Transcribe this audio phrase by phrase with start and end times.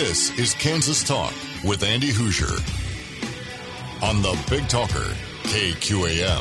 [0.00, 2.56] This is Kansas Talk with Andy Hoosier
[4.02, 6.40] on the Big Talker, KQAM.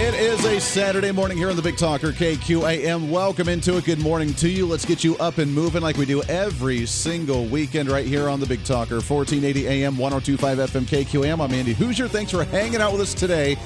[0.00, 3.10] It is a Saturday morning here on the Big Talker KQAM.
[3.10, 3.84] Welcome into it.
[3.84, 4.66] Good morning to you.
[4.66, 8.40] Let's get you up and moving like we do every single weekend right here on
[8.40, 11.40] the Big Talker, 1480 AM, 1025 FM KQAM.
[11.40, 12.08] I'm Andy Hoosier.
[12.08, 13.56] Thanks for hanging out with us today.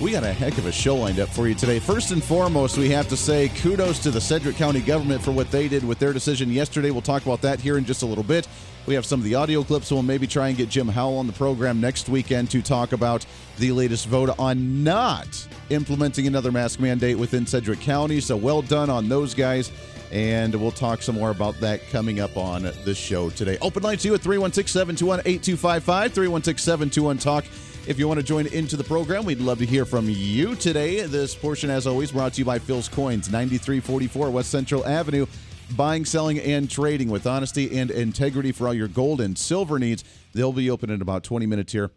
[0.00, 1.80] We got a heck of a show lined up for you today.
[1.80, 5.50] First and foremost, we have to say kudos to the Sedgwick County government for what
[5.50, 6.92] they did with their decision yesterday.
[6.92, 8.46] We'll talk about that here in just a little bit.
[8.86, 11.26] We have some of the audio clips, we'll maybe try and get Jim Howell on
[11.26, 13.26] the program next weekend to talk about
[13.58, 15.26] the latest vote on not
[15.70, 18.20] implementing another mask mandate within Sedgwick County.
[18.20, 19.72] So well done on those guys.
[20.12, 23.58] And we'll talk some more about that coming up on the show today.
[23.60, 27.44] Open line to you at 316 721 8255, 316 721 Talk.
[27.88, 31.06] If you want to join into the program, we'd love to hear from you today.
[31.06, 35.24] This portion, as always, brought to you by Phil's Coins, 9344 West Central Avenue
[35.74, 40.04] buying, selling, and trading with honesty and integrity for all your gold and silver needs.
[40.34, 41.90] They'll be open in about 20 minutes here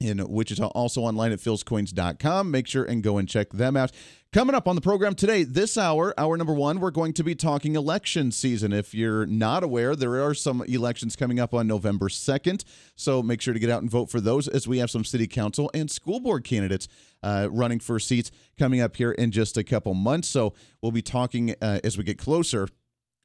[0.00, 2.50] in Wichita, also online at philscoins.com.
[2.50, 3.92] Make sure and go and check them out.
[4.32, 7.34] Coming up on the program today, this hour, hour number one, we're going to be
[7.34, 8.72] talking election season.
[8.72, 12.64] If you're not aware, there are some elections coming up on November 2nd.
[12.96, 15.26] So make sure to get out and vote for those as we have some city
[15.26, 16.86] council and school board candidates
[17.22, 20.28] uh, running for seats coming up here in just a couple months.
[20.28, 20.52] So
[20.82, 22.68] we'll be talking uh, as we get closer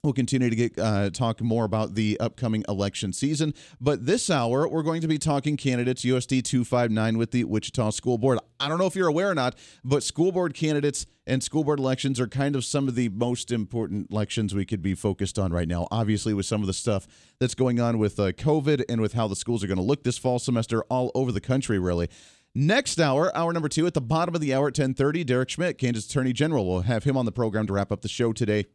[0.03, 4.67] We'll continue to get uh, talk more about the upcoming election season, but this hour
[4.67, 8.39] we're going to be talking candidates USD 259 with the Wichita School Board.
[8.59, 11.77] I don't know if you're aware or not, but school board candidates and school board
[11.77, 15.53] elections are kind of some of the most important elections we could be focused on
[15.53, 15.88] right now.
[15.91, 17.05] Obviously, with some of the stuff
[17.39, 20.02] that's going on with uh, COVID and with how the schools are going to look
[20.03, 22.09] this fall semester all over the country, really.
[22.55, 25.77] Next hour, hour number two, at the bottom of the hour at 1030, Derek Schmidt,
[25.77, 28.65] Kansas Attorney General, will have him on the program to wrap up the show today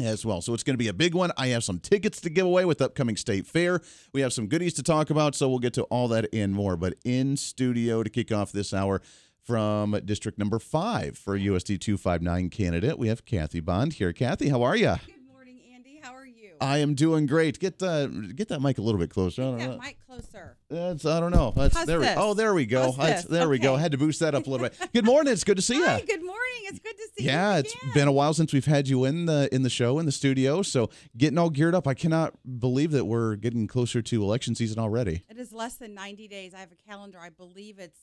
[0.00, 0.40] as well.
[0.40, 1.32] So it's going to be a big one.
[1.36, 3.80] I have some tickets to give away with upcoming state fair.
[4.12, 6.76] We have some goodies to talk about, so we'll get to all that and more.
[6.76, 9.02] But in studio to kick off this hour
[9.44, 14.12] from district number five for USD 259 candidate, we have Kathy Bond here.
[14.12, 14.94] Kathy, how are you?
[15.06, 16.00] Good morning, Andy.
[16.02, 16.47] How are you?
[16.60, 17.58] I am doing great.
[17.58, 19.42] Get the get that mic a little bit closer.
[19.42, 19.78] I don't that know.
[19.78, 20.56] mic closer.
[20.68, 21.52] That's I don't know.
[21.56, 21.98] That's How's there.
[22.00, 22.16] We, this?
[22.18, 22.84] oh, there we go.
[22.92, 23.30] How's That's- this?
[23.30, 23.74] there we go.
[23.74, 23.82] Okay.
[23.82, 24.92] Had to boost that up a little bit.
[24.92, 25.32] Good morning.
[25.32, 25.86] It's good to see you.
[25.86, 26.44] Hi, good morning.
[26.64, 27.30] It's good to see you.
[27.30, 30.06] Yeah, it's been a while since we've had you in the in the show in
[30.06, 30.62] the studio.
[30.62, 31.86] So getting all geared up.
[31.86, 35.24] I cannot believe that we're getting closer to election season already.
[35.28, 36.54] It is less than 90 days.
[36.54, 37.18] I have a calendar.
[37.20, 38.00] I believe it's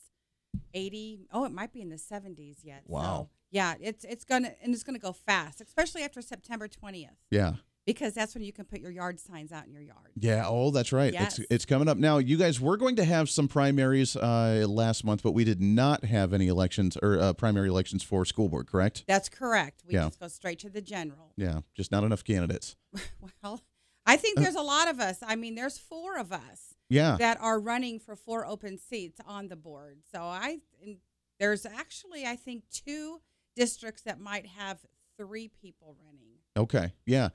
[0.74, 1.26] 80.
[1.32, 2.82] Oh, it might be in the 70s yet.
[2.86, 3.02] Wow.
[3.02, 7.54] So, yeah, it's it's gonna and it's gonna go fast, especially after September 20th, Yeah.
[7.86, 10.10] Because that's when you can put your yard signs out in your yard.
[10.18, 10.44] Yeah.
[10.46, 11.12] Oh, that's right.
[11.12, 11.38] Yes.
[11.38, 12.18] It's it's coming up now.
[12.18, 16.04] You guys were going to have some primaries uh, last month, but we did not
[16.04, 18.66] have any elections or uh, primary elections for school board.
[18.66, 19.04] Correct?
[19.06, 19.82] That's correct.
[19.86, 20.06] We Yeah.
[20.06, 21.32] just go straight to the general.
[21.36, 21.60] Yeah.
[21.74, 22.76] Just not enough candidates.
[23.42, 23.62] Well,
[24.04, 25.18] I think there's a lot of us.
[25.22, 26.74] I mean, there's four of us.
[26.88, 27.16] Yeah.
[27.18, 29.98] that are running for four open seats on the board.
[30.12, 30.98] So I and
[31.40, 33.20] there's actually I think two
[33.56, 34.78] districts that might have
[35.16, 36.34] three people running.
[36.56, 36.92] Okay.
[37.04, 37.30] Yeah.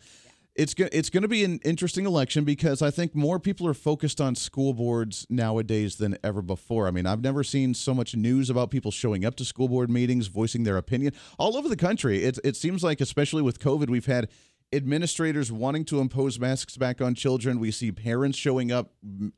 [0.56, 3.73] It's go- it's going to be an interesting election because I think more people are
[3.73, 6.88] focused on school boards nowadays than ever before.
[6.88, 9.90] I mean, I've never seen so much news about people showing up to school board
[9.90, 12.25] meetings, voicing their opinion all over the country.
[12.25, 14.28] It it seems like especially with COVID, we've had
[14.73, 17.59] administrators wanting to impose masks back on children.
[17.59, 18.91] We see parents showing up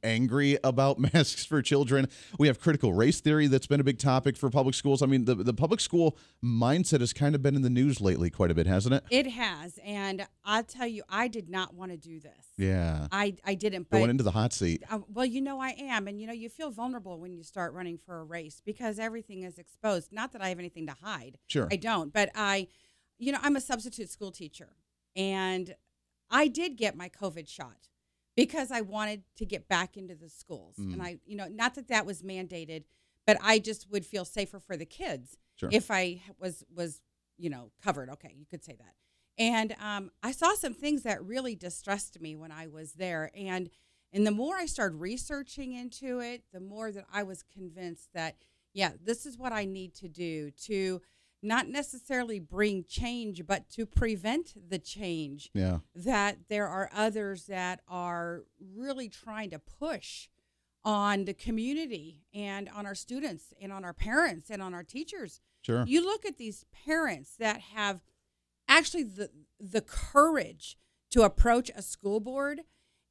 [0.03, 2.07] angry about masks for children.
[2.37, 5.01] We have critical race theory that's been a big topic for public schools.
[5.01, 8.29] I mean, the the public school mindset has kind of been in the news lately
[8.29, 9.03] quite a bit, hasn't it?
[9.09, 12.47] It has, and I'll tell you, I did not want to do this.
[12.57, 13.07] Yeah.
[13.11, 13.87] I I didn't.
[13.89, 14.83] But Going into the hot seat.
[14.89, 17.73] uh, well, you know I am, and you know you feel vulnerable when you start
[17.73, 20.11] running for a race because everything is exposed.
[20.11, 21.37] Not that I have anything to hide.
[21.47, 21.67] Sure.
[21.71, 22.67] I don't, but I,
[23.17, 24.69] you know, I'm a substitute school teacher,
[25.15, 25.75] and
[26.29, 27.87] I did get my COVID shot
[28.35, 30.93] because I wanted to get back into the schools, Mm.
[30.93, 32.85] and I, you know, not that that was mandated,
[33.27, 35.69] but I just would feel safer for the kids Sure.
[35.71, 37.01] if I was was
[37.37, 38.09] you know covered.
[38.09, 38.95] Okay, you could say that.
[39.37, 43.69] And um, I saw some things that really distressed me when I was there, and
[44.11, 48.35] and the more I started researching into it, the more that I was convinced that
[48.73, 50.99] yeah, this is what I need to do to
[51.43, 55.79] not necessarily bring change, but to prevent the change Yeah.
[55.93, 60.29] that there are others that are really trying to push
[60.85, 65.41] on the community and on our students and on our parents and on our teachers.
[65.61, 65.85] Sure.
[65.87, 68.01] You look at these parents that have
[68.67, 69.29] actually the
[69.59, 70.77] the courage
[71.11, 72.61] to approach a school board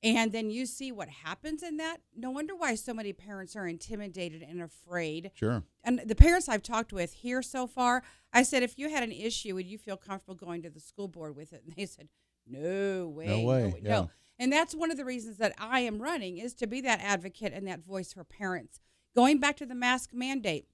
[0.02, 1.98] and then you see what happens in that.
[2.16, 5.62] No wonder why so many parents are intimidated and afraid Sure.
[5.84, 8.02] and the parents I've talked with here so far,
[8.32, 11.08] I said, if you had an issue, would you feel comfortable going to the school
[11.08, 11.62] board with it?
[11.64, 12.08] And they said,
[12.46, 13.26] No way.
[13.26, 13.90] No way, yeah.
[13.90, 14.10] No.
[14.38, 17.52] And that's one of the reasons that I am running is to be that advocate
[17.52, 18.80] and that voice for parents.
[19.14, 20.66] Going back to the mask mandate,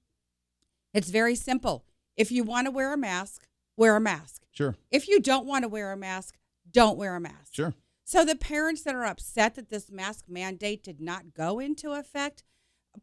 [0.93, 1.85] it's very simple.
[2.17, 3.47] If you want to wear a mask,
[3.77, 4.43] wear a mask.
[4.51, 4.75] Sure.
[4.89, 6.37] If you don't want to wear a mask,
[6.71, 7.53] don't wear a mask.
[7.53, 7.73] Sure.
[8.09, 12.43] So the parents that are upset that this mask mandate did not go into effect,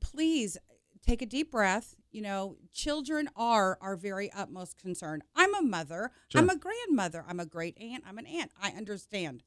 [0.00, 0.56] please
[1.00, 1.94] take a deep breath.
[2.10, 5.22] You know, children are our very utmost concern.
[5.36, 6.10] I'm a mother.
[6.26, 6.40] Sure.
[6.40, 7.24] I'm a grandmother.
[7.28, 8.02] I'm a great aunt.
[8.04, 8.50] I'm an aunt.
[8.60, 9.44] I understand.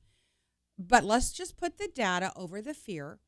[0.78, 3.20] But let's just put the data over the fear.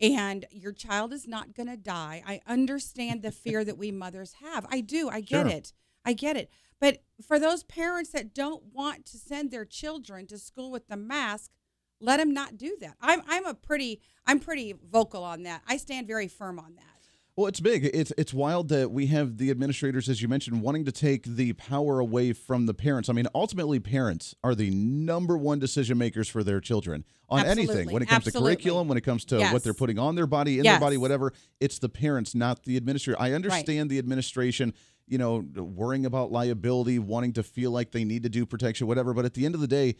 [0.00, 2.22] And your child is not going to die.
[2.24, 4.64] I understand the fear that we mothers have.
[4.70, 5.08] I do.
[5.08, 5.56] I get Sure.
[5.56, 5.72] it.
[6.04, 6.50] I get it.
[6.78, 10.96] But for those parents that don't want to send their children to school with the
[10.96, 11.50] mask,
[12.00, 12.94] let them not do that.
[13.00, 15.62] I'm I'm a pretty I'm pretty vocal on that.
[15.68, 16.84] I stand very firm on that.
[17.36, 17.84] Well, it's big.
[17.92, 21.52] It's it's wild that we have the administrators, as you mentioned, wanting to take the
[21.54, 23.08] power away from the parents.
[23.08, 27.90] I mean, ultimately, parents are the number one decision makers for their children on anything.
[27.90, 28.52] When it comes Absolutely.
[28.52, 29.52] to curriculum, when it comes to Yes.
[29.52, 30.74] what they're putting on their body, in Yes.
[30.74, 33.20] their body, whatever, it's the parents, not the administrator.
[33.20, 34.72] I understand the administration,
[35.08, 39.12] you know, worrying about liability, wanting to feel like they need to do protection, whatever.
[39.12, 39.96] But at the end of the day,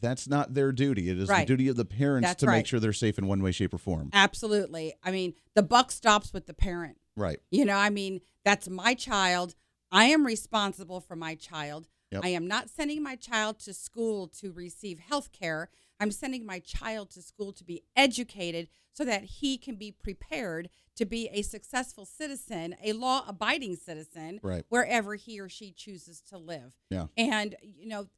[0.00, 1.08] that's not their duty.
[1.10, 1.46] It is Right.
[1.46, 3.74] the duty of the parents That's to make sure they're safe in one way, shape,
[3.74, 4.10] or form.
[4.12, 4.94] Absolutely.
[5.02, 6.98] I mean, the buck stops with the parent.
[7.16, 7.40] Right.
[7.50, 9.54] You know, I mean, that's my child.
[9.90, 11.88] I am responsible for my child.
[12.10, 12.24] Yep.
[12.24, 15.68] I am not sending my child to school to receive health care.
[16.00, 20.70] I'm sending my child to school to be educated so that he can be prepared
[20.96, 24.64] to be a successful citizen, a law abiding citizen, Right.
[24.68, 26.74] wherever he or she chooses to live.
[26.90, 27.06] Yeah.
[27.16, 28.08] And, you know,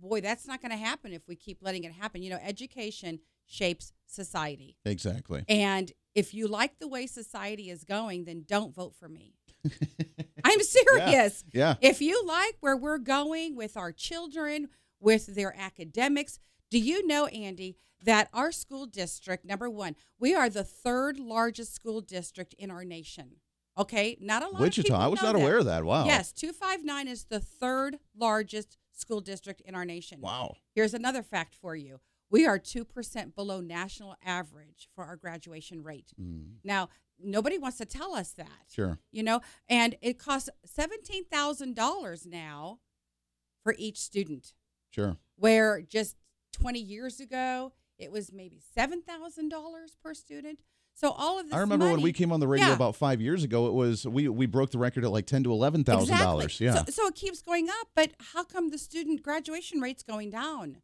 [0.00, 2.22] boy, that's not going to happen if we keep letting it happen.
[2.22, 4.76] You know, education shapes society.
[4.84, 5.44] Exactly.
[5.48, 9.34] And if you like the way society is going, then don't vote for me.
[10.44, 11.44] I'm serious.
[11.52, 11.74] Yeah.
[11.80, 14.68] If you like where we're going with our children,
[15.00, 16.38] with their academics,
[16.70, 21.74] do you know, Andy, that our school district, number one, we are the third largest
[21.74, 23.36] school district in our nation.
[23.76, 24.54] Okay, not a lot.
[24.54, 24.94] of Wichita.
[24.94, 25.84] I was not aware of that.
[25.84, 26.04] Wow.
[26.04, 30.20] Yes, two five nine is the third largest school district in our nation.
[30.20, 30.56] Wow.
[30.74, 32.00] Here's another fact for you.
[32.30, 36.12] We are 2% below national average for our graduation rate.
[36.62, 38.46] Now, nobody wants to tell us that.
[38.70, 38.98] Mm, Sure.
[39.10, 42.80] You know, and it costs $17,000 now
[43.62, 44.52] for each student,
[44.90, 45.16] Sure.
[45.36, 46.16] where just
[46.52, 50.60] 20 years ago, it was maybe $7,000 per student.
[51.00, 52.74] So all of this I remember when we came on the radio Yeah.
[52.74, 53.68] about five years ago.
[53.68, 56.60] It was we we broke the record at like ten to eleven thousand dollars.
[56.60, 56.74] Yeah.
[56.86, 60.78] So, so it keeps going up, but how come the student graduation rate's going down?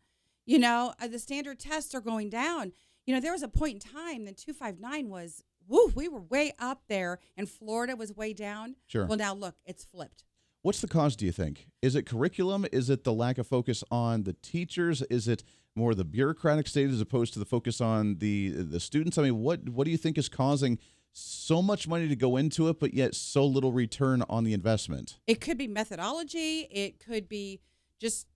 [0.46, 2.72] You know, uh, the standard tests are going down.
[3.06, 6.52] You know, there was a point in time that 259 was, woo, we were way
[6.60, 8.76] up there and Florida was way down.
[8.86, 9.06] Sure.
[9.06, 10.22] Well, now look, it's flipped.
[10.62, 11.16] What's the cause?
[11.16, 11.66] Do you think?
[11.82, 12.66] Is it curriculum?
[12.72, 15.02] Is it the lack of focus on the teachers?
[15.10, 15.42] Is it
[15.76, 19.18] more the bureaucratic state as opposed to the focus on the the students?
[19.18, 20.78] I mean, what what do you think is causing
[21.12, 25.18] so much money to go into it, but yet so little return on the investment?
[25.26, 26.66] It could be methodology.
[26.70, 27.60] It could be
[28.00, 28.26] just,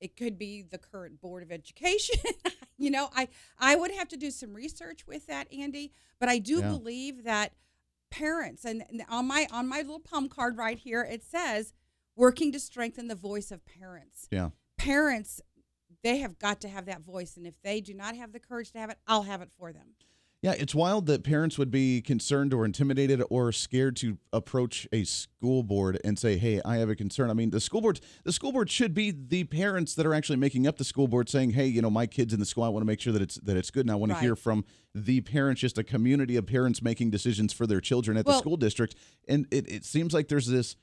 [0.00, 2.16] it could be the current board of education.
[2.78, 3.28] you know, I
[3.58, 5.92] I would have to do some research with that, Andy.
[6.20, 6.68] But I do Yeah.
[6.68, 7.52] believe that
[8.10, 11.74] parents and and on my on my little palm card right here it says
[12.16, 14.28] working to strengthen the voice of parents.
[14.30, 14.50] Yeah.
[14.78, 15.40] Parents,
[16.02, 18.72] they have got to have that voice, and if they do not have the courage
[18.72, 19.94] to have it, I'll have it for them.
[20.40, 25.02] Yeah, it's wild that parents would be concerned or intimidated or scared to approach a
[25.02, 28.32] school board and say, "Hey, I have a concern." I mean, the school board the
[28.32, 31.50] school board should be the parents that are actually making up the school board saying,
[31.50, 33.34] "Hey, you know, my kids in the school, I want to make sure that it's
[33.36, 34.64] that it's good." And I want to hear from
[34.94, 38.56] the parents, just a community of parents making decisions for their children at the school
[38.56, 38.94] district.
[39.26, 40.76] And it, it seems like there's this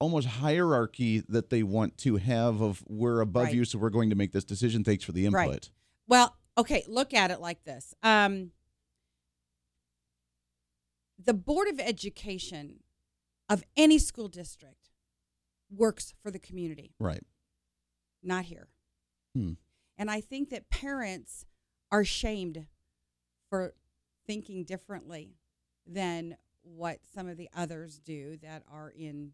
[0.00, 3.54] almost hierarchy that they want to have of we're above Right.
[3.54, 4.82] you, so we're going to make this decision.
[4.82, 5.38] Thanks for the input.
[5.46, 5.70] Right.
[6.08, 7.94] Well, okay, look at it like this.
[8.02, 8.50] Um,
[11.22, 12.80] the Board of Education
[13.48, 14.88] of any school district
[15.70, 17.22] works for the community, Right.
[18.22, 18.68] not here.
[19.34, 19.52] Hmm.
[19.98, 21.44] And I think that parents
[21.92, 22.66] are shamed
[23.50, 23.74] for
[24.26, 25.36] thinking differently
[25.86, 29.32] than what some of the others do that are in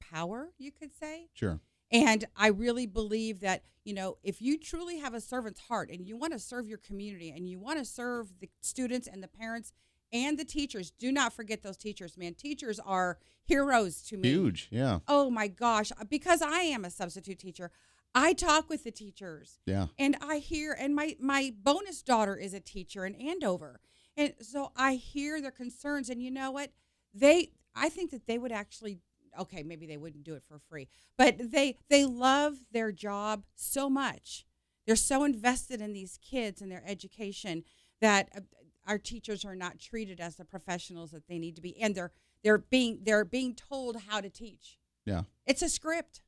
[0.00, 1.28] power, you could say.
[1.34, 1.60] Sure.
[1.90, 6.06] And I really believe that, you know, if you truly have a servant's heart and
[6.06, 9.28] you want to serve your community and you want to serve the students and the
[9.28, 9.72] parents
[10.12, 12.34] and the teachers, do not forget those teachers, man.
[12.34, 14.28] Teachers are heroes to me.
[14.28, 14.68] Huge.
[14.70, 14.98] Yeah.
[15.08, 15.90] Oh my gosh.
[15.92, 17.70] Uh, because I am a substitute teacher,
[18.14, 19.86] I talk with the teachers Yeah.
[19.98, 23.80] and I hear, and my, my bonus daughter is a teacher in Andover.
[24.16, 26.10] And so I hear their concerns.
[26.10, 26.72] And you know what?
[27.14, 29.00] They, I think that they would actually,
[29.38, 33.88] okay, maybe they wouldn't do it for free, but they, they love their job so
[33.88, 34.44] much
[34.86, 37.62] They're so invested in these kids and their education
[38.00, 38.40] that uh,
[38.86, 42.10] our teachers are not treated as the professionals that they need to be, and they're
[42.42, 44.78] they're being they're being told how to teach.
[45.04, 45.22] Yeah.
[45.46, 46.22] It's a script.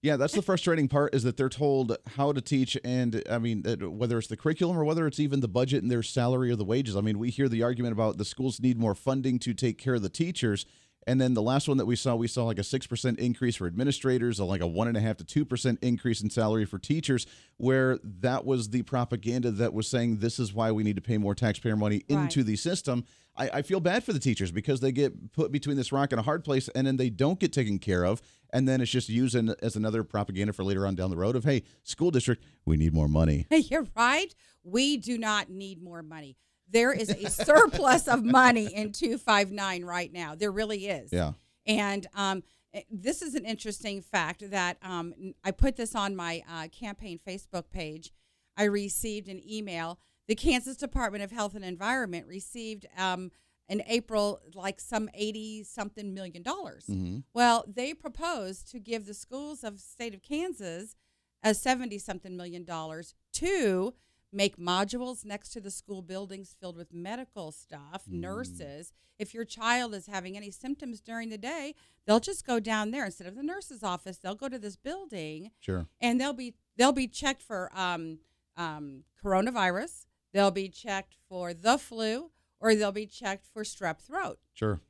[0.00, 3.62] Yeah, that's the frustrating part is that they're told how to teach, and I mean,
[3.62, 6.56] that whether it's the curriculum or whether it's even the budget and their salary or
[6.56, 6.96] the wages.
[6.96, 9.94] I mean, we hear the argument about the schools need more funding to take care
[9.94, 10.64] of the teachers,
[11.08, 13.56] and then the last one that we saw, we saw like a six percent increase
[13.56, 16.78] for administrators, like a one and a half to two percent increase in salary for
[16.78, 21.02] teachers, where that was the propaganda that was saying this is why we need to
[21.02, 22.46] pay more taxpayer money into Right.
[22.46, 23.04] the system.
[23.36, 26.20] I, I feel bad for the teachers because they get put between this rock and
[26.20, 28.20] a hard place, and then they don't get taken care of,
[28.52, 31.36] and then it's just used in, as another propaganda for later on down the road
[31.36, 33.46] of hey, school district, we need more money.
[33.50, 34.34] You're right.
[34.64, 36.36] We do not need more money.
[36.70, 40.34] There is a surplus of money in 259 right now.
[40.34, 41.12] There really is.
[41.12, 41.32] Yeah.
[41.66, 42.42] And um,
[42.74, 47.20] eh, this is an interesting fact that um, I put this on my uh, campaign
[47.26, 48.12] Facebook page.
[48.56, 49.98] I received an email.
[50.26, 53.30] The Kansas Department of Health and Environment received um,
[53.68, 56.86] in April like some 80 something million dollars.
[56.86, 57.18] Mm-hmm.
[57.34, 60.96] Well, they proposed to give the schools of state of Kansas
[61.42, 63.94] a 70 something million dollars to
[64.32, 68.20] make modules next to the school buildings filled with medical stuff, Mm.
[68.20, 68.92] nurses.
[69.18, 71.74] If your child is having any symptoms during the day,
[72.06, 74.18] they'll just go down there instead of the nurse's office.
[74.18, 75.88] They'll go to this building Sure.
[76.00, 78.20] and they'll be they'll be checked for um,
[78.56, 80.06] um, coronavirus.
[80.32, 82.30] They'll be checked for the flu,
[82.60, 84.38] or they'll be checked for strep throat.
[84.52, 84.80] Sure.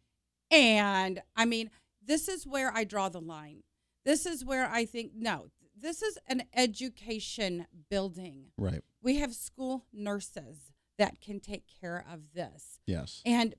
[0.50, 1.71] And I mean,
[2.04, 3.62] this is where I draw the line.
[4.04, 8.47] This is where I think, no, this is an education building.
[8.57, 8.83] Right.
[9.08, 12.78] We have school nurses that can take care of this.
[12.86, 13.22] Yes.
[13.24, 13.54] And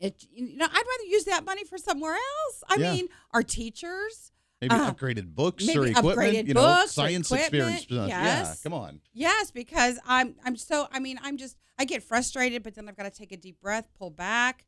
[0.00, 2.64] it, you know, I'd rather use that money for somewhere else.
[2.70, 2.92] I Yeah.
[2.94, 6.16] mean, our teachers, Maybe Uh, upgraded books maybe or equipment.
[6.18, 8.08] upgraded you know, books science equipment, experience.
[8.08, 8.24] Yeah.
[8.24, 8.62] yes.
[8.62, 9.02] Come on.
[9.12, 12.96] Yes, because I'm I'm so I mean I'm just I get frustrated, but then I've
[12.96, 14.64] got to take a deep breath, pull back.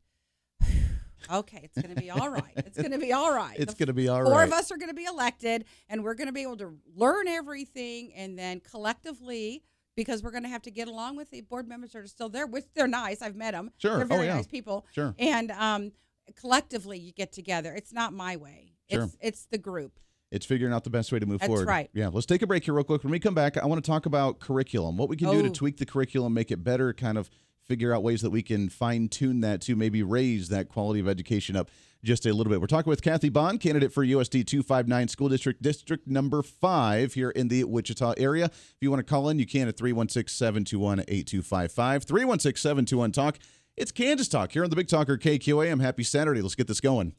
[1.31, 2.53] okay, it's gonna be all right.
[2.57, 3.57] It's gonna be all right.
[3.57, 4.47] It's The gonna be all Four right.
[4.47, 8.37] of us are gonna be elected, and we're gonna be able to learn everything, and
[8.37, 9.63] then collectively.
[9.97, 12.29] Because we're going to have to get along with the board members that are still
[12.29, 13.21] there, which they're nice.
[13.21, 13.71] I've met them.
[13.79, 13.97] Sure.
[13.97, 14.35] They're Oh, very yeah.
[14.35, 14.85] nice people.
[14.93, 15.13] Sure.
[15.19, 15.91] And um,
[16.35, 17.73] collectively, you get together.
[17.73, 18.73] It's not my way.
[18.89, 19.03] Sure.
[19.03, 19.99] It's it's the group.
[20.31, 21.67] It's figuring out the best way to move That's forward.
[21.67, 21.89] right.
[21.93, 22.09] Yeah.
[22.09, 23.03] Let's take a break here real quick.
[23.03, 25.49] When we come back, I want to talk about curriculum, what we can do to
[25.49, 25.53] Oh.
[25.53, 27.29] tweak the curriculum, make it better, kind of
[27.63, 31.07] figure out ways that we can fine tune that to maybe raise that quality of
[31.07, 31.69] education up
[32.03, 32.61] just a little bit.
[32.61, 37.29] We're talking with Kathy Bond, candidate for USD 259 School District, District number five here
[37.29, 38.45] in the Wichita area.
[38.45, 42.03] If you want to call in, you can at 316 721 8255.
[42.03, 43.39] 316 721 Talk.
[43.75, 45.81] It's Kansas Talk here on the Big Talker KQAM.
[45.81, 46.41] Happy Saturday.
[46.41, 47.13] Let's get this going.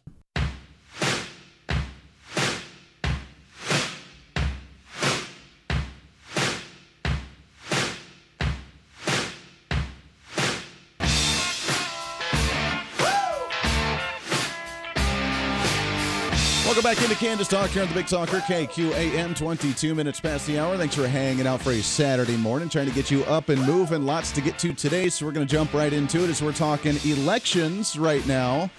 [16.94, 20.78] Back into Kansas Talk here on the Big Talker, KQAM, 22 minutes past the hour.
[20.78, 24.06] Thanks for hanging out for a Saturday morning, trying to get you up and moving.
[24.06, 26.54] Lots to get to today, so we're going to jump right into it as we're
[26.54, 28.70] talking elections right now.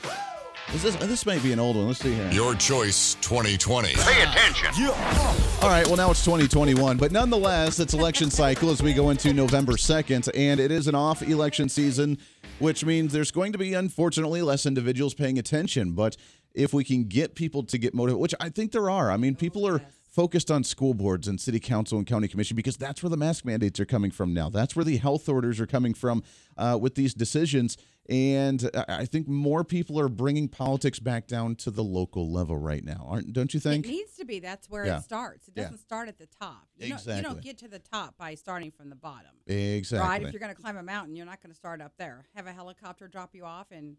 [0.74, 1.86] Is this this might be an old one?
[1.86, 2.32] Let's see here.
[2.32, 3.90] Your choice 2020.
[3.90, 4.88] Pay attention.
[5.62, 9.34] All right, well, now it's 2021, but nonetheless, it's election cycle as we go into
[9.34, 12.18] November 2nd, and it is an off election season,
[12.58, 15.92] which means there's going to be, unfortunately, less individuals paying attention.
[15.92, 16.18] But
[16.60, 19.36] if we can get people to get motivated, which I think there are, I mean,
[19.36, 23.10] people are focused on school boards and city council and county commission because that's where
[23.10, 24.50] the mask mandates are coming from now.
[24.50, 26.24] That's where the health orders are coming from
[26.58, 27.78] uh, with these decisions.
[28.10, 32.84] And I think more people are bringing politics back down to the local level right
[32.84, 33.34] now, aren't?
[33.34, 33.86] Don't you think?
[33.86, 34.40] It needs to be.
[34.40, 34.98] That's where Yeah.
[34.98, 35.48] it starts.
[35.48, 36.68] It doesn't start at the top.
[36.78, 39.32] You Don't, you don't get to the top by starting from the bottom.
[39.46, 40.10] Exactly.
[40.10, 40.24] Right?
[40.24, 42.26] If you're going to climb a mountain, you're not going to start up there.
[42.36, 43.96] Have a helicopter drop you off, and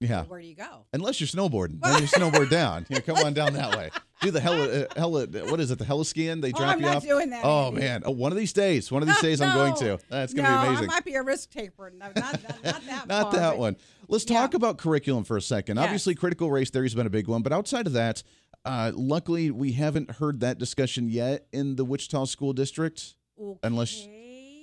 [0.00, 0.24] yeah.
[0.24, 0.86] where do you go?
[0.92, 2.86] Unless you're snowboarding, then you snowboard down.
[2.88, 3.90] Yeah, come on down that way.
[4.20, 5.26] Do the hella, uh, hella.
[5.26, 5.78] What is it?
[5.78, 6.40] The heliskiing?
[6.42, 7.02] They Oh, drop I'm you not off.
[7.04, 7.80] doing that, Oh Andy.
[7.80, 9.98] man, oh, one of these days, one of these days, I'm going to.
[10.08, 10.90] That's gonna no, be amazing.
[10.90, 11.92] I might be a risk taker.
[11.96, 13.76] No, not, not, not that Not far, that but- one.
[14.08, 14.40] Let's Yeah.
[14.40, 15.76] talk about curriculum for a second.
[15.76, 15.84] Yes.
[15.84, 18.22] Obviously, critical race theory has been a big one, but outside of that,
[18.64, 23.14] uh, luckily we haven't heard that discussion yet in the Wichita School District.
[23.62, 24.06] Unless-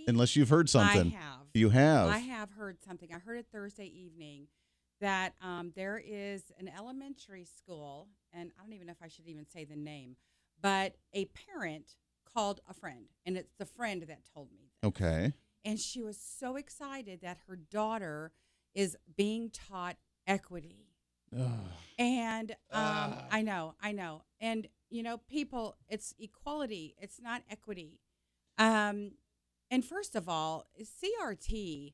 [0.08, 1.13] Unless you've heard something.
[1.15, 1.39] I have.
[1.54, 2.10] You have.
[2.10, 3.10] I have heard something.
[3.13, 4.48] I heard it Thursday evening
[5.06, 9.28] that um, there is an elementary school, and I don't even know if I should
[9.28, 10.16] even say the name,
[10.60, 11.92] but a parent
[12.34, 14.88] called a friend, and it's the friend that told me this.
[14.88, 15.34] Okay.
[15.64, 18.32] And she was so excited that her daughter
[18.74, 20.88] is being taught equity.
[21.38, 21.50] Ugh.
[22.00, 23.26] And um, Ah.
[23.32, 24.24] I know, I know.
[24.42, 28.00] And, you know, people, it's equality, it's not equity.
[28.58, 29.12] Um,
[29.70, 31.94] and first of all, CRT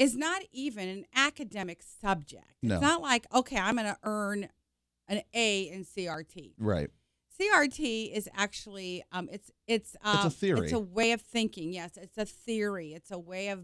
[0.00, 2.56] is not even an academic subject.
[2.62, 2.74] No.
[2.74, 4.48] It's not like, okay, I'm going to earn
[5.06, 6.54] an A in CRT.
[6.58, 6.88] Right.
[7.38, 10.64] CRT is actually um, it's it's um, theory.
[10.64, 11.72] It's a way of thinking.
[11.72, 12.92] Yes, it's a theory.
[12.92, 13.60] It's a way of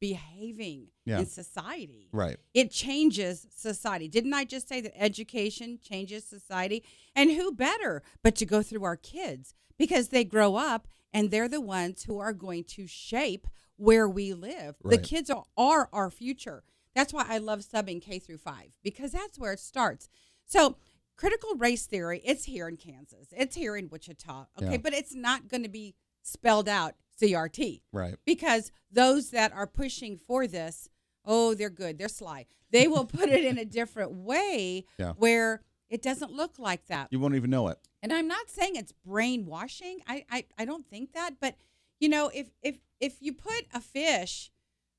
[0.00, 1.18] behaving Yeah.
[1.18, 2.08] in society.
[2.12, 2.36] Right.
[2.54, 4.08] It changes society.
[4.08, 6.84] Didn't I just say that education changes society?
[7.14, 11.48] And who better but to go through our kids because they grow up and they're
[11.48, 13.46] the ones who are going to shape
[13.78, 14.76] where we live.
[14.84, 16.62] The kids are, are our future.
[16.94, 20.08] That's why I love subbing K through 5 because that's where it starts.
[20.46, 20.76] So,
[21.16, 23.28] critical race theory, it's here in Kansas.
[23.36, 24.46] It's here in Wichita.
[24.60, 24.76] Okay, Yeah.
[24.78, 28.16] but it's not going to be spelled out CRT Right.
[28.26, 30.88] because those that are pushing for this,
[31.24, 32.46] oh, they're good, they're sly.
[32.70, 35.12] They will put it in a different way Yeah.
[35.16, 37.08] where it doesn't look like that.
[37.12, 37.78] You won't even know it.
[38.02, 40.00] And I'm not saying it's brainwashing.
[40.06, 41.56] I, I, I don't think that, but
[42.00, 44.50] you know, if if if you put a fish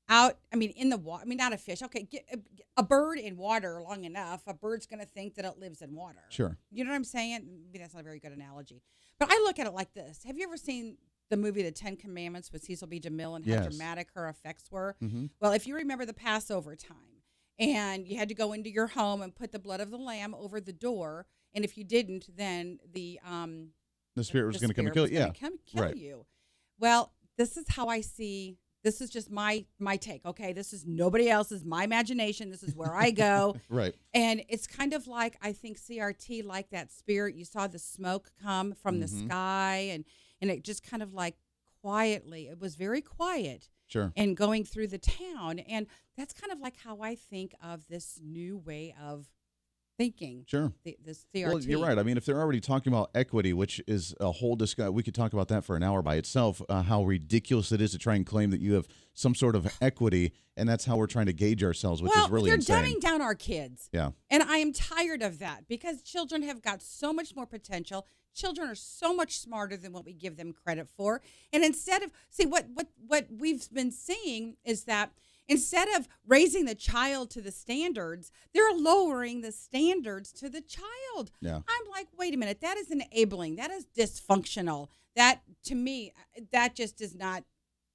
[0.08, 1.82] out, I mean, in the water, I mean, not a fish.
[1.82, 2.38] Okay, get a,
[2.78, 5.94] a bird in water long enough, a bird's going to think that it lives in
[5.94, 6.22] water.
[6.30, 6.58] Sure.
[6.70, 7.46] You know what I'm saying?
[7.64, 8.82] Maybe that's not a very good analogy.
[9.18, 10.24] But I look at it like this.
[10.24, 10.96] Have you ever seen
[11.30, 12.98] the movie The Ten Commandments with Cecil B.
[12.98, 13.66] DeMille and how Yes.
[13.68, 14.96] dramatic her effects were?
[15.02, 15.26] Mm-hmm.
[15.40, 17.22] Well, if you remember the Passover time
[17.58, 20.34] and you had to go into your home and put the blood of the lamb
[20.34, 23.68] over the door, and if you didn't, then the um
[24.16, 25.18] The spirit was going to come and kill you.
[25.18, 25.30] Yeah.
[25.38, 25.96] come kill Right.
[25.96, 26.26] you.
[26.80, 28.58] Well, this is how I see.
[28.82, 30.24] This is just my my take.
[30.24, 31.64] Okay, this is nobody else's.
[31.64, 32.50] My imagination.
[32.50, 33.56] This is where I go.
[33.68, 33.94] Right.
[34.14, 37.34] And it's kind of like I think CRT, like that spirit.
[37.34, 39.26] You saw the smoke come from the Mhm.
[39.26, 40.04] sky, and
[40.40, 41.36] and it just kind of like
[41.82, 42.48] quietly.
[42.48, 44.12] It was very quiet Sure.
[44.16, 48.18] and going through the town, and that's kind of like how I think of this
[48.22, 49.28] new way of
[50.00, 50.44] thinking.
[50.46, 50.72] Sure.
[50.82, 51.46] The, this CRT.
[51.46, 51.98] Well, you're right.
[51.98, 55.14] I mean, if they're already talking about equity, which is a whole discussion, we could
[55.14, 56.62] talk about that for an hour by itself.
[56.70, 59.70] Uh, how ridiculous it is to try and claim that you have some sort of
[59.82, 62.96] equity, and that's how we're trying to gauge ourselves, which well, is really they're insane.
[62.96, 63.90] dumbing down our kids.
[63.92, 64.12] Yeah.
[64.30, 68.06] And I am tired of that because children have got so much more potential.
[68.34, 71.20] Children are so much smarter than what we give them credit for.
[71.52, 75.10] And instead of see what what what we've been seeing is that
[75.50, 81.30] instead of raising the child to the standards, they're lowering the standards to the child.
[81.40, 81.56] Yeah.
[81.56, 83.56] I'm like, wait a minute, that is enabling.
[83.56, 84.88] That is dysfunctional.
[85.16, 86.12] That to me,
[86.52, 87.44] that just is not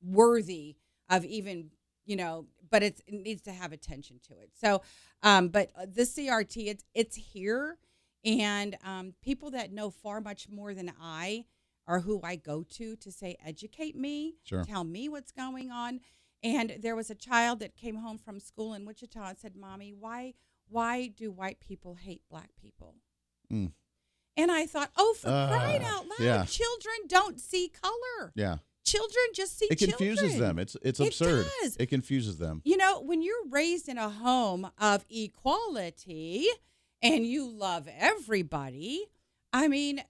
[0.04, 0.76] worthy
[1.10, 1.72] of even,
[2.06, 4.50] you know, but it's, it needs to have attention to it.
[4.60, 4.82] So,
[5.24, 7.78] um, but uh, the CRT, it's it's here,
[8.26, 11.46] and um, people that know far much more than I
[11.88, 14.64] are who I go to to say, educate me, Sure.
[14.64, 16.00] tell me what's going on.
[16.46, 19.92] And there was a child that came home from school in Wichita and said, "Mommy,
[19.94, 20.34] why
[20.70, 22.96] why do white people hate black people?"
[23.52, 23.72] Mm.
[24.38, 26.20] And I thought, "Oh, for Uh, crying out loud!
[26.20, 26.46] yeah.
[26.46, 28.32] Children don't see color.
[28.36, 28.58] Yeah.
[28.84, 30.40] Children just see It confuses children.
[30.40, 30.60] them.
[30.60, 31.48] It's it's It absurd.
[31.62, 31.76] does.
[31.78, 32.62] It confuses them.
[32.64, 36.48] You know, when you're raised in a home of equality
[37.02, 39.06] and you love everybody,
[39.52, 40.04] I mean,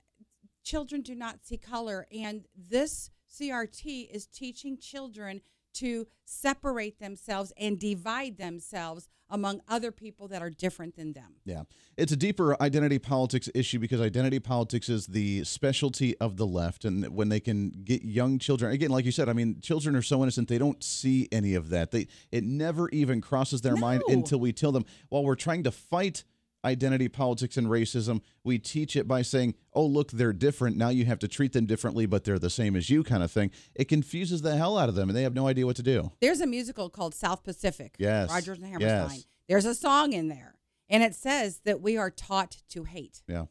[0.64, 2.06] children do not see color.
[2.12, 5.42] And this CRT is teaching children
[5.76, 11.34] to separate themselves and divide themselves among other people that are different than them.
[11.46, 11.64] Yeah.
[11.98, 16.86] It's a deeper identity politics issue because identity politics is the specialty of the left.
[16.86, 20.04] And when they can get young children, again, like you said, I mean, children are
[20.04, 21.92] so innocent, they don't see any of that.
[21.92, 25.72] They It never even crosses their mind until we tell them, while we're trying to
[25.72, 26.24] fight
[26.66, 30.76] identity politics and racism, we teach it by saying, oh, look, they're different.
[30.76, 33.32] Now you have to treat them differently, but they're the same as you, kind of
[33.32, 33.52] thing.
[33.76, 36.12] It confuses the hell out of them and they have no idea what to do.
[36.20, 37.96] There's a musical called South Pacific.
[38.00, 38.30] Yes.
[38.30, 39.18] Rodgers and Hammerstein.
[39.18, 39.26] Yes.
[39.48, 40.56] There's a song in there,
[40.90, 43.22] and it says that we are taught to hate.
[43.28, 43.46] Yeah.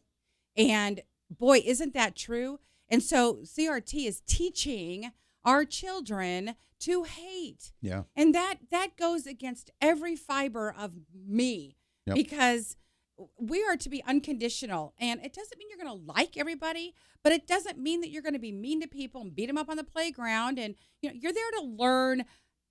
[0.56, 2.58] And boy, isn't that true?
[2.88, 5.12] And so CRT is teaching
[5.44, 7.72] our children to hate.
[7.80, 8.02] Yeah.
[8.16, 12.16] And that that goes against every fiber of me Yep.
[12.16, 12.76] because
[13.38, 14.94] we are to be unconditional.
[14.98, 18.22] And it doesn't mean you're going to like everybody, but it doesn't mean that you're
[18.22, 20.58] going to be mean to people and beat them up on the playground.
[20.58, 22.24] And you know, you're there to learn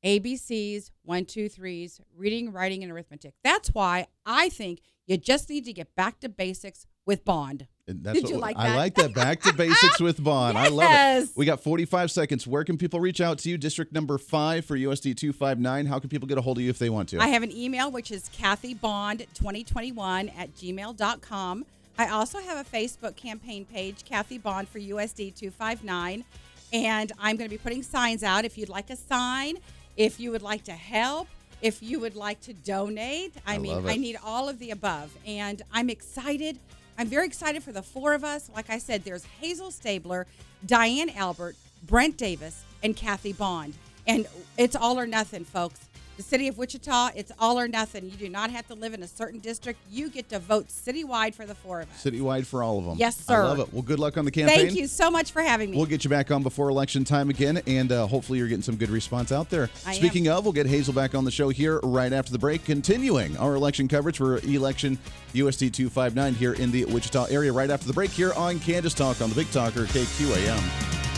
[0.03, 3.35] ABCs, one, two, threes, reading, writing, and arithmetic.
[3.43, 7.67] That's why I think you just need to get back to basics with Bond.
[7.85, 9.13] And that's Did you like I like that.
[9.13, 10.57] Back to basics with Bond.
[10.57, 11.29] I love it.
[11.35, 12.47] We got 45 seconds.
[12.47, 13.57] Where can people reach out to you?
[13.57, 15.87] District number five for USD 259.
[15.87, 17.19] How can people get a hold of you if they want to?
[17.19, 21.65] I have an email, which is kathybond2021 at gmail.com.
[21.97, 26.23] I also have a Facebook campaign page, Kathy Bond for USD 259.
[26.71, 28.45] And I'm going to be putting signs out.
[28.45, 29.57] If you'd like a sign,
[29.97, 31.27] if you would like to help,
[31.61, 33.85] if you would like to donate, I, I mean.
[33.87, 35.15] I need all of the above.
[35.27, 36.57] And I'm excited.
[36.97, 38.49] I'm very excited for the four of us.
[38.53, 40.27] Like I said, there's Hazel Stabler,
[40.65, 43.73] Diane Albert, Brent Davis, and Kathy Bond.
[44.05, 44.27] And
[44.57, 45.87] it's all or nothing, folks.
[46.15, 48.05] The city of Wichita, it's all or nothing.
[48.05, 49.79] You do not have to live in a certain district.
[49.89, 52.03] You get to vote citywide for the four of us.
[52.03, 52.97] Citywide for all of them.
[52.99, 53.41] Yes, sir.
[53.41, 53.73] I love it.
[53.73, 54.67] Well, good luck on the campaign.
[54.67, 55.77] Thank you so much for having me.
[55.77, 58.75] We'll get you back on before election time again, and uh, hopefully you're getting some
[58.75, 59.71] good response out there.
[59.87, 59.95] I am.
[59.95, 63.35] Speaking of, we'll get Hazel back on the show here right after the break, continuing
[63.37, 64.99] our election coverage for election
[65.33, 69.19] USD 259 here in the Wichita area right after the break here on Kansas Talk
[69.19, 71.12] on the Big Talker KQAM.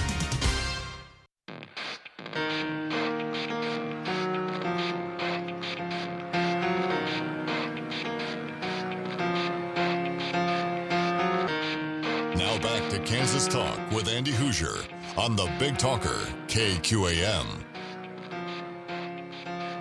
[12.56, 14.78] Now back to Kansas Talk with Andy Hoosier
[15.18, 17.46] on the Big Talker KQAM.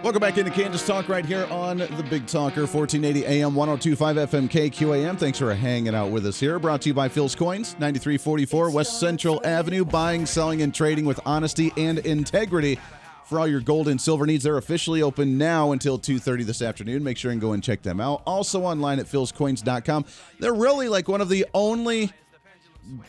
[0.03, 4.49] Welcome back into Kansas Talk right here on the Big Talker, 1480 AM, 1025 FM
[4.51, 5.17] KQAM.
[5.17, 6.59] Thanks for hanging out with us here.
[6.59, 9.85] Brought to you by Phil's Coins, 9344 West Central Avenue.
[9.85, 12.81] Buying, selling, and trading with honesty and integrity.
[13.25, 17.05] For all your gold and silver needs, they're officially open now until 2.30 this afternoon.
[17.05, 18.23] Make sure and go and check them out.
[18.27, 20.07] Also online at philscoins.com.
[20.41, 22.13] They're really like one of the only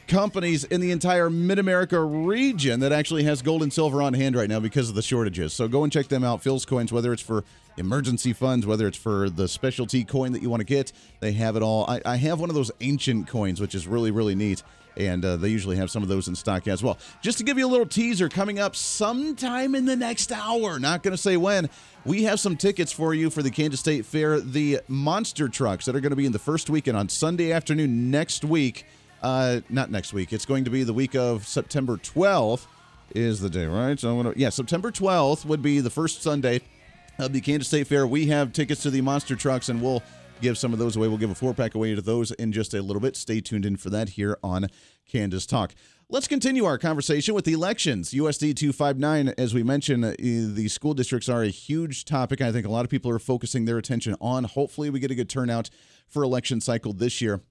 [0.08, 4.36] companies in the entire Mid America region that actually has gold and silver on hand
[4.36, 5.54] right now because of the shortages.
[5.54, 6.42] So go and check them out.
[6.42, 7.44] Phil's Coins, whether it's for
[7.78, 11.56] emergency funds, whether it's for the specialty coin that you want to get, they have
[11.56, 11.86] it all.
[11.90, 14.64] I, I have one of those ancient coins, which is really, really neat.
[14.98, 16.98] And uh, they usually have some of those in stock as well.
[17.22, 21.04] Just to give you a little teaser, coming up sometime in the next hour, not
[21.04, 21.70] going to say when,
[22.06, 25.98] we have some tickets for you for the Kansas State Fair, the monster trucks that
[25.98, 28.86] are going to be in the first weekend on Sunday afternoon next week.
[29.26, 30.32] Uh, not next week.
[30.32, 32.68] It's going to be the week of September 12th
[33.16, 34.00] is the day, right?
[34.00, 36.62] So I'm gonna, yeah, September 12th would be the first Sunday
[37.18, 38.06] of the Kansas State Fair.
[38.06, 40.04] We have tickets to the monster trucks, and we'll
[40.42, 41.08] give some of those away.
[41.08, 43.16] We'll give a four pack away to those in just a little bit.
[43.18, 44.68] Stay tuned in for that here on
[45.12, 45.74] Kansas Talk.
[46.08, 48.12] Let's continue our conversation with the elections.
[48.12, 52.42] USD 259, as we mentioned, uh, the school districts are a huge topic.
[52.42, 54.44] I think a lot of people are focusing their attention on.
[54.44, 55.72] Hopefully, we get a good turnout
[56.08, 57.42] for election cycle this year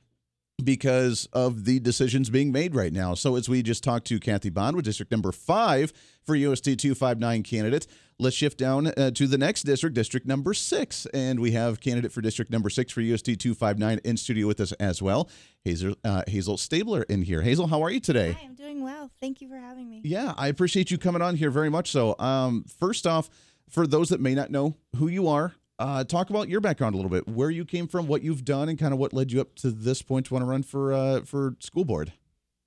[0.62, 3.14] because of the decisions being made right now.
[3.14, 5.92] So, as we just talked to Kathy Bond with district number five
[6.24, 7.86] for USD 259 candidate,
[8.18, 11.06] let's shift down uh, to the next district, district number six.
[11.06, 14.72] And we have candidate for district number six for USD 259 in studio with us
[14.72, 15.28] as well,
[15.64, 17.42] Hazel, uh, Hazel Stabler in here.
[17.42, 18.32] Hazel, how are you today?
[18.32, 19.10] Hi, I'm doing well.
[19.20, 20.02] Thank you for having me.
[20.04, 22.16] Yeah, I appreciate you coming on here very much so.
[22.18, 23.28] Um, first off,
[23.68, 26.96] for those that may not know who you are, uh, talk about your background a
[26.98, 29.40] little bit, where you came from, what you've done, and kind of what led you
[29.40, 32.12] up to this point to want to run for uh, for school board.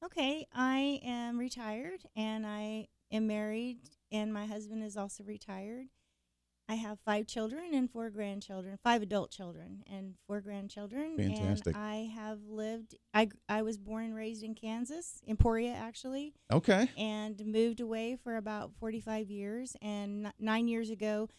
[0.03, 3.79] Okay, I am retired and I am married,
[4.11, 5.87] and my husband is also retired.
[6.69, 11.15] I have five children and four grandchildren, five adult children and four grandchildren.
[11.15, 11.73] Fantastic.
[11.73, 12.95] And I have lived.
[13.13, 16.89] I I was born and raised in Kansas, Emporia actually, Okay.
[16.97, 19.77] and moved away for about 45 years.
[19.81, 21.29] And n- nine years ago,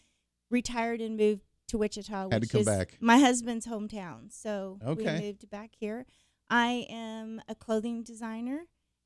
[0.49, 2.97] retired and moved to Wichita, Had to come is back.
[2.99, 4.31] my husband's hometown.
[4.31, 5.15] So Okay.
[5.15, 6.05] we moved back here.
[6.49, 8.65] I am a clothing designer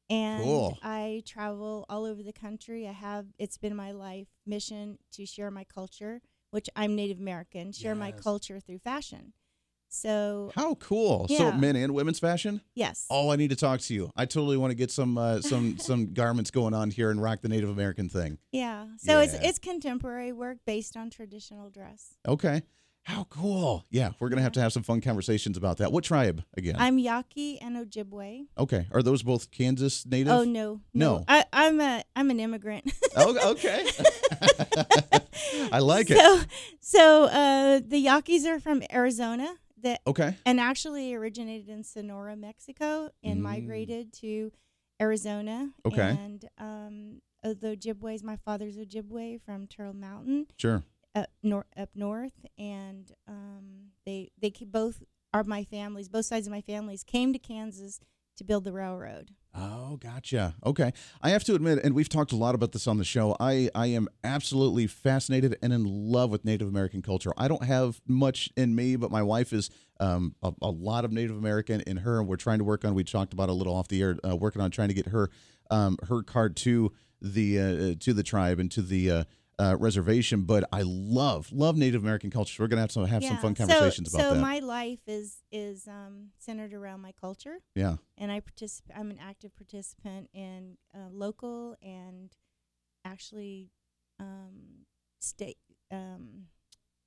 [0.10, 0.78] and Cool.
[0.82, 2.88] I travel all over the country.
[2.88, 6.22] I have it's been my life mission to share my culture,
[6.52, 8.20] which I'm Native American, share my Yes.
[8.22, 9.34] culture through fashion.
[9.94, 11.28] So How cool!
[11.28, 12.62] So men and women's fashion.
[12.74, 13.06] yes.
[13.12, 14.10] Oh, I need to talk to you.
[14.16, 17.42] I totally want to get some uh, some some garments going on here and rock
[17.42, 18.40] the Native American thing.
[18.52, 18.88] Yeah.
[18.98, 19.42] So it's Yeah.
[19.50, 22.16] it's contemporary work based on traditional dress.
[22.28, 22.64] Okay.
[23.06, 23.86] How cool!
[23.92, 25.92] Yeah, we're gonna have to have some fun conversations about that.
[25.92, 26.78] What tribe again?
[26.80, 28.46] I'm Yaqui and Ojibwe.
[28.58, 28.88] okay.
[28.94, 30.32] Are those both Kansas native?
[30.32, 31.24] Oh no, No.
[31.28, 32.92] I, I'm a I'm an immigrant.
[33.16, 33.86] Oh, okay.
[35.72, 36.18] I like it.
[36.18, 36.40] so,
[36.80, 39.54] So uh, the Yaquis are from Arizona.
[39.84, 40.36] That Okay.
[40.46, 43.44] and actually originated in Sonora, Mexico, and Mm.
[43.44, 44.52] migrated to
[45.02, 45.72] Arizona.
[45.86, 46.18] Okay.
[46.18, 50.84] And um, uh, the Ojibways, my father's Ojibwe from Turtle Mountain, Sure.
[51.14, 56.08] up nor- up north, and um, they they both are my families.
[56.10, 58.00] Both sides of my families came to Kansas
[58.38, 59.32] to build the railroad.
[59.56, 60.56] Oh, gotcha.
[60.66, 60.92] Okay.
[61.22, 63.70] I have to admit, and we've talked a lot about this on the show, I,
[63.76, 67.32] I am absolutely fascinated and in love with Native American culture.
[67.38, 69.70] I don't have much in me, but my wife is
[70.00, 72.96] um, a, a lot of Native American in her, and we're trying to work on,
[72.96, 75.30] we talked about a little off the air, uh, working on trying to get her
[75.70, 76.92] um, her card to
[77.22, 79.24] the uh, to the tribe and to the uh,
[79.60, 80.42] uh, reservation.
[80.42, 82.54] But I love, love Native American culture.
[82.54, 84.36] So we're to have some, have some fun conversations so, about that.
[84.36, 87.60] So my life is is um, centered around my culture.
[87.76, 87.96] yeah.
[88.18, 88.98] and I participate.
[88.98, 92.32] I'm an active participant in uh, local and
[93.06, 93.72] actually
[94.20, 94.86] um,
[95.20, 95.58] state.
[95.92, 96.46] Um,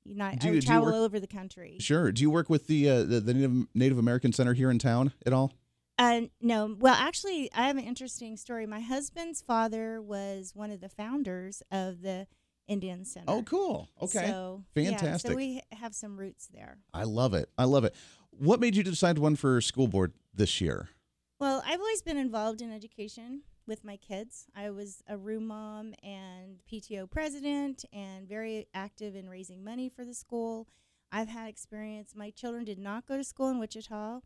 [0.04, 1.78] United, Do I you- you travel work- all over the country.
[1.80, 2.12] Sure.
[2.12, 5.12] Do you work with the uh, the, the Native, Native American Center here in town
[5.26, 5.52] at all?
[5.98, 8.66] Uh, no, well, actually, I have an interesting story.
[8.66, 12.26] My husband's father was one of the founders of the
[12.68, 13.24] Indian Center.
[13.28, 13.88] Oh, cool.
[14.02, 14.26] Okay.
[14.26, 15.30] So, Yeah, Fantastic.
[15.30, 16.78] so we have some roots there.
[16.92, 17.48] I love it.
[17.56, 17.94] I love it.
[18.30, 20.90] What made you decide one for school board this year?
[21.38, 24.46] Well, I've always been involved in education with my kids.
[24.54, 30.04] I was a room mom and PTO president and very active in raising money for
[30.04, 30.66] the school.
[31.10, 32.14] I've had experience.
[32.14, 34.20] My children did not go to school in Wichita.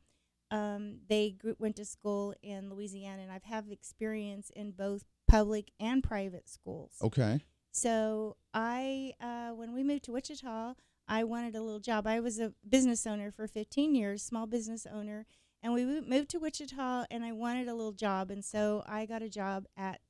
[0.50, 5.70] Um, they grew, went to school in Louisiana, and I've had experience in both public
[5.78, 6.94] and private schools.
[7.02, 7.40] Okay.
[7.72, 10.74] So I, uh, when we moved to Wichita,
[11.06, 12.06] I wanted a little job.
[12.06, 15.26] I was a business owner for 15 years, small business owner,
[15.62, 19.22] and we moved to Wichita, and I wanted a little job, and so I got
[19.22, 20.00] a job at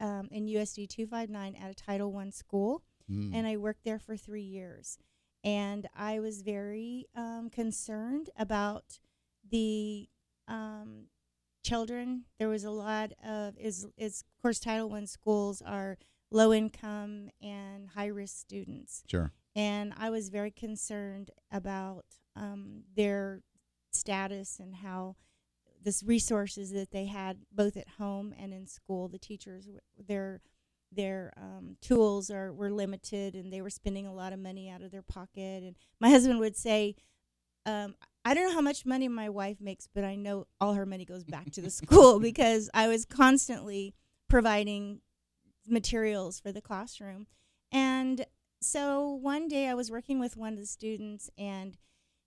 [0.00, 3.30] um, in USD 259 at a Title One school, Mm.
[3.34, 4.98] and I worked there for three years,
[5.42, 8.98] and I was very um, concerned about
[9.50, 10.08] the
[10.46, 11.06] um,
[11.64, 12.24] children.
[12.38, 15.98] There was a lot of is is of course Title One schools are
[16.30, 19.32] low income and high risk students, Sure.
[19.56, 22.04] and I was very concerned about
[22.36, 23.42] um, their
[23.90, 25.16] status and how
[25.82, 29.08] the resources that they had both at home and in school.
[29.08, 30.40] The teachers, their
[30.90, 34.82] their um, tools are were limited, and they were spending a lot of money out
[34.82, 35.62] of their pocket.
[35.62, 36.94] And my husband would say.
[37.66, 37.96] Um,
[38.28, 41.06] I don't know how much money my wife makes, but I know all her money
[41.06, 43.94] goes back to the school because I was constantly
[44.28, 45.00] providing
[45.66, 47.26] materials for the classroom.
[47.72, 48.26] And
[48.60, 51.78] so one day I was working with one of the students and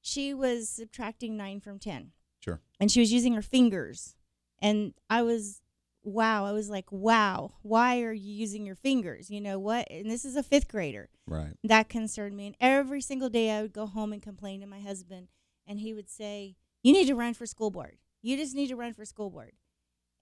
[0.02, 2.14] she was subtracting 9 from 10.
[2.40, 2.60] Sure.
[2.80, 4.16] And she was using her fingers.
[4.60, 5.62] And I was
[6.04, 9.86] wow, I was like, "Wow, why are you using your fingers?" You know what?
[9.92, 11.54] And this is a 5th grader Right.
[11.64, 12.48] that concerned me.
[12.48, 15.28] And every single day I would go home and complain to my husband,
[15.67, 17.97] and he would say, You need to run for school board.
[18.21, 19.54] You just need to run for school board.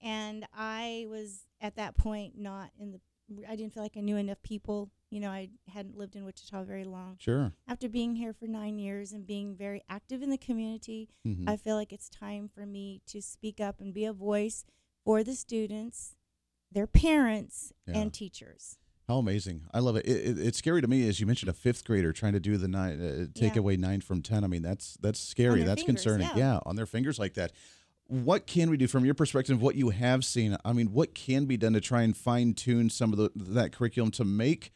[0.02, 3.00] And I was at that point not in the,
[3.48, 4.90] I didn't feel like I knew enough people.
[5.10, 7.16] You know, I hadn't lived in Wichita very long.
[7.18, 7.52] Sure.
[7.68, 11.48] After being here for nine years and being very active in the community, Mhm.
[11.48, 14.64] I feel like it's time for me to speak up and be a voice
[15.04, 16.16] for the students,
[16.70, 17.98] their parents, Yeah.
[17.98, 18.78] and teachers.
[19.10, 19.62] How amazing!
[19.74, 20.06] I love it.
[20.06, 20.38] It, it.
[20.38, 23.00] It's scary to me, as you mentioned, a fifth grader trying to do the nine,
[23.02, 23.58] uh, take Yeah.
[23.58, 24.44] away nine from ten.
[24.44, 25.64] I mean, that's that's scary.
[25.64, 26.28] That's fingers, concerning.
[26.36, 26.60] yeah.
[26.64, 27.50] on their fingers like that.
[28.06, 29.60] What can we do from your perspective?
[29.60, 30.56] What you have seen?
[30.64, 33.72] I mean, what can be done to try and fine tune some of the, that
[33.72, 34.70] curriculum to make,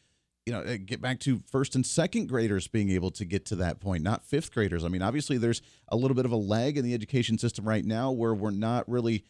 [0.45, 3.55] you know, uh, get back to first and second graders being able to get to
[3.55, 4.83] that point, not fifth graders.
[4.83, 7.85] I mean, obviously, there's a little bit of a lag in the education system right
[7.85, 9.23] now where we're not really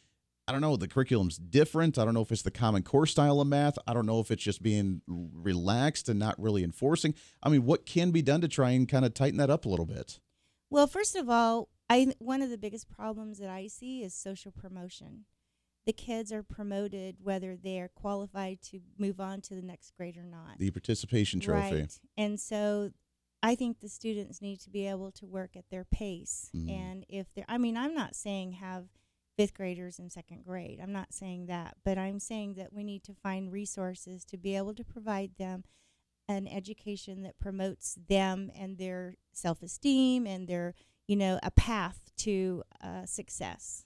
[0.47, 0.75] I don't know.
[0.77, 1.97] The curriculum's different.
[1.97, 3.77] I don't know if it's the Common Core style of math.
[3.87, 7.15] I don't know if it's just being relaxed and not really enforcing.
[7.41, 9.69] I mean, what can be done to try and kind of tighten that up a
[9.69, 10.19] little bit?
[10.69, 14.51] Well, first of all, I one of the biggest problems that I see is social
[14.51, 15.25] promotion.
[15.85, 20.17] The kids are promoted whether they are qualified to move on to the next grade
[20.17, 20.57] or not.
[20.57, 21.75] The participation trophy.
[21.75, 21.99] Right.
[22.17, 22.91] And so
[23.43, 26.49] I think the students need to be able to work at their pace.
[26.55, 26.71] Mhm.
[26.71, 28.87] And if they're, I mean, I'm not saying have
[29.37, 30.79] fifth graders in second grade.
[30.81, 31.75] I'm not saying that.
[31.83, 35.63] But I'm saying that we need to find resources to be able to provide them
[36.27, 40.73] an education that promotes them and their self esteem and their,
[41.07, 43.85] you know, a path to uh, success.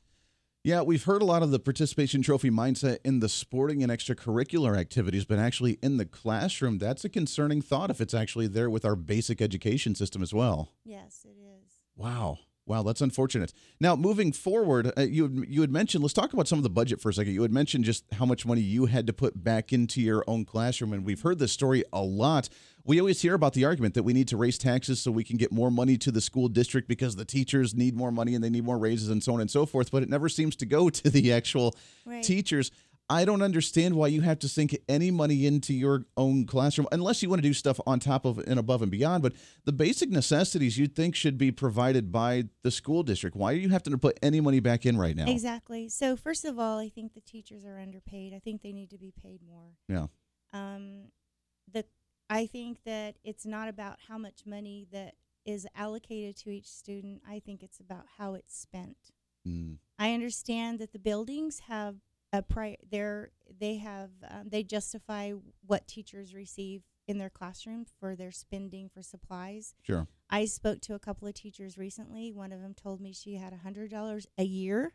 [0.63, 4.77] Yeah, we've heard a lot of the participation trophy mindset in the sporting and extracurricular
[4.77, 8.83] activities, but actually in the classroom, that's a concerning thought if it's actually there with
[8.83, 10.73] our basic education system as well.
[10.83, 11.71] Yes, it is.
[11.95, 12.39] Wow.
[12.69, 13.51] Wow, that's unfortunate.
[13.79, 16.03] Now, moving forward, uh, you had- you had mentioned.
[16.03, 17.34] Let's talk about some of the budget for a second.
[17.34, 20.45] You had mentioned just how much money you had to put back into your own
[20.45, 22.47] classroom, and we've heard this story a lot.
[22.86, 25.38] We always hear about the argument that we need to raise taxes so we can
[25.38, 28.49] get more money to the school district because the teachers need more money and they
[28.51, 29.89] need more raises and so on and so forth.
[29.91, 32.23] But it never seems to go to the actual Right.
[32.23, 32.71] teachers.
[33.10, 37.24] I don't understand why you have to sink any money into your own classroom unless
[37.24, 39.24] you want to do stuff on top of and above and beyond.
[39.24, 39.34] But
[39.65, 43.36] the basic necessities you'd think should be provided by the school district.
[43.36, 45.26] Why are you having to put any money back in right now?
[45.28, 45.89] Exactly.
[45.89, 48.34] So first of all, I think the teachers are underpaid.
[48.34, 49.74] I think they need to be paid more.
[49.88, 50.08] Yeah.
[50.54, 51.06] Um,
[51.72, 51.86] the
[52.30, 57.22] I think that it's not about how much money that is allocated to each student.
[57.28, 58.98] I think it's about how it's spent.
[59.48, 61.95] Mm, I understand that the buildings have
[62.31, 65.31] a pri they're they have um, they justify
[65.65, 69.73] what teachers receive in their classroom for their spending for supplies.
[69.81, 70.07] sure.
[70.29, 72.31] I spoke to a couple of teachers recently.
[72.31, 74.93] One of them told me she had a hundred dollars a year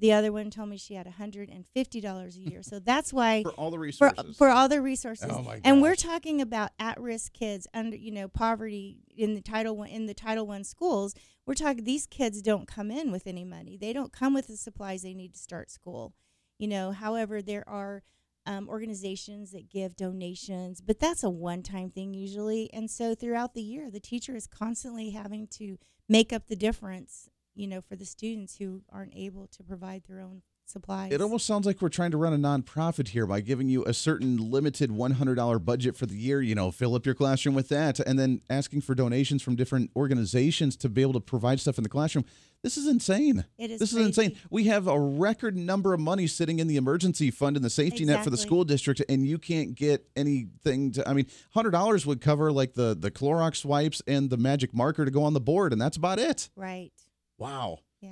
[0.00, 2.62] The other one told me she had $150 a year.
[2.64, 4.36] So that's why For all the resources.
[4.36, 5.30] for all the resources.
[5.30, 9.76] Oh my and we're talking about at-risk kids under, you know, poverty in the title
[9.76, 11.14] one in the Title One schools.
[11.46, 13.76] We're talking these kids don't come in with any money.
[13.76, 16.12] They don't come with the supplies they need to start school.
[16.58, 18.02] You know, however, there are
[18.46, 22.70] um, organizations that give donations, but that's a one-time thing usually.
[22.72, 27.28] And so throughout the year, the teacher is constantly having to make up the difference.
[27.54, 31.12] You know, for the students who aren't able to provide their own supplies.
[31.12, 33.94] It almost sounds like we're trying to run a nonprofit here by giving you a
[33.94, 36.42] certain limited $100 budget for the year.
[36.42, 39.90] You know, fill up your classroom with that, and then asking for donations from different
[39.94, 42.24] organizations to be able to provide stuff in the classroom.
[42.62, 43.44] This is insane.
[43.58, 44.36] It is This is insane.
[44.48, 48.04] We have a record number of money sitting in the emergency fund and the safety
[48.04, 51.08] net for the school district, and you can't get anything to.
[51.08, 55.04] I mean, hundred dollars would cover like the the Clorox wipes and the magic marker
[55.04, 56.50] to go on the board, and that's about it.
[56.56, 56.92] right.
[57.38, 57.78] Wow.
[58.00, 58.10] Yeah.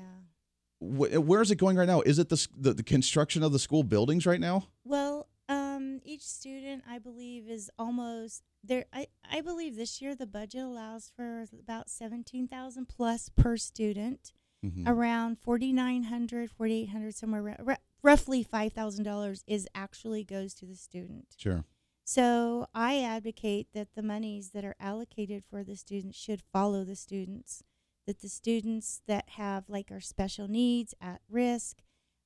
[0.81, 2.01] Wh- Where is it going right now?
[2.01, 4.69] Is it the, the the construction of the school buildings right now?
[4.85, 8.87] Well, um, each student, I believe, is almost there.
[8.93, 14.33] I, I believe this year the budget allows for about seventeen thousand plus per student,
[14.64, 14.87] Mhm.
[14.87, 21.27] around 4,900, 4,800, somewhere ra- roughly five thousand dollars is actually goes to the student.
[21.37, 21.64] Sure.
[22.05, 26.97] So I advocate that the monies that are allocated for the students should follow the
[26.97, 27.62] students.
[28.07, 31.79] That the students that have like our special needs at risk,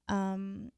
[0.08, 0.70] um,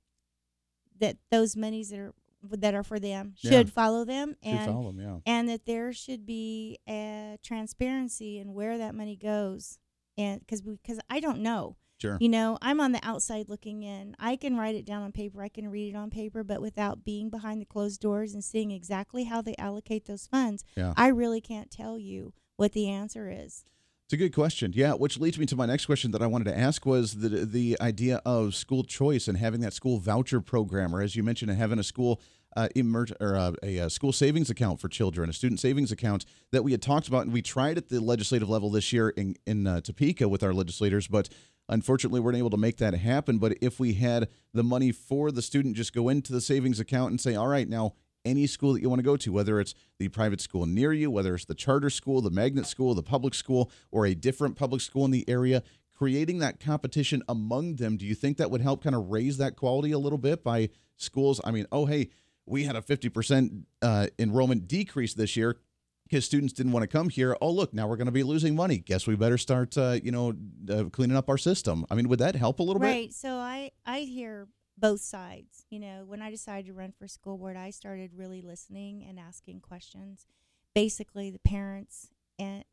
[0.99, 3.51] that those monies that are that are for them Yeah.
[3.51, 5.19] should follow them, Should and follow them, yeah.
[5.27, 9.79] and that there should be a transparency in where that money goes,
[10.17, 11.77] and because because I don't know.
[11.99, 12.19] Sure.
[12.21, 14.15] You know, I'm on the outside looking in.
[14.19, 17.05] I can write it down on paper, I can read it on paper, but without
[17.05, 20.93] being behind the closed doors and seeing exactly how they allocate those funds, Yeah.
[20.95, 23.65] I really can't tell you what the answer is.
[24.07, 24.71] It's a good question.
[24.73, 27.45] Yeah, which leads me to my next question that I wanted to ask was the
[27.45, 31.51] the idea of school choice and having that school voucher program, or as you mentioned,
[31.51, 32.21] having a school
[32.57, 36.25] uh, emerg- or uh, a, uh school savings account for children, a student savings account
[36.53, 39.35] that we had talked about, and we tried at the legislative level this year in
[39.45, 41.29] in uh, Topeka with our legislators, but
[41.69, 43.39] unfortunately weren't able to make that happen.
[43.39, 47.11] But if we had the money for the student, just go into the savings account
[47.11, 47.95] and say, all right, now
[48.27, 51.11] any school that you want to go to, whether it's the private school near you,
[51.11, 54.83] whether it's the charter school, the magnet school, the public school, or a different public
[54.83, 55.63] school in the area,
[55.97, 59.57] creating that competition among them, do you think that would help kind of raise that
[59.57, 61.41] quality a little bit by schools?
[61.45, 62.11] I mean, oh, hey,
[62.45, 65.57] we had a 50% uh, enrollment decrease this year
[66.05, 67.37] because students didn't want to come here.
[67.41, 68.79] Oh, look, now we're going to be losing money.
[68.79, 70.35] Guess we better start, uh, you know,
[70.71, 71.85] uh, cleaning up our system.
[71.91, 72.87] I mean, would that help a little bit?
[72.87, 73.13] right.
[73.13, 75.65] So I I hear both sides.
[75.71, 79.19] You know, when I decided to run for school board, I started really listening and
[79.19, 80.27] asking questions.
[80.75, 82.11] Basically, the parents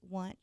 [0.01, 0.37] want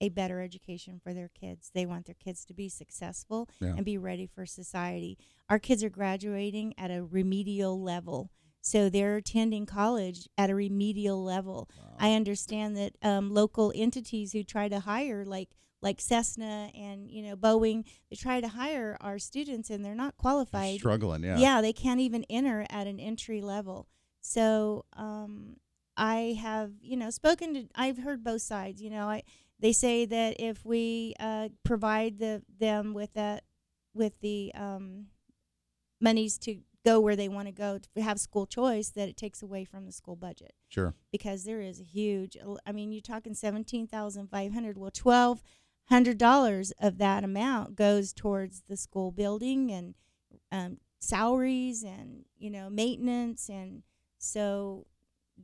[0.00, 1.70] a better education for their kids.
[1.74, 3.74] They want their kids to be successful Yeah.
[3.76, 5.16] and be ready for society.
[5.48, 8.30] Our kids are graduating at a remedial level.
[8.60, 11.70] So they're attending college at a remedial level.
[11.98, 15.50] I understand that um, local entities who try to hire, like
[15.86, 20.16] like Cessna and you know Boeing, they try to hire our students and they're not
[20.16, 20.78] qualified.
[20.80, 21.38] Struggling, yeah.
[21.38, 23.86] Yeah, they can't even enter at an entry level.
[24.20, 25.58] So um,
[25.96, 27.68] I have, you know, spoken to.
[27.76, 28.82] I've heard both sides.
[28.82, 29.22] You know, I
[29.60, 33.44] they say that if we uh, provide the them with that
[33.94, 35.06] with the um,
[36.00, 39.42] monies to go where they want to go to have school choice, that it takes
[39.42, 40.94] away from the school budget Sure.
[41.10, 42.36] because there is a huge.
[42.66, 44.76] I mean, you're talking seventeen thousand five hundred.
[44.78, 45.42] Well, twelve
[45.88, 49.94] hundred dollars of that amount goes towards the school building and
[50.52, 53.82] um, salaries and you know maintenance, and
[54.18, 54.86] so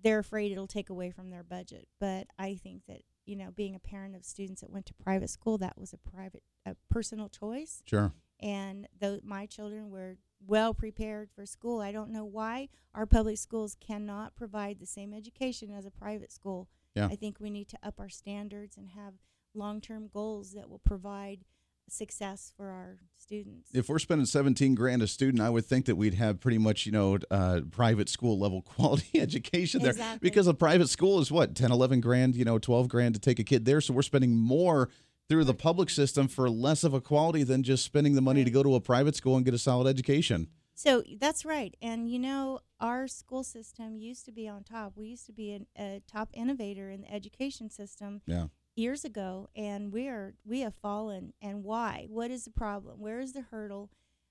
[0.03, 1.87] they're afraid it'll take away from their budget.
[2.01, 5.31] But I think that you know, being a parent of students that went to private
[5.31, 8.13] school, that was a private, a personal choice Sure.
[8.41, 13.39] and though my children were well prepared for school i don't know why our public
[13.39, 17.07] schools cannot provide the same education as a private school Yeah.
[17.07, 19.15] i think we need to up our standards and have
[19.55, 21.45] long-term goals that will provide
[21.89, 25.97] success for our students If we're spending 17 grand a student, I would think that
[25.97, 29.91] we'd have pretty much, you know, uh, private school level quality education there.
[29.91, 30.29] Exactly.
[30.29, 33.39] Because a private school is what, 10, 11 grand, you know, 12 grand to take
[33.39, 33.81] a kid there.
[33.81, 34.89] So we're spending more
[35.29, 38.51] through the public system for less of a quality than just spending the money to
[38.51, 40.49] go to a private school and get a solid education.
[40.75, 41.77] So that's right.
[41.81, 44.95] And you know, our school system used to be on top.
[44.97, 48.47] We used to be an, a top innovator in the education system Yeah.
[48.75, 51.33] Years ago, and we are we have fallen.
[51.41, 52.07] And why?
[52.09, 53.01] What is the problem?
[53.01, 53.91] Where is the hurdle?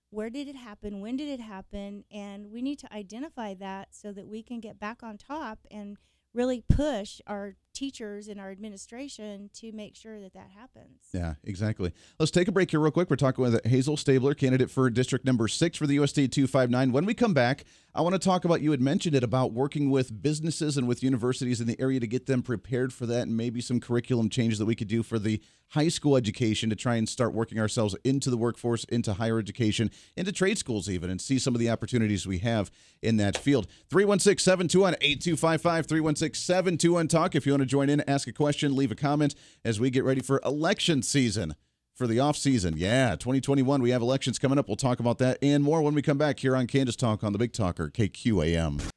[0.10, 1.00] Where did it happen?
[1.00, 2.04] When did it happen?
[2.12, 5.98] And we need to identify that so that we can get back on top and
[6.34, 11.10] really push our teachers and our administration to make sure that that happens.
[11.14, 11.94] Yeah, exactly.
[12.20, 13.10] Let's take a break here, real quick.
[13.10, 16.92] We're talking with Hazel Stabler, candidate for district number six for the USD 259.
[16.92, 19.90] When we come back, I want to talk about you had mentioned it about working
[19.90, 23.36] with businesses and with universities in the area to get them prepared for that and
[23.36, 25.42] maybe some curriculum changes that we could do for the
[25.72, 29.90] high school education to try and start working ourselves into the workforce, into higher education,
[30.16, 33.68] into trade schools even, and see some of the opportunities we have in that field.
[33.90, 37.36] 316 721 8255 316 721 Talk.
[37.36, 39.34] If you want to join in, ask a question, leave a comment
[39.66, 41.56] as we get ready for election season.
[41.94, 44.68] For the off season, yeah, 2021, we have elections coming up.
[44.68, 47.32] We'll talk about that and more when we come back here on Kansas Talk on
[47.32, 48.91] the Big Talker, KQAM.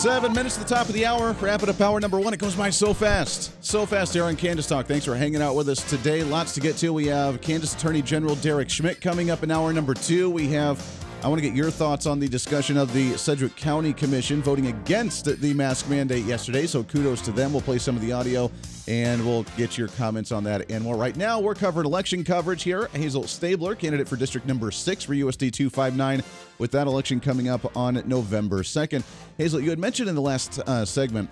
[0.00, 1.32] Seven minutes to the top of the hour.
[1.42, 2.32] Wrapping up hour number one.
[2.32, 3.52] It goes by so fast.
[3.62, 4.86] So fast Aaron on Kansas Talk.
[4.86, 6.24] Thanks for hanging out with us today.
[6.24, 6.94] Lots to get to.
[6.94, 10.30] We have Kansas Attorney General Derek Schmidt coming up in hour number two.
[10.30, 10.78] We have,
[11.22, 14.68] I want to get your thoughts on the discussion of the Sedgwick County Commission voting
[14.68, 16.66] against the mask mandate yesterday.
[16.66, 17.52] So kudos to them.
[17.52, 18.50] We'll play some of the audio
[18.88, 20.96] and we'll get your comments on that and more.
[20.96, 22.88] Right now, we're covering election coverage here.
[22.94, 26.22] Hazel Stabler, candidate for district number six for USD 259,
[26.56, 29.02] with that election coming up on November 2nd.
[29.36, 31.28] Hazel, you had mentioned in the last uh, segment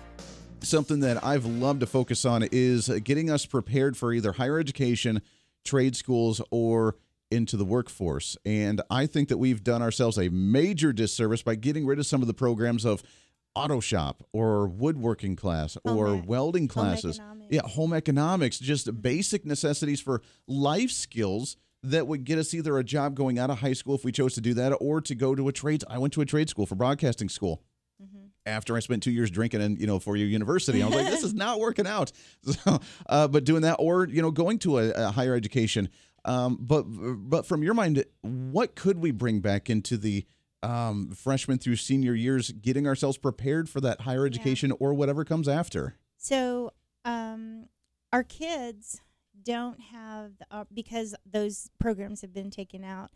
[0.61, 5.23] something that I've loved to focus on is getting us prepared for either higher education,
[5.65, 6.95] trade schools, or
[7.31, 8.37] into the workforce.
[8.45, 12.21] And I think that we've done ourselves a major disservice by getting rid of some
[12.21, 13.03] of the programs of
[13.55, 17.19] auto shop or woodworking class or ec- welding classes.
[17.19, 17.47] economics.
[17.51, 22.83] Yeah, home economics, just basic necessities for life skills that would get us either a
[22.83, 25.33] job going out of high school if we chose to do that or to go
[25.35, 25.83] to a trade.
[25.89, 27.61] I went to a trade school for broadcasting school
[28.45, 30.81] after I spent two years drinking and you know, for your university.
[30.81, 32.11] I was like, this is not working out.
[32.43, 35.89] So, uh, but doing that or, you know, going to a, a higher education.
[36.29, 40.25] Um, but, but from your mind, what could we bring back into the
[40.61, 45.47] um, freshman through senior years, getting ourselves prepared for that higher education or whatever comes
[45.47, 45.95] after?
[46.17, 46.73] So,
[47.05, 47.69] um,
[48.11, 49.01] our kids
[49.41, 53.09] don't have the, uh, because those programs have been taken out,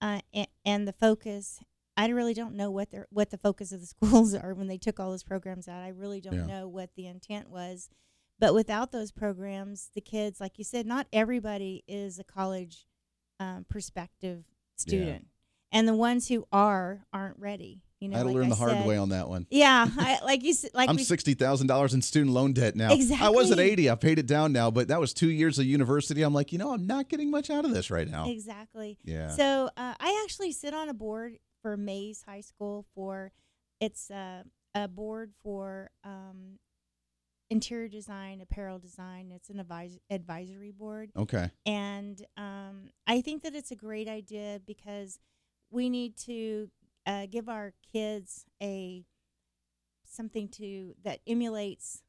[0.00, 1.60] uh, and, and the focus.
[1.98, 4.78] I really don't know what their what the focus of the schools are when they
[4.78, 5.82] took all those programs out.
[5.82, 6.46] I really don't Yeah.
[6.46, 7.88] know what the intent was.
[8.38, 12.86] But without those programs, the kids, like you said, not everybody is a college
[13.40, 14.44] um, perspective
[14.76, 15.26] student,
[15.72, 17.82] and the ones who are aren't ready.
[17.98, 18.86] You know, I had to like learn I the hard said.
[18.86, 19.46] way on that one.
[19.50, 22.76] Yeah, I, like you said, like I'm we sixty thousand dollars in student loan debt
[22.76, 22.92] now.
[22.92, 23.26] Exactly.
[23.26, 23.88] I was at eighty.
[23.88, 26.20] I paid it down now, but that was two years of university.
[26.20, 28.28] I'm like, you know, I'm not getting much out of this right now.
[28.28, 28.98] Exactly.
[29.02, 29.30] Yeah.
[29.30, 33.32] So uh, I actually sit on a board for Mays High School for
[33.80, 34.42] it's uh,
[34.74, 36.58] a board for um,
[37.50, 39.30] interior design, apparel design.
[39.32, 41.50] It's an advis- advisory board, Okay.
[41.64, 45.18] and um, I think that it's a great idea because
[45.70, 46.70] we need to
[47.06, 49.04] uh, give our kids a
[50.08, 52.02] something to that emulates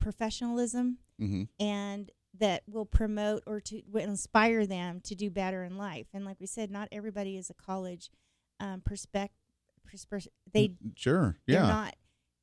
[0.00, 5.76] professionalism hmm and that will promote or to will inspire them to do better in
[5.76, 6.06] life.
[6.14, 8.08] And like we said, not everybody is a college
[8.60, 9.36] um, perspective.
[9.92, 11.36] Perspe- they Sure.
[11.48, 11.66] Yeah.
[11.66, 11.96] not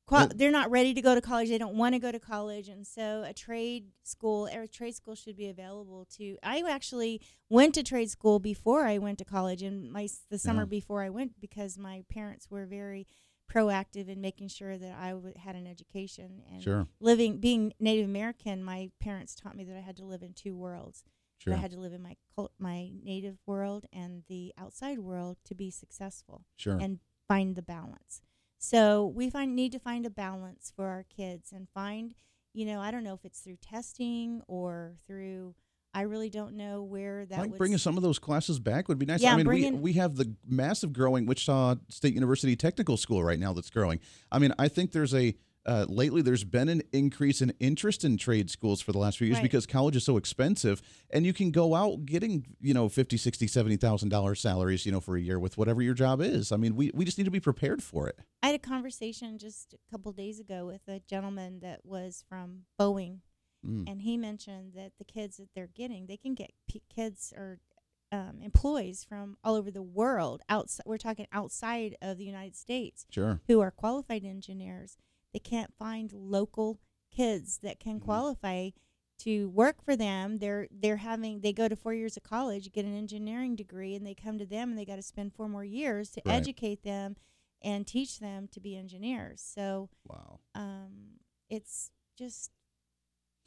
[0.08, 1.48] qual- they're not ready to go to college.
[1.48, 4.94] They don't want to go to college, and so a trade school or a trade
[4.96, 6.36] school should be available to.
[6.42, 10.62] I actually went to trade school before I went to college, and my the summer
[10.62, 10.66] Yeah.
[10.80, 13.06] before I went because my parents were very
[13.48, 16.86] proactive in making sure that I w- had an education and Sure.
[17.00, 20.54] living being Native American, my parents taught me that I had to live in two
[20.54, 21.02] worlds.
[21.38, 21.54] Sure.
[21.54, 25.54] I had to live in my cult, my native world and the outside world to
[25.54, 26.76] be successful Sure.
[26.78, 28.20] and find the balance.
[28.58, 32.14] So we find need to find a balance for our kids and find,
[32.52, 35.54] you know, I don't know if it's through testing or through.
[35.94, 38.98] I really don't know where that like would bringing some of those classes back would
[38.98, 39.22] be nice.
[39.22, 43.38] Yeah, I mean, we, we have the massive growing Wichita State University Technical School right
[43.38, 44.00] now that's growing.
[44.30, 45.34] I mean, I think there's a
[45.68, 49.26] uh, lately there's been an increase in interest in trade schools for the last few
[49.26, 49.42] years Right.
[49.42, 53.46] because college is so expensive and you can go out getting you know 50 60
[53.46, 56.50] 70,000 dollar salaries you know for a year with whatever your job is.
[56.52, 58.18] I mean, we, we just need to be prepared for it.
[58.42, 62.62] I had a conversation just a couple days ago with a gentleman that was from
[62.80, 63.18] Boeing,
[63.66, 63.90] Mm.
[63.90, 67.58] and he mentioned that the kids that they're getting, they can get p- kids or
[68.12, 70.42] um, employees from all over the world.
[70.48, 73.40] Outside, we're talking outside of the United States, Sure.
[73.48, 74.96] who are qualified engineers.
[75.38, 76.80] They can't find local
[77.12, 78.04] kids that can Mhm.
[78.04, 78.70] qualify
[79.18, 80.38] to work for them.
[80.38, 84.04] They're they're having they go to four years of college, get an engineering degree, and
[84.04, 86.34] they come to them and they got to spend four more years to Right.
[86.34, 87.16] educate them
[87.62, 89.40] and teach them to be engineers.
[89.40, 90.40] So Wow.
[90.56, 92.50] um, it's just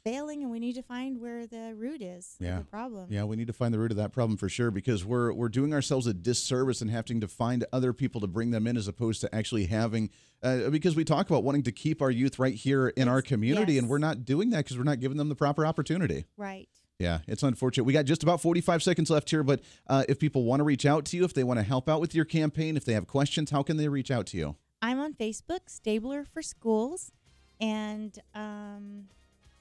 [0.04, 2.58] failing, and we need to find where the root is Yeah.
[2.58, 3.06] the problem.
[3.10, 5.48] Yeah, we need to find the root of that problem for sure because we're we're
[5.48, 8.88] doing ourselves a disservice and having to find other people to bring them in as
[8.88, 10.10] opposed to actually having
[10.42, 13.78] uh, because we talk about wanting to keep our youth right here in our community
[13.78, 16.24] and we're not doing that because we're not giving them the proper opportunity.
[16.36, 16.68] Right.
[16.98, 17.84] Yeah, it's unfortunate.
[17.84, 20.86] We got just about 45 seconds left here, but uh, if people want to reach
[20.86, 23.08] out to you, if they want to help out with your campaign, if they have
[23.08, 24.54] questions, how can they reach out to you?
[24.80, 27.10] I'm on Facebook, Stabler for Schools,
[27.60, 29.04] and um,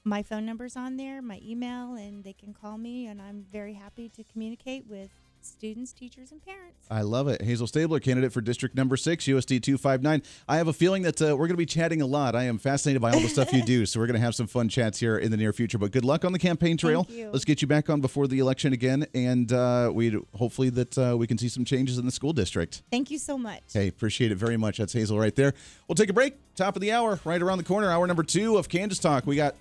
[0.03, 3.73] my phone number's on there, my email, and they can call me, and I'm very
[3.73, 5.09] happy to communicate with
[5.43, 6.85] students, teachers, and parents.
[6.89, 7.41] I love it.
[7.41, 10.21] Hazel Stabler, candidate for District Number Six, USD two five nine.
[10.47, 12.35] I have a feeling that uh, we're going to be chatting a lot.
[12.35, 14.47] I am fascinated by all the stuff you do, so we're going to have some
[14.47, 15.77] fun chats here in the near future.
[15.77, 17.03] But good luck on the campaign trail.
[17.03, 17.29] Thank you.
[17.31, 21.15] Let's get you back on before the election again, and uh, we hopefully that uh,
[21.17, 22.83] we can see some changes in the school district.
[22.91, 23.61] Thank you so much.
[23.71, 24.77] Hey, appreciate it very much.
[24.77, 25.53] That's Hazel right there.
[25.87, 26.35] We'll take a break.
[26.55, 27.89] Top of the hour, right around the corner.
[27.89, 29.25] Hour number two of Kansas Talk.
[29.25, 29.55] We got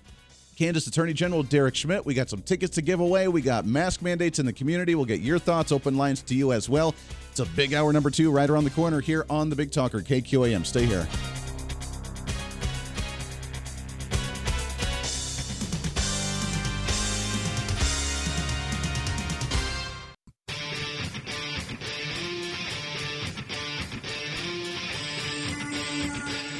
[0.57, 2.05] Kansas Attorney General Derek Schmidt.
[2.05, 3.27] We got some tickets to give away.
[3.27, 4.95] We got mask mandates in the community.
[4.95, 6.93] We'll get your thoughts, open lines to you as well.
[7.31, 10.01] It's a big hour number two right around the corner here on the Big Talker,
[10.01, 10.65] KQAM.
[10.65, 11.07] Stay here.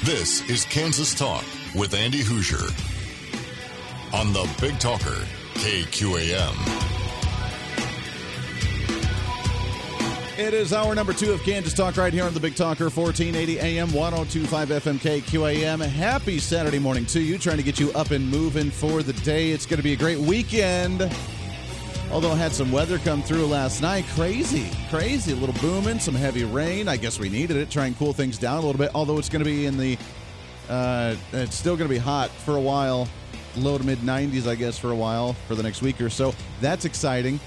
[0.04, 2.91] This is Kansas Talk with Andy Hooser
[4.12, 6.54] on the Big Talker, KQAM.
[10.38, 13.58] It is hour number two of Kansas Talk right here on the Big Talker, 1480
[13.60, 15.80] AM, 1025 FM, KQAM.
[15.86, 19.50] Happy Saturday morning to you, trying to get you up and moving for the day.
[19.50, 21.10] It's going to be a great weekend.
[22.10, 24.04] Although I had some weather come through last night.
[24.14, 25.32] Crazy, crazy.
[25.32, 26.86] A little booming, some heavy rain.
[26.86, 27.70] I guess we needed it.
[27.70, 28.90] Try and cool things down a little bit.
[28.94, 29.96] Although it's going to be in the,
[30.68, 33.08] uh, it's still going to be hot for a while.
[33.56, 36.34] Low to mid 90s, I guess, for a while for the next week or so.
[36.60, 37.38] That's exciting.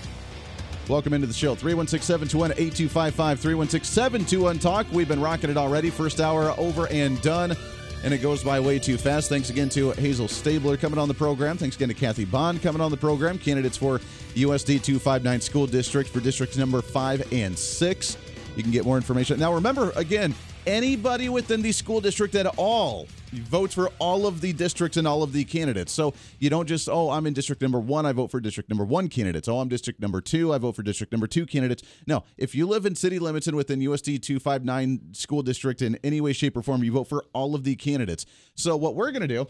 [0.88, 1.56] Welcome into the show.
[1.56, 3.40] 316 721 8255.
[3.40, 4.86] 316 721 Talk.
[4.92, 5.90] We've been rocking it already.
[5.90, 7.56] First hour over and done.
[8.04, 9.30] And it goes by way too fast.
[9.30, 11.58] Thanks again to Hazel Stabler coming on the program.
[11.58, 13.40] Thanks again to Kathy Bond coming on the program.
[13.40, 13.98] Candidates for
[14.36, 18.16] USD 259 School District for district number five and six.
[18.56, 19.40] You can get more information.
[19.40, 20.36] Now, remember, again,
[20.68, 25.24] anybody within the school district at all votes for all of the districts and all
[25.24, 25.92] of the candidates.
[25.92, 28.86] So you don't just, oh, I'm in district number one, I vote for district number
[28.86, 29.48] one candidates.
[29.48, 31.84] Oh, I'm district number two, I vote for district number two candidates.
[32.08, 36.22] No, if you live in city limits and within USD 259 school district in any
[36.22, 38.26] way, shape, or form, you vote for all of the candidates.
[38.56, 39.48] So what we're going to do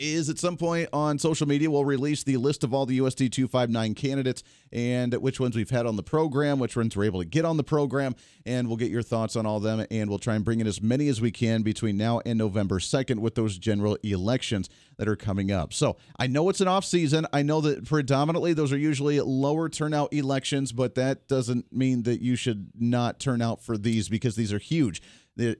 [0.00, 3.30] is at some point on social media we'll release the list of all the USD
[3.30, 4.42] 259 candidates
[4.72, 7.56] and which ones we've had on the program, which ones we're able to get on
[7.56, 8.14] the program,
[8.46, 10.66] and we'll get your thoughts on all of them and we'll try and bring in
[10.66, 15.06] as many as we can between now and November 2nd with those general elections that
[15.06, 15.72] are coming up.
[15.72, 17.26] So, I know it's an off season.
[17.32, 22.22] I know that predominantly those are usually lower turnout elections, but that doesn't mean that
[22.22, 25.02] you should not turn out for these because these are huge.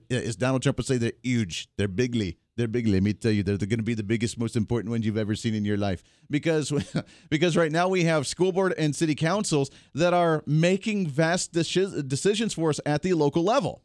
[0.09, 1.69] As Donald Trump would say, they're huge.
[1.77, 2.37] They're bigly.
[2.57, 2.87] They're big.
[2.87, 5.17] Let me tell you, they're, they're going to be the biggest, most important ones you've
[5.17, 6.03] ever seen in your life.
[6.29, 6.71] Because,
[7.29, 12.07] because right now we have school board and city councils that are making vast deci-
[12.07, 13.83] decisions for us at the local level.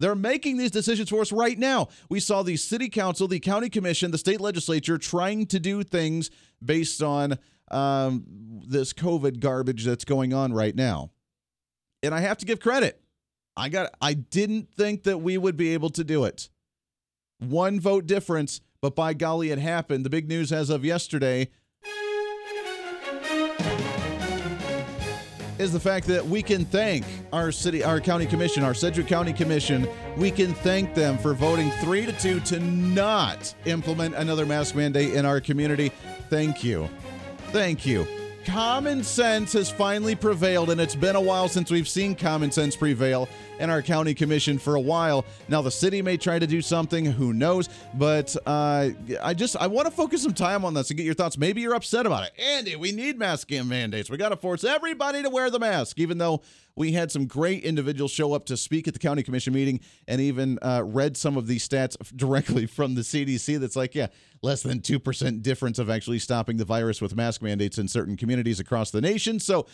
[0.00, 1.88] They're making these decisions for us right now.
[2.08, 6.30] We saw the city council, the county commission, the state legislature trying to do things
[6.64, 7.38] based on
[7.70, 8.24] um,
[8.66, 11.10] this COVID garbage that's going on right now.
[12.02, 13.00] And I have to give credit.
[13.56, 13.94] I got.
[14.00, 16.50] I didn't think that we would be able to do it
[17.52, 20.04] one vote difference, but by golly, it happened.
[20.04, 21.48] The big news as of yesterday
[25.58, 29.32] is the fact that we can thank our city, our county commission, our Sedgwick County
[29.32, 29.88] Commission.
[30.16, 35.14] We can thank them for voting three to two to not implement another mask mandate
[35.14, 35.92] in our community.
[36.28, 36.88] Thank you.
[37.52, 38.06] Thank you.
[38.44, 42.76] Common sense has finally prevailed, and it's been a while since we've seen common sense
[42.76, 43.28] prevail
[43.58, 45.24] in our county commission for a while.
[45.48, 47.68] Now, the city may try to do something, who knows?
[47.94, 48.90] But uh,
[49.22, 51.38] I just I want to focus some time on this and get your thoughts.
[51.38, 52.76] Maybe you're upset about it, Andy.
[52.76, 54.10] We need mask mandates.
[54.10, 56.42] We got to force everybody to wear the mask, even though
[56.76, 60.20] we had some great individuals show up to speak at the county commission meeting and
[60.20, 63.60] even uh, read some of these stats directly from the CDC.
[63.60, 64.08] That's like, yeah,
[64.42, 68.60] less than 2% difference of actually stopping the virus with mask mandates in certain communities
[68.60, 69.38] across the nation.
[69.38, 69.66] So,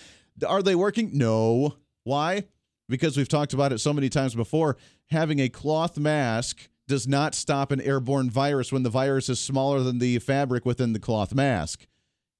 [0.46, 1.10] are they working?
[1.14, 1.76] No.
[2.04, 2.44] Why?
[2.90, 4.76] Because we've talked about it so many times before.
[5.10, 9.80] Having a cloth mask does not stop an airborne virus when the virus is smaller
[9.80, 11.86] than the fabric within the cloth mask.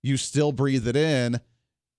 [0.03, 1.41] You still breathe it in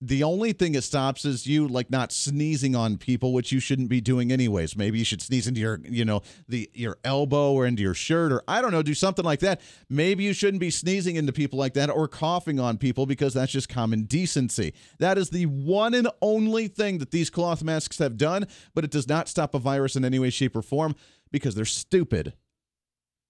[0.04, 3.88] the only thing it stops is you like not sneezing on people, which you shouldn't
[3.88, 4.76] be doing anyways.
[4.76, 8.32] Maybe you should sneeze into your, you know, the your elbow or into your shirt
[8.32, 9.60] or I don't know, do something like that.
[9.88, 13.52] Maybe you shouldn't be sneezing into people like that or coughing on people because that's
[13.52, 14.74] just common decency.
[14.98, 18.90] That is the one and only thing that these cloth masks have done, but it
[18.90, 20.96] does not stop a virus in any way, shape, or form
[21.30, 22.32] because they're stupid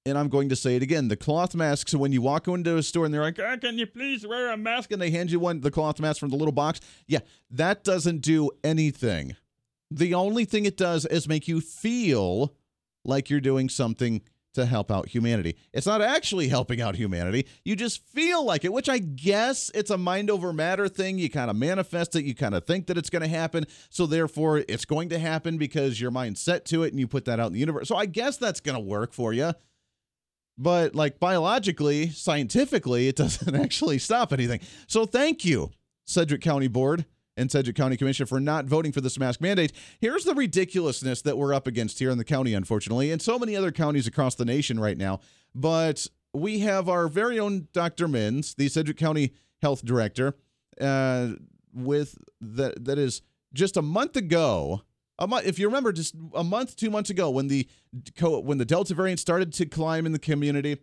[0.04, 1.08] and I'm going to say it again.
[1.08, 3.86] The cloth masks, when you walk into a store and they're like, oh, can you
[3.86, 4.92] please wear a mask?
[4.92, 6.80] And they hand you one, the cloth mask from the little box.
[7.06, 9.36] Yeah, that doesn't do anything.
[9.90, 12.54] The only thing it does is make you feel
[13.04, 14.22] like you're doing something
[14.54, 15.56] to help out humanity.
[15.72, 17.46] It's not actually helping out humanity.
[17.64, 21.18] You just feel like it, which I guess it's a mind over matter thing.
[21.18, 23.64] You kind of manifest it, you kind of think that it's going to happen.
[23.88, 27.24] So therefore, it's going to happen because your mind's set to it and you put
[27.26, 27.88] that out in the universe.
[27.88, 29.52] So I guess that's going to work for you
[30.58, 34.60] but like biologically, scientifically, it doesn't actually stop anything.
[34.86, 35.70] So thank you,
[36.04, 37.04] Sedgwick County Board
[37.36, 39.72] and Sedgwick County Commission for not voting for this mask mandate.
[40.00, 43.56] Here's the ridiculousness that we're up against here in the county, unfortunately, and so many
[43.56, 45.20] other counties across the nation right now.
[45.54, 48.08] But we have our very own Dr.
[48.08, 50.34] Minns, the Sedgwick County Health Director,
[50.80, 51.30] uh,
[51.74, 53.22] with that that is
[53.54, 54.82] just a month ago
[55.18, 57.68] a month, if you remember, just a month, two months ago, when the
[58.20, 60.78] when the Delta variant started to climb in the community,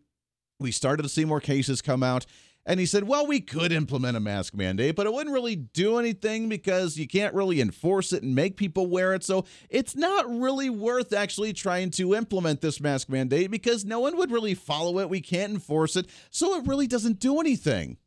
[0.60, 2.26] we started to see more cases come out.
[2.66, 5.98] And he said, well, we could implement a mask mandate, but it wouldn't really do
[5.98, 9.24] anything because you can't really enforce it and make people wear it.
[9.24, 14.18] So it's not really worth actually trying to implement this mask mandate because no one
[14.18, 15.10] would really follow it.
[15.10, 16.10] We can't enforce it.
[16.30, 17.98] So it really doesn't do anything.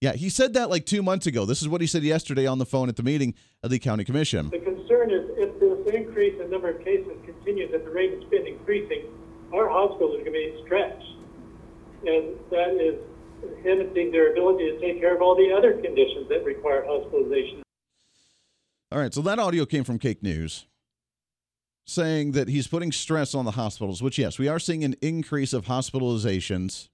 [0.00, 1.46] Yeah, he said that like two months ago.
[1.46, 4.04] This is what he said yesterday on the phone at the meeting of the county
[4.04, 4.50] commission.
[4.50, 8.28] The concern is if this increase in number of cases continues at the rate it's
[8.28, 9.06] been increasing,
[9.54, 11.16] our hospitals are going to be stretched.
[12.06, 13.00] And that is
[13.64, 17.62] inhibiting their ability to take care of all the other conditions that require hospitalization.
[18.92, 20.66] All right, so that audio came from KAKE News
[21.86, 25.52] saying that he's putting stress on the hospitals, which, yes, we are seeing an increase
[25.52, 26.88] of hospitalizations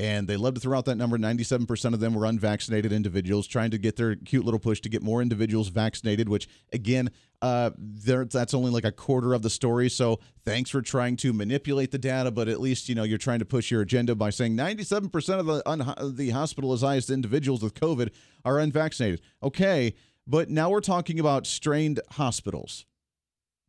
[0.00, 1.18] and they love to throw out that number.
[1.18, 5.02] 97% of them were unvaccinated individuals trying to get their cute little push to get
[5.02, 7.10] more individuals vaccinated which again
[7.42, 9.90] uh, that's only like a quarter of the story.
[9.90, 13.40] So thanks for trying to manipulate the data but at least you know you're trying
[13.40, 18.10] to push your agenda by saying 97% of the un- the hospitalized individuals with covid
[18.42, 19.20] are unvaccinated.
[19.42, 19.94] Okay
[20.26, 22.86] but now we're talking about strained hospitals.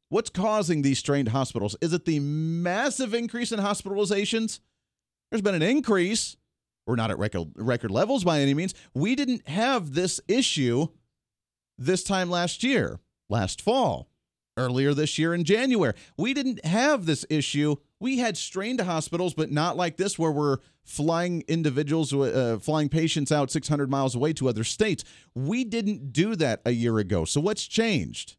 [0.07, 1.75] What's causing these strained hospitals?
[1.81, 4.59] Is it the massive increase in hospitalizations
[5.31, 6.35] there's been an increase.
[6.85, 8.73] We're not at record, record levels by any means.
[8.93, 10.87] We didn't have this issue
[11.77, 14.09] this time last year, last fall,
[14.57, 15.93] earlier this year in January.
[16.17, 17.77] We didn't have this issue.
[17.99, 23.31] We had strained hospitals, but not like this, where we're flying individuals, uh, flying patients
[23.31, 25.03] out 600 miles away to other states.
[25.33, 27.25] We didn't do that a year ago.
[27.25, 28.35] So what's changed?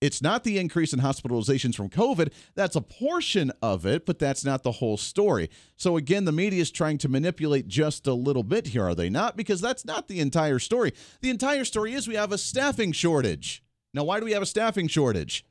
[0.00, 2.32] It's not the increase in hospitalizations from COVID.
[2.54, 5.50] That's a portion of it, but that's not the whole story.
[5.76, 9.10] So, again, the media is trying to manipulate just a little bit here, are they
[9.10, 9.36] not?
[9.36, 10.92] Because that's not the entire story.
[11.20, 13.62] The entire story is we have a staffing shortage.
[13.92, 15.44] Now, why do we have a staffing shortage?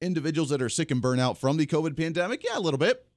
[0.00, 2.42] Individuals that are sick and burnout from the COVID pandemic?
[2.44, 3.07] Yeah, a little bit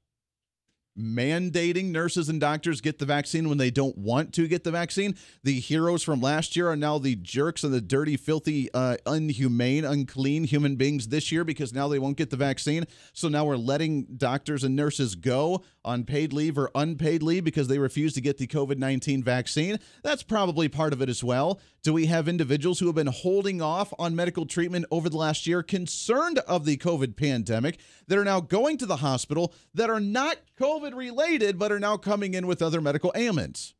[0.98, 5.16] mandating nurses and doctors get the vaccine when they don't want to get the vaccine.
[5.44, 9.89] The heroes from last year are now the jerks and the dirty, filthy, uh, unhumane,
[9.89, 12.86] unclean human beings this year because now they won't get the vaccine.
[13.14, 17.68] So now we're letting doctors and nurses go on paid leave or unpaid leave because
[17.68, 19.80] they refuse to get the COVID 19 vaccine.
[20.04, 21.60] That's probably part of it as well.
[21.84, 25.48] Do we have individuals who have been holding off on medical treatment over the last
[25.48, 30.00] year, concerned of the COVID pandemic, that are now going to the hospital that are
[30.00, 30.38] not
[30.82, 33.74] COVID related, but are now coming in with other medical ailments?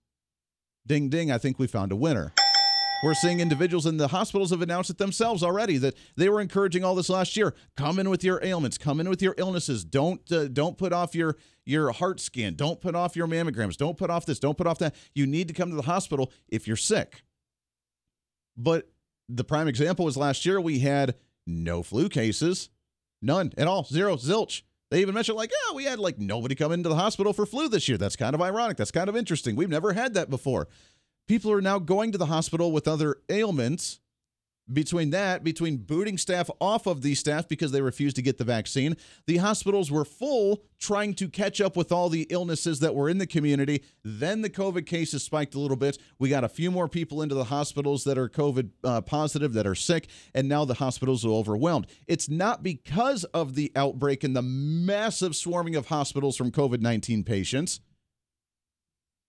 [0.86, 2.34] Ding, ding, I think we found a winner.
[3.04, 6.84] We're seeing individuals in the hospitals have announced it themselves already that they were encouraging
[6.84, 7.56] all this last year.
[7.76, 8.78] Come in with your ailments.
[8.78, 9.84] Come in with your illnesses.
[9.84, 12.54] Don't uh, don't put off your your heart scan.
[12.54, 13.76] Don't put off your mammograms.
[13.76, 14.38] Don't put off this.
[14.38, 14.94] Don't put off that.
[15.16, 17.24] You need to come to the hospital if you're sick.
[18.56, 18.92] But
[19.28, 21.16] the prime example was last year we had
[21.48, 22.70] no flu cases,
[23.20, 24.62] none at all, zero, zilch.
[24.92, 27.70] They even mentioned like, yeah, we had like nobody come into the hospital for flu
[27.70, 27.98] this year.
[27.98, 28.76] That's kind of ironic.
[28.76, 29.56] That's kind of interesting.
[29.56, 30.68] We've never had that before.
[31.28, 34.02] People are now going to the hospital with other ailments
[34.74, 38.44] between that, between booting staff off of the staff because they refused to get the
[38.44, 38.96] vaccine,
[39.28, 43.18] the hospitals were full trying to catch up with all the illnesses that were in
[43.18, 43.84] the community.
[44.04, 45.98] Then the COVID cases spiked a little bit.
[46.20, 49.68] We got a few more people into the hospitals that are COVID uh, positive, that
[49.68, 51.88] are sick, and now the hospitals are overwhelmed.
[52.08, 57.24] It's not because of the outbreak and the massive swarming of hospitals from COVID 19
[57.24, 57.80] patients.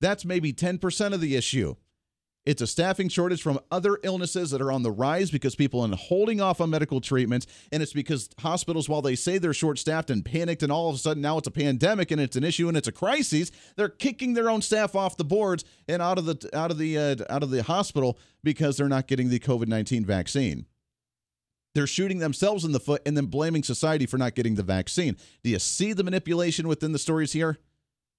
[0.00, 1.76] That's maybe 10% of the issue.
[2.44, 5.96] It's a staffing shortage from other illnesses that are on the rise because people are
[5.96, 7.46] holding off on medical treatments.
[7.70, 10.96] And it's because hospitals, while they say they're short staffed and panicked, and all of
[10.96, 13.88] a sudden now it's a pandemic and it's an issue and it's a crisis, they're
[13.88, 17.16] kicking their own staff off the boards and out of the out of the uh,
[17.30, 20.66] out of the hospital because they're not getting the COVID nineteen vaccine.
[21.74, 25.16] They're shooting themselves in the foot and then blaming society for not getting the vaccine.
[25.44, 27.58] Do you see the manipulation within the stories here?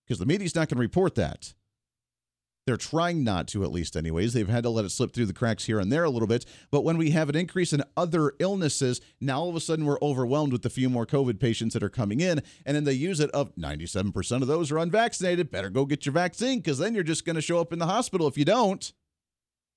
[0.07, 1.53] Because the media's not going to report that.
[2.66, 4.32] They're trying not to, at least, anyways.
[4.32, 6.45] They've had to let it slip through the cracks here and there a little bit.
[6.72, 9.99] But when we have an increase in other illnesses, now all of a sudden we're
[10.01, 12.41] overwhelmed with the few more COVID patients that are coming in.
[12.66, 15.51] And then they use it of 97% of those are unvaccinated.
[15.51, 17.88] Better go get your vaccine because then you're just going to show up in the
[17.88, 18.93] hospital if you don't.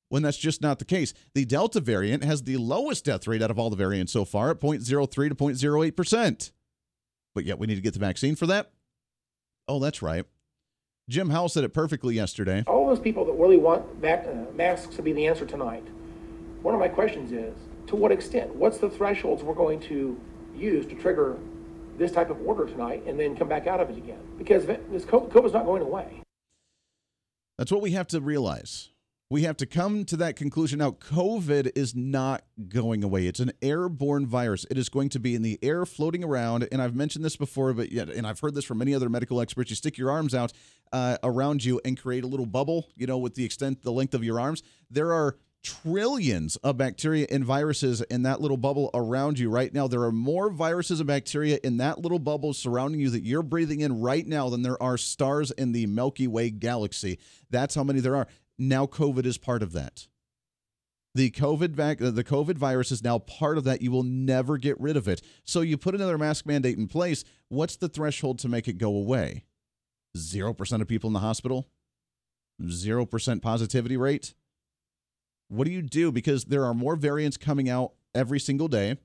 [0.08, 1.12] When that's just not the case.
[1.34, 4.50] The Delta variant has the lowest death rate out of all the variants so far
[4.50, 6.52] at 0.03 to 0.08%.
[7.34, 8.70] But yet we need to get the vaccine for that?
[9.66, 10.24] Oh, that's right.
[11.08, 12.64] Jim Howell said it perfectly yesterday.
[12.66, 15.84] all those people that really want vac- uh, masks to be the answer tonight,
[16.62, 17.54] one of my questions is,
[17.86, 18.52] to what extent?
[18.56, 20.20] What's the thresholds we're going to
[20.56, 21.36] use to trigger
[21.96, 24.18] this type of order tonight and then come back out of it again?
[24.36, 26.22] Because this COVID is not going away.
[27.56, 28.88] That's what we have to realize.
[29.28, 30.78] We have to come to that conclusion.
[30.78, 33.26] Now, COVID is not going away.
[33.26, 34.64] It's an airborne virus.
[34.70, 36.68] It is going to be in the air floating around.
[36.70, 39.40] And I've mentioned this before, but yet, and I've heard this from many other medical
[39.40, 39.68] experts.
[39.68, 40.52] You stick your arms out
[40.92, 44.14] uh, around you and create a little bubble, you know, with the extent, the length
[44.14, 44.62] of your arms.
[44.92, 49.88] There are trillions of bacteria and viruses in that little bubble around you right now.
[49.88, 53.80] There are more viruses and bacteria in that little bubble surrounding you that you're breathing
[53.80, 57.18] in right now than there are stars in the Milky Way galaxy.
[57.50, 58.28] That's how many there are.
[58.58, 60.06] Now COVID is part of that.
[61.14, 63.80] The COVID vac- the COVID virus is now part of that.
[63.80, 65.22] You will never get rid of it.
[65.44, 67.24] So you put another mask mandate in place.
[67.48, 69.44] What's the threshold to make it go away?
[70.16, 71.68] 0% of people in the hospital?
[72.62, 74.34] 0% positivity rate?
[75.48, 76.10] What do you do?
[76.10, 78.96] Because there are more variants coming out every single day,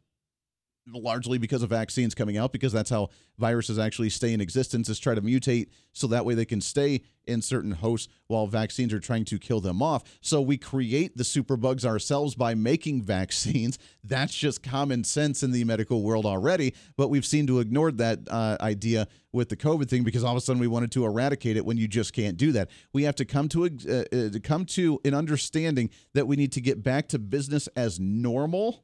[0.88, 5.00] largely because of vaccines coming out, because that's how viruses actually stay in existence, is
[5.00, 9.00] try to mutate so that way they can stay in certain hosts while vaccines are
[9.00, 10.04] trying to kill them off.
[10.22, 13.78] So we create the superbugs ourselves by making vaccines.
[14.04, 18.20] That's just common sense in the medical world already, but we've seemed to ignore that
[18.30, 21.58] uh, idea with the COVID thing because all of a sudden we wanted to eradicate
[21.58, 22.70] it when you just can't do that.
[22.92, 26.52] We have to come to a, uh, uh, come to an understanding that we need
[26.54, 28.84] to get back to business as normal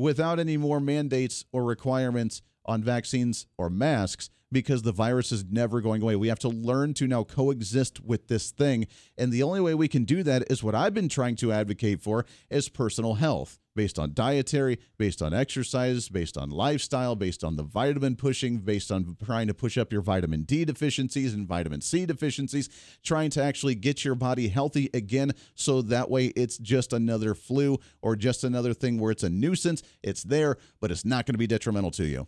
[0.00, 5.80] without any more mandates or requirements on vaccines or masks because the virus is never
[5.80, 6.16] going away.
[6.16, 8.86] We have to learn to now coexist with this thing.
[9.16, 12.00] And the only way we can do that is what I've been trying to advocate
[12.00, 17.56] for is personal health based on dietary, based on exercise, based on lifestyle, based on
[17.56, 21.80] the vitamin pushing, based on trying to push up your vitamin D deficiencies and vitamin
[21.80, 22.68] C deficiencies,
[23.02, 27.78] trying to actually get your body healthy again so that way it's just another flu
[28.02, 29.82] or just another thing where it's a nuisance.
[30.02, 32.26] It's there, but it's not going to be detrimental to you.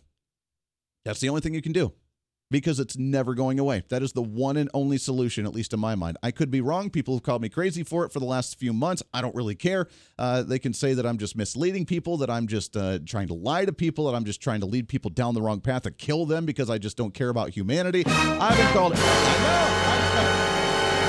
[1.03, 1.93] That's the only thing you can do
[2.53, 3.83] because it's never going away.
[3.89, 6.17] That is the one and only solution, at least in my mind.
[6.21, 6.91] I could be wrong.
[6.91, 9.01] People have called me crazy for it for the last few months.
[9.11, 9.87] I don't really care.
[10.19, 13.33] Uh, they can say that I'm just misleading people, that I'm just uh, trying to
[13.33, 15.91] lie to people, that I'm just trying to lead people down the wrong path to
[15.91, 18.03] kill them because I just don't care about humanity.
[18.05, 18.93] I've been called.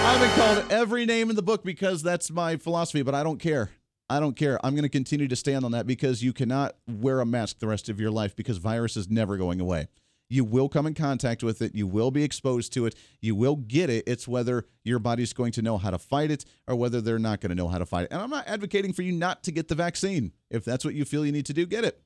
[0.07, 3.38] I've been called every name in the book because that's my philosophy, but I don't
[3.38, 3.68] care.
[4.09, 4.59] I don't care.
[4.64, 7.66] I'm going to continue to stand on that because you cannot wear a mask the
[7.66, 9.88] rest of your life because virus is never going away.
[10.29, 11.75] You will come in contact with it.
[11.75, 12.95] You will be exposed to it.
[13.20, 14.05] You will get it.
[14.07, 17.41] It's whether your body's going to know how to fight it or whether they're not
[17.41, 18.12] going to know how to fight it.
[18.12, 20.33] And I'm not advocating for you not to get the vaccine.
[20.51, 22.01] If that's what you feel you need to do, get it.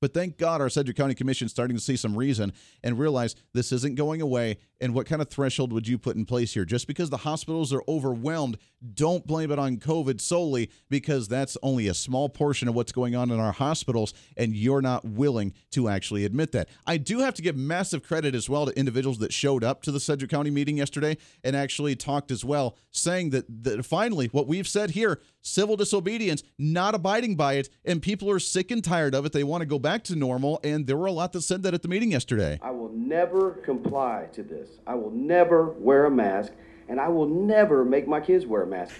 [0.00, 3.36] But thank God our Sedgwick County Commission is starting to see some reason and realize
[3.52, 4.56] this isn't going away.
[4.80, 6.64] And what kind of threshold would you put in place here?
[6.64, 8.56] Just because the hospitals are overwhelmed,
[8.94, 13.14] don't blame it on COVID solely because that's only a small portion of what's going
[13.14, 16.68] on in our hospitals, and you're not willing to actually admit that.
[16.86, 19.92] I do have to give massive credit as well to individuals that showed up to
[19.92, 24.46] the Sedgwick County meeting yesterday and actually talked as well, saying that, that finally what
[24.46, 29.14] we've said here civil disobedience, not abiding by it, and people are sick and tired
[29.14, 29.32] of it.
[29.32, 31.74] They want to go back to normal, and there were a lot that said that
[31.74, 32.58] at the meeting yesterday.
[32.62, 34.69] I will never comply to this.
[34.86, 36.52] I will never wear a mask,
[36.88, 38.98] and I will never make my kids wear a mask.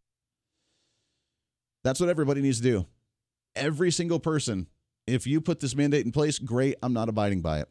[1.83, 2.87] That's what everybody needs to do.
[3.57, 4.67] Every single person.
[5.07, 6.77] If you put this mandate in place, great.
[6.83, 7.69] I'm not abiding by it.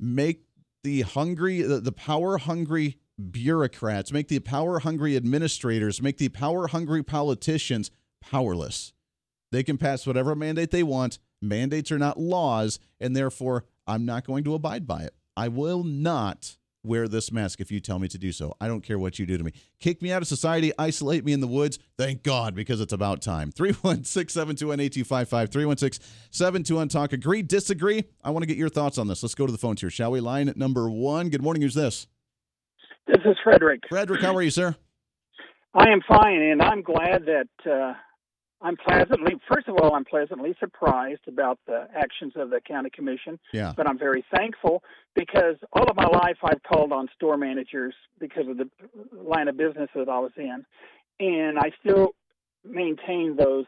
[0.00, 0.44] Make
[0.84, 6.68] the hungry, the, the power hungry bureaucrats, make the power hungry administrators, make the power
[6.68, 8.92] hungry politicians powerless.
[9.50, 11.18] They can pass whatever mandate they want.
[11.40, 15.14] Mandates are not laws, and therefore I'm not going to abide by it.
[15.36, 18.54] I will not wear this mask if you tell me to do so.
[18.60, 19.52] I don't care what you do to me.
[19.80, 21.78] Kick me out of society, isolate me in the woods.
[21.96, 23.50] Thank God, because it's about time.
[23.56, 25.50] 316 721 8255.
[25.50, 27.12] 316 721 Talk.
[27.12, 28.04] Agree, disagree?
[28.22, 29.22] I want to get your thoughts on this.
[29.22, 30.20] Let's go to the phones here, shall we?
[30.20, 31.28] Line number one.
[31.28, 31.62] Good morning.
[31.62, 32.06] Who's this?
[33.06, 33.80] This is Frederick.
[33.88, 34.76] Frederick, how are you, sir?
[35.74, 37.94] I am fine, and I'm glad that uh,
[38.60, 43.38] I'm pleasantly, first of all, I'm pleasantly surprised about the actions of the county commission.
[43.52, 43.72] Yeah.
[43.76, 44.82] But I'm very thankful
[45.14, 48.68] because all of my life I've called on store managers because of the
[49.12, 50.64] line of business that I was in,
[51.20, 52.14] and I still
[52.64, 53.66] maintain those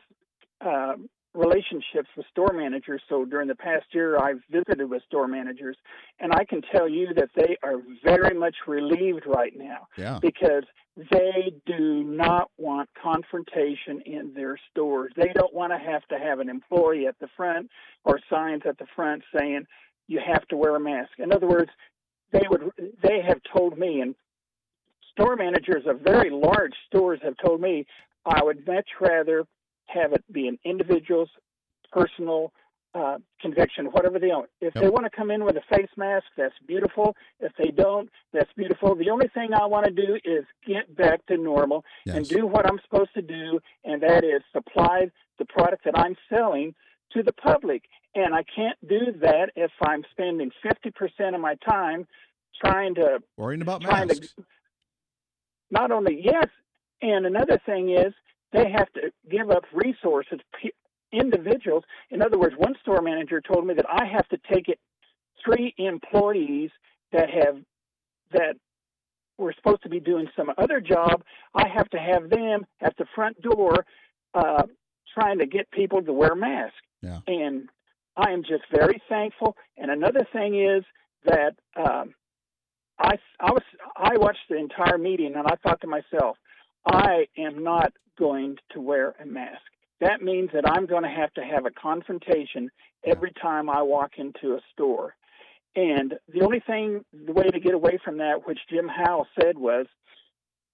[0.60, 0.94] uh,
[1.34, 3.02] relationships with store managers.
[3.08, 5.76] So during the past year, I've visited with store managers,
[6.18, 10.18] and I can tell you that they are very much relieved right now Yeah.
[10.20, 10.64] because
[10.96, 15.12] they do not want confrontation in their stores.
[15.16, 17.70] They don't want to have to have an employee at the front
[18.04, 19.66] or signs at the front saying
[20.08, 21.12] you have to wear a mask.
[21.18, 21.70] In other words,
[22.32, 22.70] they would
[23.02, 24.14] they have told me and
[25.12, 27.86] store managers of very large stores have told me
[28.24, 29.44] I would much rather
[29.92, 31.30] have it be an individual's
[31.92, 32.52] personal
[32.94, 34.46] uh, conviction, whatever they own.
[34.60, 37.14] If they want to come in with a face mask, that's beautiful.
[37.38, 38.96] If they don't, that's beautiful.
[38.96, 41.84] The only thing I want to do is get back to normal
[42.16, 46.16] and do what I'm supposed to do, and that is supply the product that I'm
[46.28, 46.74] selling
[47.12, 47.84] to the public.
[48.16, 52.08] And I can't do that if I'm spending 50% of my time
[52.60, 54.34] trying to Worrying about trying masks.
[54.34, 54.44] to
[55.70, 56.48] not only yes,
[57.00, 58.12] and another thing is
[58.52, 60.40] they have to give up resources,
[61.12, 61.84] individuals.
[62.10, 64.78] In other words, one store manager told me that I have to take it
[65.44, 66.70] three employees
[67.12, 67.56] that have
[68.32, 68.54] that
[69.38, 71.22] were supposed to be doing some other job.
[71.54, 73.86] I have to have them at the front door
[74.34, 74.62] uh,
[75.14, 76.76] trying to get people to wear masks.
[77.02, 77.20] Yeah.
[77.26, 77.68] And
[78.16, 79.56] I am just very thankful.
[79.76, 80.84] And another thing is
[81.24, 82.14] that um,
[82.98, 83.62] I I was
[83.96, 86.36] I watched the entire meeting and I thought to myself,
[86.86, 89.62] I am not going to wear a mask.
[90.00, 92.70] That means that I'm going to have to have a confrontation
[93.04, 95.14] every time I walk into a store.
[95.74, 99.58] And the only thing, the way to get away from that, which Jim Howell said
[99.58, 99.86] was,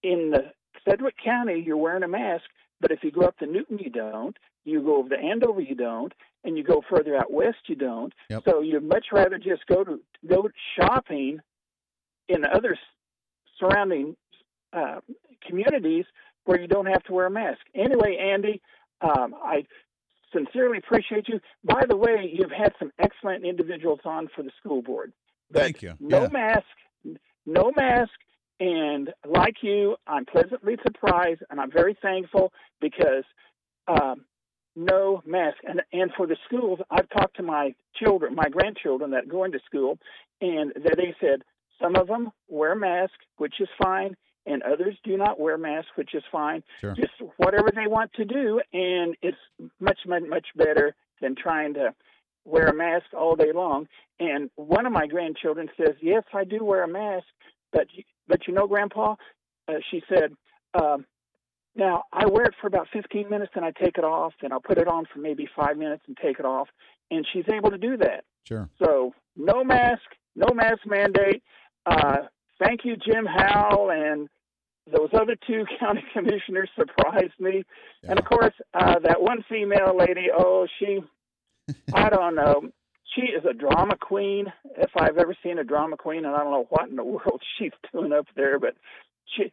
[0.02, 0.52] in the
[0.88, 2.44] Sedgwick County, you're wearing a mask,
[2.80, 4.36] but if you go up to Newton, you don't.
[4.64, 6.12] You go over to Andover, you don't,
[6.44, 8.12] and you go further out west, you don't.
[8.30, 8.42] Yep.
[8.48, 11.38] So you'd much rather just go to go shopping
[12.28, 12.76] in other
[13.58, 14.16] surrounding
[14.72, 15.00] uh,
[15.46, 16.04] communities
[16.46, 17.60] where you don't have to wear a mask.
[17.74, 18.62] Anyway, Andy,
[19.02, 19.64] um, I
[20.32, 21.40] sincerely appreciate you.
[21.64, 25.12] By the way, you've had some excellent individuals on for the school board.
[25.52, 25.94] Thank you.
[26.00, 26.28] No Yeah.
[26.28, 28.12] mask, no mask.
[28.58, 33.24] And like you, I'm pleasantly surprised and I'm very thankful because
[33.86, 34.24] um,
[34.74, 35.58] no mask.
[35.64, 39.58] And, and for the schools, I've talked to my children, my grandchildren that go into
[39.66, 39.98] school,
[40.40, 41.42] and that they said
[41.80, 44.16] some of them wear masks, which is fine,
[44.46, 46.62] and others do not wear masks, which is fine.
[46.80, 46.94] Sure.
[46.94, 49.36] Just whatever they want to do, and it's
[49.80, 51.94] much, much, much better than trying to
[52.44, 53.88] wear a mask all day long.
[54.20, 57.26] And one of my grandchildren says, "Yes, I do wear a mask,
[57.72, 59.16] but you- but you know, Grandpa,"
[59.68, 60.34] uh, she said.
[60.74, 61.06] Um,
[61.74, 64.60] now I wear it for about 15 minutes, and I take it off, and I'll
[64.60, 66.68] put it on for maybe five minutes and take it off.
[67.10, 68.24] And she's able to do that.
[68.44, 68.68] Sure.
[68.82, 70.02] So no mask,
[70.34, 71.42] no mask mandate.
[71.84, 72.22] Uh,
[72.58, 74.28] thank you, Jim Howell, and
[74.90, 77.64] those other two county commissioners surprised me.
[78.04, 81.00] And of course, uh, that one female lady, oh, she,
[81.92, 82.62] I don't know.
[83.14, 84.52] She is a drama queen.
[84.76, 87.42] If I've ever seen a drama queen, and I don't know what in the world
[87.58, 88.74] she's doing up there, but
[89.36, 89.50] she,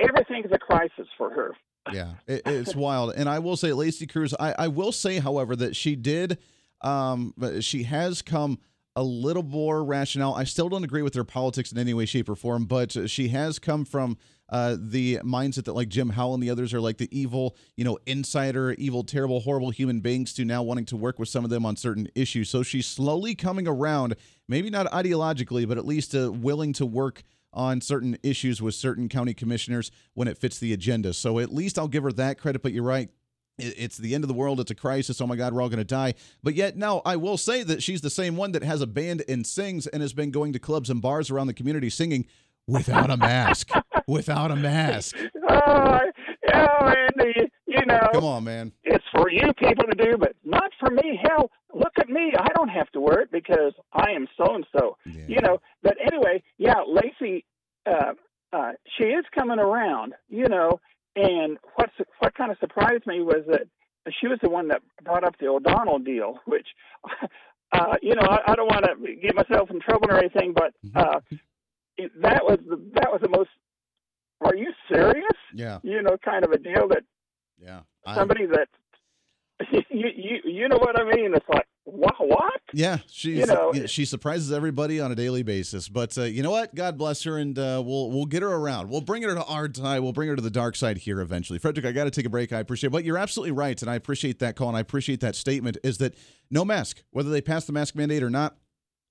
[0.00, 1.52] everything's a crisis for her.
[1.92, 3.12] Yeah, it, it's wild.
[3.14, 6.38] And I will say, Lacey Cruz, I, I will say, however, that she did,
[6.80, 8.58] um, she has come
[8.96, 10.34] a little more rationale.
[10.34, 13.28] I still don't agree with her politics in any way, shape, or form, but she
[13.28, 14.16] has come from
[14.48, 17.84] uh, the mindset that like Jim Howell and the others are like the evil, you
[17.84, 21.50] know, insider, evil, terrible, horrible human beings to now wanting to work with some of
[21.50, 22.50] them on certain issues.
[22.50, 24.16] So she's slowly coming around,
[24.48, 27.22] maybe not ideologically, but at least uh, willing to work
[27.54, 31.14] on certain issues with certain county commissioners when it fits the agenda.
[31.14, 32.62] So at least I'll give her that credit.
[32.62, 33.08] But you're right.
[33.56, 34.58] It's the end of the world.
[34.58, 35.20] It's a crisis.
[35.20, 36.14] Oh my God, we're all going to die.
[36.42, 39.22] But yet, now I will say that she's the same one that has a band
[39.28, 42.26] and sings and has been going to clubs and bars around the community singing
[42.66, 43.70] without a mask.
[44.08, 45.16] without a mask.
[45.48, 45.98] Oh,
[46.52, 48.08] oh, Andy, you know.
[48.12, 48.72] Come on, man.
[48.84, 51.18] it's for you people to do, but not for me.
[51.22, 52.32] Hell, look at me.
[52.38, 54.96] I don't have to wear it because I am so and so.
[55.28, 55.58] You know.
[55.82, 57.44] But anyway, yeah, Lacey,
[57.86, 58.12] uh,
[58.52, 60.14] uh, she is coming around.
[60.28, 60.80] You know,
[61.16, 63.66] and what's what kind of surprised me was that
[64.20, 66.66] she was the one that brought up the O'Donnell deal, which,
[67.72, 70.74] uh, you know, I, I don't want to get myself in trouble or anything, but
[70.94, 71.20] uh,
[71.96, 73.50] it, that was the that was the most.
[74.44, 75.38] Are you serious?
[75.54, 75.78] Yeah.
[75.82, 77.02] You know, kind of a deal that
[77.58, 77.80] Yeah.
[78.14, 78.68] Somebody that
[79.90, 81.32] you you you know what I mean.
[81.34, 82.60] It's like what what?
[82.72, 85.88] Yeah, she's You know- she surprises everybody on a daily basis.
[85.88, 86.74] But uh, you know what?
[86.74, 88.88] God bless her, and uh, we'll we'll get her around.
[88.90, 90.00] We'll bring her to our side.
[90.00, 91.58] We'll bring her to the dark side here eventually.
[91.58, 92.52] Frederick, I got to take a break.
[92.52, 92.90] I appreciate, it.
[92.92, 95.76] but you're absolutely right, and I appreciate that call, and I appreciate that statement.
[95.84, 96.14] Is that
[96.50, 98.56] no mask, whether they pass the mask mandate or not,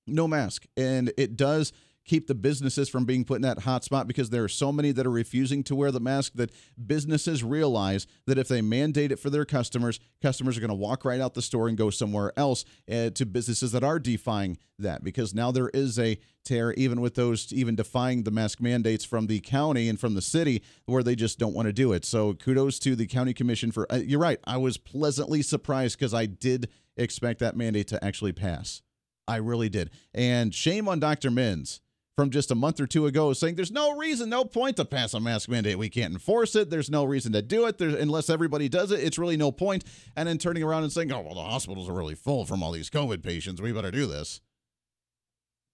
[0.08, 1.72] no mask, and it does
[2.06, 4.92] keep the businesses from being put in that hot spot because there are so many
[4.92, 6.52] that are refusing to wear the mask that
[6.86, 11.06] businesses realize that if they mandate it for their customers, customers are going to walk
[11.06, 15.04] right out the store and go somewhere else uh, to businesses that are defying that
[15.04, 19.28] because now there is a tear even with those even defying the mask mandates from
[19.28, 22.04] the county and from the city where they just don't want to do it.
[22.04, 24.40] So kudos to the county commission for uh, you're right.
[24.46, 28.82] I was pleasantly surprised because I did expect that mandate to actually pass.
[29.28, 29.90] I really did.
[30.14, 31.32] And shame on Dr.
[31.32, 31.80] Minns
[32.16, 35.14] from just a month or two ago saying there's no reason, no point to pass
[35.14, 35.78] a mask mandate.
[35.78, 36.70] We can't enforce it.
[36.70, 37.78] There's no reason to do it.
[37.78, 39.84] There's, unless everybody does it, it's really no point.
[40.16, 42.72] And then turning around and saying, oh, well, the hospitals are really full from all
[42.72, 43.62] these COVID patients.
[43.62, 44.42] We better do this.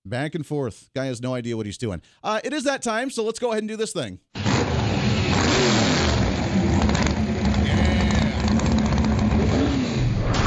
[0.05, 0.89] Back and forth.
[0.95, 2.01] Guy has no idea what he's doing.
[2.23, 4.19] Uh, it is that time, so let's go ahead and do this thing.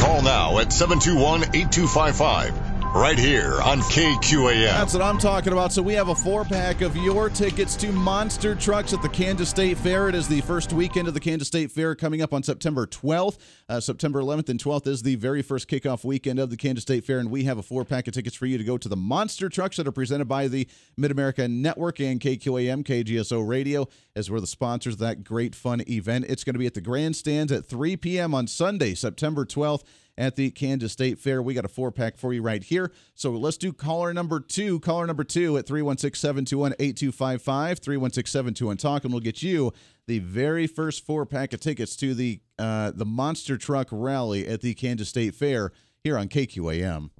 [0.00, 2.71] Call now at 721 8255.
[2.94, 4.66] Right here on KQAM.
[4.66, 5.72] That's what I'm talking about.
[5.72, 9.48] So we have a four pack of your tickets to Monster Trucks at the Kansas
[9.48, 10.10] State Fair.
[10.10, 13.38] It is the first weekend of the Kansas State Fair coming up on September 12th.
[13.66, 17.06] Uh, September 11th and 12th is the very first kickoff weekend of the Kansas State
[17.06, 18.96] Fair, and we have a four pack of tickets for you to go to the
[18.96, 20.68] Monster Trucks that are presented by the
[20.98, 25.82] Mid America Network and KQAM, KGSO Radio, as we're the sponsors of that great fun
[25.88, 26.26] event.
[26.28, 28.34] It's going to be at the grandstands at 3 p.m.
[28.34, 29.82] on Sunday, September 12th
[30.18, 31.42] at the Kansas State Fair.
[31.42, 32.92] We got a four pack for you right here.
[33.14, 34.80] So let's do caller number two.
[34.80, 39.72] Caller number two at 316 721 8255, 316 721 Talk, and we'll get you
[40.06, 44.60] the very first four pack of tickets to the, uh, the Monster Truck Rally at
[44.60, 47.10] the Kansas State Fair here on KQAM.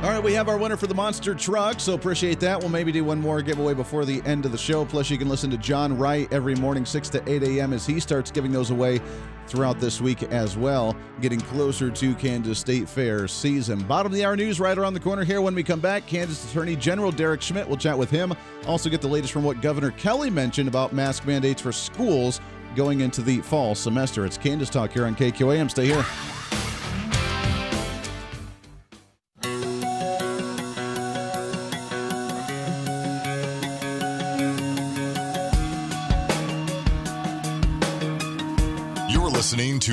[0.00, 2.60] All right, we have our winner for the monster truck, so appreciate that.
[2.60, 4.84] We'll maybe do one more giveaway before the end of the show.
[4.84, 7.98] Plus, you can listen to John Wright every morning, 6 to 8 a.m., as he
[7.98, 9.00] starts giving those away
[9.48, 13.80] throughout this week as well, getting closer to Kansas State Fair season.
[13.84, 15.40] Bottom of the hour news right around the corner here.
[15.40, 18.34] When we come back, Kansas Attorney General Derek Schmidt will chat with him.
[18.66, 22.40] Also, get the latest from what Governor Kelly mentioned about mask mandates for schools
[22.76, 24.24] going into the fall semester.
[24.24, 25.70] It's Kansas Talk here on KQAM.
[25.70, 26.04] Stay here.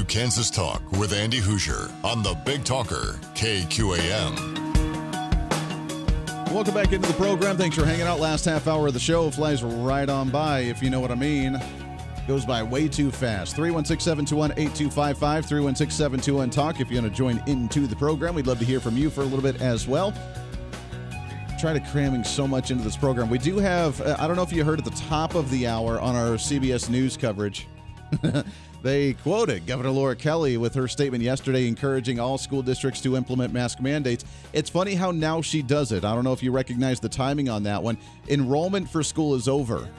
[0.07, 4.35] Kansas Talk with Andy Hooser on the Big Talker, KQAM.
[6.51, 7.57] Welcome back into the program.
[7.57, 8.19] Thanks for hanging out.
[8.19, 11.15] Last half hour of the show flies right on by, if you know what I
[11.15, 11.59] mean.
[12.27, 13.55] Goes by way too fast.
[13.55, 16.79] 316 721 8255, 316 721 Talk.
[16.79, 19.21] If you want to join into the program, we'd love to hear from you for
[19.21, 20.13] a little bit as well.
[21.59, 23.29] Try to cramming so much into this program.
[23.29, 25.67] We do have, uh, I don't know if you heard at the top of the
[25.67, 27.67] hour on our CBS News coverage.
[28.85, 33.51] They quoted Governor Laura Kelly with her statement yesterday encouraging all school districts to implement
[33.51, 34.23] mask mandates.
[34.53, 36.05] It's funny how now she does it.
[36.05, 37.97] I don't know if you recognize the timing on that one.
[38.29, 39.89] Enrollment for school is over.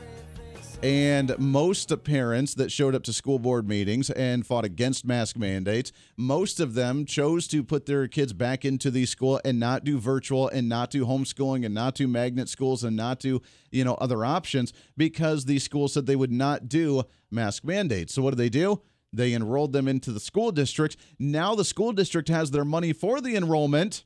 [0.83, 5.91] And most parents that showed up to school board meetings and fought against mask mandates,
[6.19, 9.99] most of them chose to put their kids back into the school and not do
[9.99, 13.95] virtual and not do homeschooling and not do magnet schools and not do, you know,
[13.95, 18.13] other options because the school said they would not do mask mandates.
[18.13, 18.83] So what do they do?
[19.13, 20.99] They enrolled them into the school district.
[21.19, 24.05] Now the school district has their money for the enrollment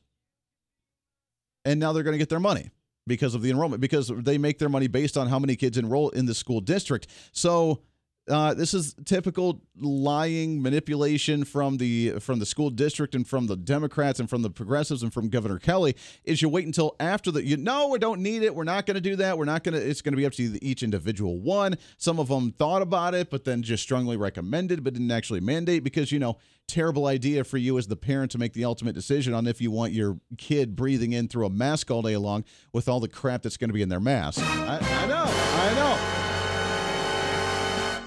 [1.65, 2.71] and now they're going to get their money
[3.11, 6.09] because of the enrollment because they make their money based on how many kids enroll
[6.11, 7.07] in the school district.
[7.33, 7.81] So
[8.29, 13.57] uh, this is typical lying manipulation from the from the school district and from the
[13.57, 15.95] Democrats and from the progressives and from Governor Kelly.
[16.23, 18.53] Is you wait until after the you know we don't need it.
[18.53, 19.37] We're not going to do that.
[19.37, 19.89] We're not going to.
[19.89, 21.77] It's going to be up to each individual one.
[21.97, 25.83] Some of them thought about it, but then just strongly recommended, but didn't actually mandate
[25.83, 29.33] because you know terrible idea for you as the parent to make the ultimate decision
[29.33, 32.87] on if you want your kid breathing in through a mask all day long with
[32.87, 34.39] all the crap that's going to be in their mask.
[34.41, 35.25] I, I know.
[35.27, 36.20] I know.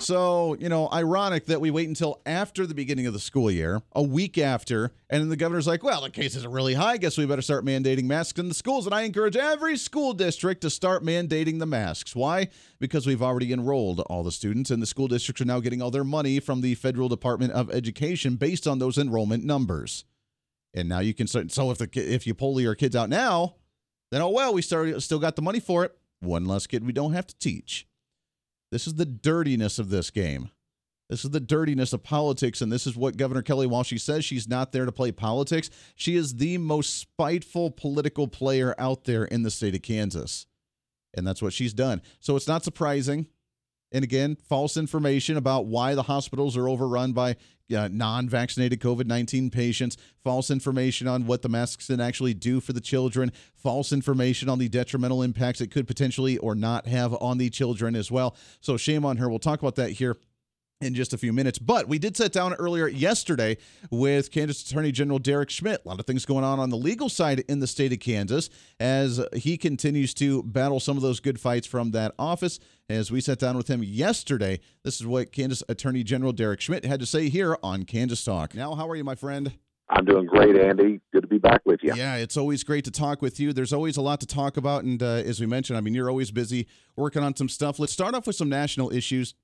[0.04, 3.80] So, you know, ironic that we wait until after the beginning of the school year,
[3.92, 6.92] a week after, and then the governor's like, well, the cases are really high.
[6.92, 8.84] I Guess we better start mandating masks in the schools.
[8.84, 12.14] And I encourage every school district to start mandating the masks.
[12.14, 12.48] Why?
[12.78, 15.90] Because we've already enrolled all the students, and the school districts are now getting all
[15.90, 20.04] their money from the federal Department of Education based on those enrollment numbers.
[20.74, 21.50] And now you can start.
[21.50, 23.54] So if the if you pull your kids out now,
[24.10, 25.96] Then, oh, well, we started, still got the money for it.
[26.20, 27.86] One less kid we don't have to teach.
[28.74, 30.50] This is the dirtiness of this game.
[31.08, 34.24] This is the dirtiness of politics, and this is what Governor Kelly, while she says
[34.24, 39.26] she's not there to play politics, she is the most spiteful political player out there
[39.26, 40.46] in the state of Kansas.
[41.16, 42.02] And that's what she's done.
[42.18, 43.28] So it's not surprising.
[43.94, 47.36] And again, false information about why the hospitals are overrun by
[47.74, 52.60] uh, non vaccinated COVID 19 patients, false information on what the masks can actually do
[52.60, 57.14] for the children, false information on the detrimental impacts it could potentially or not have
[57.22, 58.36] on the children as well.
[58.60, 59.28] So shame on her.
[59.30, 60.16] We'll talk about that here
[60.84, 61.58] in just a few minutes.
[61.58, 63.56] But we did sit down earlier yesterday
[63.90, 65.82] with Kansas Attorney General Derek Schmidt.
[65.84, 68.50] A lot of things going on on the legal side in the state of Kansas
[68.78, 72.60] as he continues to battle some of those good fights from that office.
[72.88, 76.84] As we sat down with him yesterday, this is what Kansas Attorney General Derek Schmidt
[76.84, 78.54] had to say here on Kansas Talk.
[78.54, 79.54] Now, how are you, my friend?
[79.88, 81.00] I'm doing great, Andy.
[81.12, 81.94] Good to be back with you.
[81.94, 83.52] Yeah, it's always great to talk with you.
[83.52, 84.84] There's always a lot to talk about.
[84.84, 86.66] And uh, as we mentioned, I mean, you're always busy
[86.96, 87.78] working on some stuff.
[87.78, 89.34] Let's start off with some national issues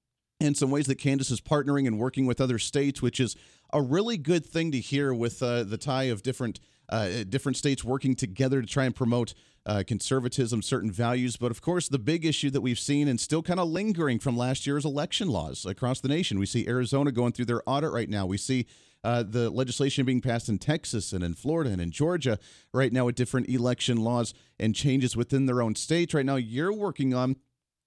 [0.41, 3.37] and some ways that Kansas is partnering and working with other states, which is
[3.73, 7.85] a really good thing to hear with uh, the tie of different uh, different states
[7.85, 9.33] working together to try and promote
[9.65, 11.37] uh, conservatism, certain values.
[11.37, 14.37] But of course, the big issue that we've seen and still kind of lingering from
[14.37, 16.41] last year's election laws across the nation.
[16.41, 18.27] We see Arizona going through their audit right now.
[18.27, 18.67] We see
[19.05, 22.39] uh, the legislation being passed in Texas and in Florida and in Georgia
[22.73, 26.13] right now with different election laws and changes within their own states.
[26.13, 27.37] Right now, you're working on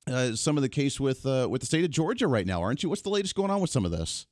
[0.08, 2.84] uh, some of the case with uh, with the state of Georgia right now, aren't
[2.84, 2.90] you?
[2.90, 4.28] What's the latest going on with some of this?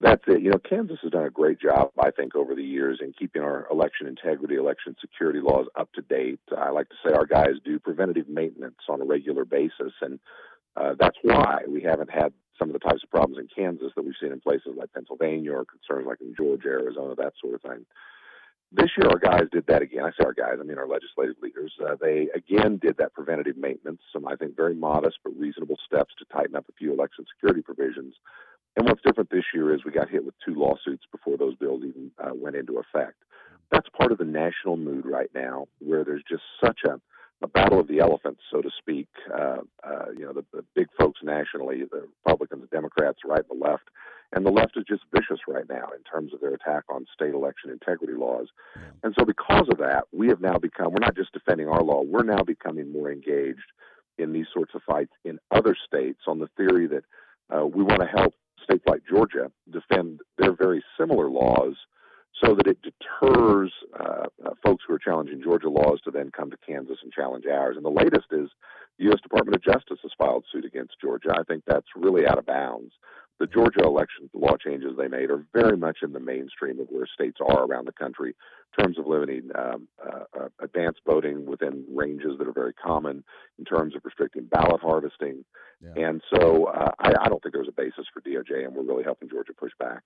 [0.00, 0.42] That's it.
[0.42, 3.40] You know, Kansas has done a great job, I think, over the years in keeping
[3.40, 6.38] our election integrity, election security laws up to date.
[6.56, 10.20] I like to say our guys do preventative maintenance on a regular basis, and
[10.76, 14.04] uh, that's why we haven't had some of the types of problems in Kansas that
[14.04, 17.62] we've seen in places like Pennsylvania or concerns like in Georgia, Arizona, that sort of
[17.62, 17.86] thing.
[18.72, 20.04] This year, our guys did that again.
[20.04, 21.72] I say our guys, I mean our legislative leaders.
[21.80, 26.14] Uh, they again did that preventative maintenance, some I think very modest but reasonable steps
[26.18, 28.14] to tighten up a few election security provisions.
[28.76, 31.82] And what's different this year is we got hit with two lawsuits before those bills
[31.84, 33.16] even uh, went into effect.
[33.70, 37.00] That's part of the national mood right now, where there's just such a,
[37.42, 39.08] a battle of the elephants, so to speak.
[39.32, 43.60] Uh, uh, you know, the, the big folks nationally, the Republicans, the Democrats, right and
[43.60, 43.84] the left,
[44.32, 47.34] and the left is just vicious right now in terms of their attack on state
[47.34, 48.48] election integrity laws.
[49.02, 52.02] And so, because of that, we have now become, we're not just defending our law,
[52.02, 53.70] we're now becoming more engaged
[54.18, 57.04] in these sorts of fights in other states on the theory that
[57.54, 58.32] uh, we want to help
[58.62, 61.74] states like Georgia defend their very similar laws
[62.42, 64.26] so that it deters uh,
[64.96, 67.76] are challenging Georgia laws to then come to Kansas and challenge ours.
[67.76, 68.48] And the latest is
[68.98, 69.20] the U.S.
[69.22, 71.30] Department of Justice has filed suit against Georgia.
[71.38, 72.92] I think that's really out of bounds
[73.38, 77.06] the Georgia election law changes they made are very much in the mainstream of where
[77.06, 81.84] states are around the country in terms of limiting um, uh, uh, advanced voting within
[81.92, 83.22] ranges that are very common,
[83.58, 85.44] in terms of restricting ballot harvesting.
[85.82, 86.08] Yeah.
[86.08, 89.04] And so uh, I, I don't think there's a basis for DOJ, and we're really
[89.04, 90.02] helping Georgia push back.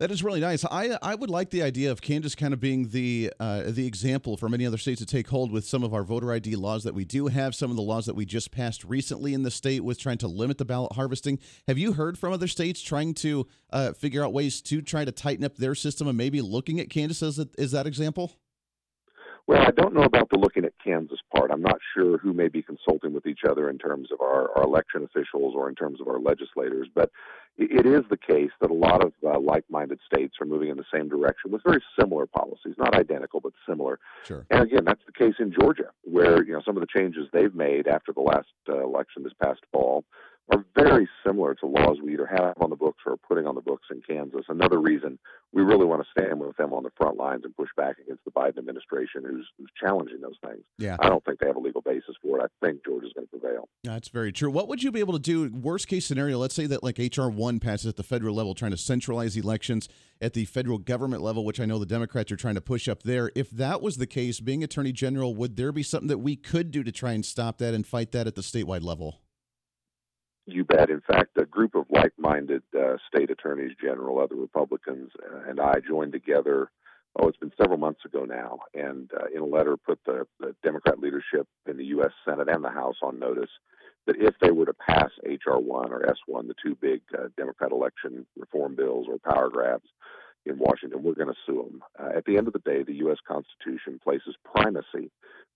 [0.00, 0.64] That is really nice.
[0.64, 4.36] I I would like the idea of Kansas kind of being the uh, the example
[4.36, 6.94] for many other states to take hold with some of our voter ID laws that
[6.94, 9.84] we do have, some of the laws that we just passed recently in the state
[9.84, 11.38] with trying to limit the ballot harvesting.
[11.68, 15.12] Have you heard from other states trying to uh, figure out ways to try to
[15.12, 18.32] tighten up their system and maybe looking at Kansas as, a, as that example?
[19.46, 21.50] Well, I don't know about the looking at Kansas part.
[21.50, 24.62] I'm not sure who may be consulting with each other in terms of our, our
[24.62, 27.10] election officials or in terms of our legislators, but
[27.58, 30.84] it is the case that a lot of uh, like-minded states are moving in the
[30.94, 33.98] same direction with very similar policies, not identical but similar.
[34.24, 34.46] Sure.
[34.50, 37.54] And again, that's the case in Georgia, where you know some of the changes they've
[37.54, 40.04] made after the last uh, election this past fall
[40.50, 43.54] are very similar to laws we either have on the books or are putting on
[43.54, 44.42] the books in Kansas.
[44.48, 45.18] Another reason
[45.52, 48.24] we really want to stand with them on the front lines and push back against
[48.24, 50.62] the Biden administration who's, who's challenging those things.
[50.78, 50.96] Yeah.
[51.00, 52.42] I don't think they have a legal basis for it.
[52.42, 53.68] I think Georgia's going to prevail.
[53.84, 54.50] That's very true.
[54.50, 55.50] What would you be able to do?
[55.52, 58.72] Worst case scenario, let's say that like HR 1 passes at the federal level, trying
[58.72, 59.88] to centralize elections
[60.20, 63.04] at the federal government level, which I know the Democrats are trying to push up
[63.04, 63.30] there.
[63.34, 66.70] If that was the case, being Attorney General, would there be something that we could
[66.70, 69.20] do to try and stop that and fight that at the statewide level?
[70.46, 70.90] You bet.
[70.90, 75.60] In fact, a group of like minded uh, state attorneys general, other Republicans, uh, and
[75.60, 76.70] I joined together.
[77.16, 80.56] Oh, it's been several months ago now, and uh, in a letter put the, the
[80.64, 82.10] Democrat leadership in the U.S.
[82.24, 83.50] Senate and the House on notice
[84.06, 85.60] that if they were to pass H.R.
[85.60, 89.88] 1 or S1, the two big uh, Democrat election reform bills or power grabs
[90.46, 91.82] in Washington, we're going to sue them.
[92.00, 93.18] Uh, at the end of the day, the U.S.
[93.28, 95.10] Constitution places primacy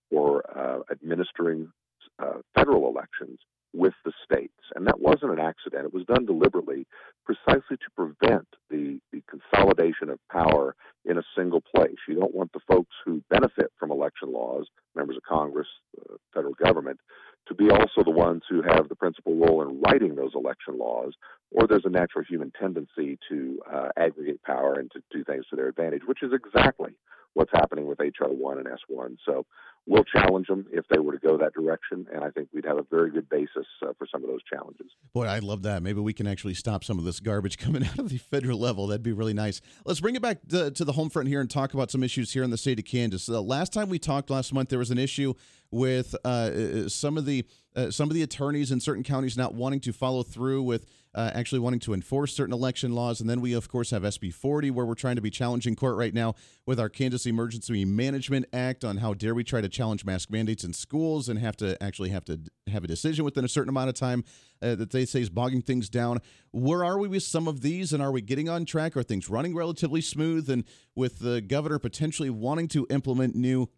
[0.09, 1.71] for uh, administering
[2.19, 3.39] uh, federal elections
[3.73, 4.53] with the states.
[4.75, 5.85] And that wasn't an accident.
[5.85, 6.87] It was done deliberately
[7.25, 10.75] precisely to prevent the, the consolidation of power
[11.05, 11.95] in a single place.
[12.07, 16.53] You don't want the folks who benefit from election laws, members of Congress, the federal
[16.53, 16.99] government,
[17.47, 21.13] to be also the ones who have the principal role in writing those election laws,
[21.51, 25.55] or there's a natural human tendency to uh, aggregate power and to do things to
[25.55, 26.97] their advantage, which is exactly
[27.37, 29.17] what's happening with HR 1 and S1.
[29.23, 29.45] So
[29.85, 32.79] we'll challenge them if they were to go that direction, and I think we'd have
[32.79, 34.87] a very good basis uh, for some of those challenges.
[35.13, 35.83] Boy, I love that.
[35.83, 38.87] Maybe we can actually stop some of this garbage coming out of the federal level.
[38.87, 39.61] That'd be really nice.
[39.85, 42.33] Let's bring it back to, to the home front here and talk about some issues
[42.33, 43.27] here in the state of Kansas.
[43.27, 45.35] The last time we talked last month, there was an issue
[45.69, 47.45] with uh, uh some of the
[47.75, 50.85] uh, some of the attorneys in certain counties not wanting to follow through with
[51.17, 53.19] uh, actually wanting to enforce certain election laws.
[53.19, 55.97] And then we, of course, have SB 40, where we're trying to be challenging court
[55.97, 56.35] right now
[56.67, 60.63] with our Kansas Emergency Management Act on how dare we try to challenge mask mandates
[60.63, 63.89] in schools and have to actually have to have a decision within a certain amount
[63.89, 64.23] of time
[64.61, 66.19] uh, that they say is bogging things down.
[66.51, 68.95] Where are we with some of these, and are we getting on track?
[68.95, 70.51] Are things running relatively smooth?
[70.51, 70.65] And
[70.95, 73.69] with the governor potentially wanting to implement new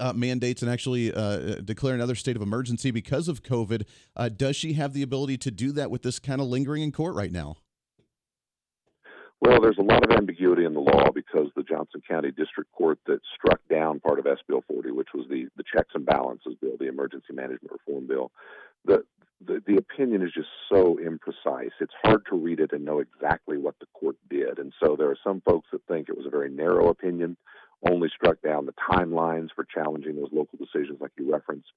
[0.00, 3.84] uh, mandates and actually uh, declare another state of emergency because of COVID.
[4.16, 6.92] Uh, does she have the ability to do that with this kind of lingering in
[6.92, 7.56] court right now?
[9.42, 13.00] Well, there's a lot of ambiguity in the law because the Johnson County District Court
[13.06, 14.38] that struck down part of S.
[14.46, 18.30] Bill 40, which was the, the checks and balances bill, the emergency management reform bill,
[18.84, 19.02] the,
[19.44, 21.72] the, the opinion is just so imprecise.
[21.80, 24.60] It's hard to read it and know exactly what the court did.
[24.60, 27.36] And so there are some folks that think it was a very narrow opinion
[27.88, 31.72] only struck down the timelines for challenging those local decisions, like you referenced.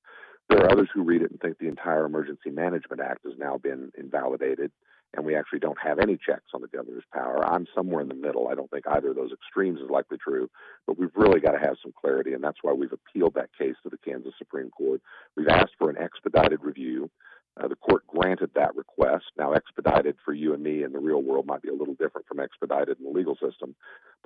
[0.49, 3.57] There are others who read it and think the entire Emergency Management Act has now
[3.57, 4.71] been invalidated,
[5.15, 7.43] and we actually don't have any checks on the governor's power.
[7.43, 8.47] I'm somewhere in the middle.
[8.47, 10.49] I don't think either of those extremes is likely true,
[10.85, 13.75] but we've really got to have some clarity, and that's why we've appealed that case
[13.83, 15.01] to the Kansas Supreme Court.
[15.35, 17.09] We've asked for an expedited review.
[17.57, 19.25] Uh, the court granted that request.
[19.37, 22.27] Now, expedited for you and me in the real world might be a little different
[22.27, 23.75] from expedited in the legal system,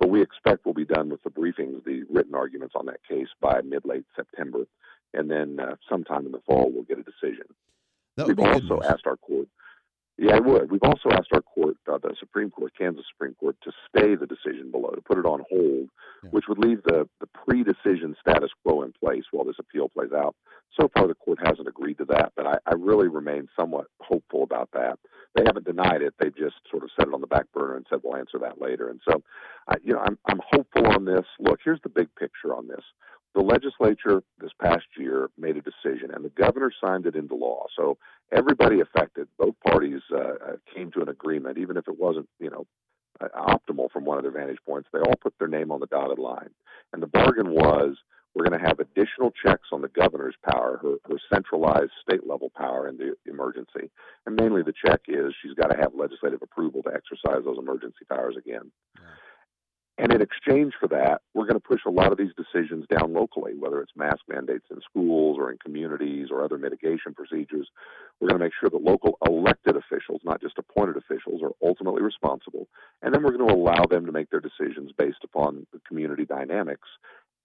[0.00, 3.28] but we expect we'll be done with the briefings, the written arguments on that case
[3.40, 4.66] by mid late September,
[5.14, 7.46] and then uh, sometime in the fall we'll get a decision.
[8.26, 9.48] We've also asked our court.
[10.20, 10.70] Yeah, I would.
[10.70, 14.26] We've also asked our court, uh, the Supreme Court, Kansas Supreme Court, to stay the
[14.26, 15.88] decision below, to put it on hold,
[16.22, 16.28] yeah.
[16.28, 20.12] which would leave the, the pre decision status quo in place while this appeal plays
[20.14, 20.36] out.
[20.78, 24.42] So far, the court hasn't agreed to that, but I, I really remain somewhat hopeful
[24.42, 24.98] about that.
[25.34, 27.86] They haven't denied it; they've just sort of set it on the back burner and
[27.88, 28.90] said we'll answer that later.
[28.90, 29.22] And so,
[29.68, 31.24] I, you know, I'm I'm hopeful on this.
[31.38, 32.84] Look, here's the big picture on this.
[33.34, 37.66] The legislature this past year made a decision, and the governor signed it into law.
[37.76, 37.96] So
[38.32, 42.50] everybody affected, both parties, uh, uh came to an agreement, even if it wasn't, you
[42.50, 42.66] know,
[43.20, 44.88] uh, optimal from one of their vantage points.
[44.92, 46.50] They all put their name on the dotted line,
[46.92, 47.96] and the bargain was
[48.34, 52.50] we're going to have additional checks on the governor's power, her, her centralized state level
[52.56, 53.90] power in the emergency.
[54.24, 58.04] And mainly the check is she's got to have legislative approval to exercise those emergency
[58.08, 58.70] powers again.
[58.96, 59.06] Yeah.
[60.00, 63.12] And in exchange for that, we're going to push a lot of these decisions down
[63.12, 67.68] locally, whether it's mask mandates in schools or in communities or other mitigation procedures.
[68.18, 72.00] We're going to make sure that local elected officials, not just appointed officials, are ultimately
[72.00, 72.66] responsible.
[73.02, 76.24] And then we're going to allow them to make their decisions based upon the community
[76.24, 76.88] dynamics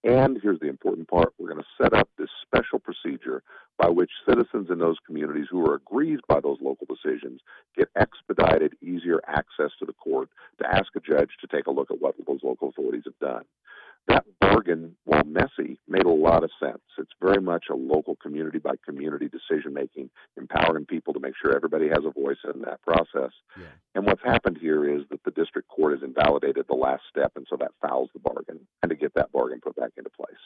[0.04, 3.42] and here's the important part we're going to set up this special procedure
[3.78, 7.40] by which citizens in those communities who are aggrieved by those local decisions
[7.76, 10.28] get expedited, easier access to the court
[10.58, 13.44] to ask a judge to take a look at what those local authorities have done.
[14.08, 16.82] That bargain, while messy, made a lot of sense.
[16.98, 21.54] It's very much a local community by community decision making, empowering people to make sure
[21.54, 23.32] everybody has a voice in that process.
[23.58, 23.66] Yeah.
[23.94, 27.46] And what's happened here is that the district court has invalidated the last step, and
[27.50, 28.60] so that fouls the bargain.
[28.82, 30.36] And to get that bargain put back into place.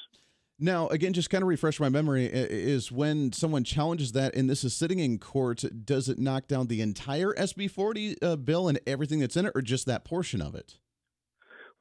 [0.62, 4.62] Now, again, just kind of refresh my memory is when someone challenges that and this
[4.62, 8.78] is sitting in court, does it knock down the entire SB 40 uh, bill and
[8.86, 10.76] everything that's in it, or just that portion of it?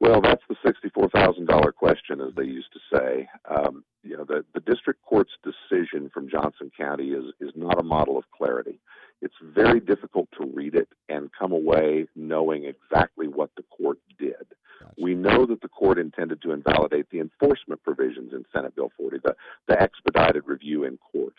[0.00, 3.28] Well, that's the sixty-four thousand dollar question, as they used to say.
[3.44, 7.84] Um, you know, the, the district court's decision from Johnson County is is not a
[7.84, 8.80] model of clarity.
[9.20, 14.34] It's very difficult to read it and come away knowing exactly what the court did.
[14.80, 14.94] Gotcha.
[14.98, 19.18] We know that the court intended to invalidate the enforcement provisions in Senate Bill 40,
[19.22, 19.36] the,
[19.68, 21.34] the expedited review in court.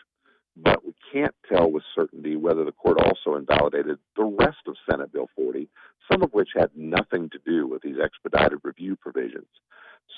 [0.56, 5.12] But we can't tell with certainty whether the court also invalidated the rest of Senate
[5.12, 5.68] Bill 40
[6.10, 9.48] some of which had nothing to do with these expedited review provisions.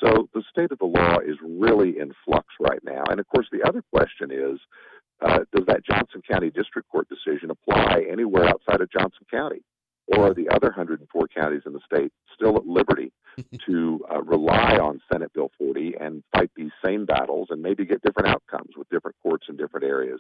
[0.02, 3.04] So the state of the law is really in flux right now.
[3.10, 4.60] And of course, the other question is
[5.22, 9.62] uh, does that Johnson County District Court decision apply anywhere outside of Johnson County?
[10.08, 13.14] Or are the other 104 counties in the state still at liberty
[13.68, 18.02] to uh, rely on Senate Bill 40 and fight these same battles and maybe get
[18.02, 20.20] different outcomes with different courts in different areas?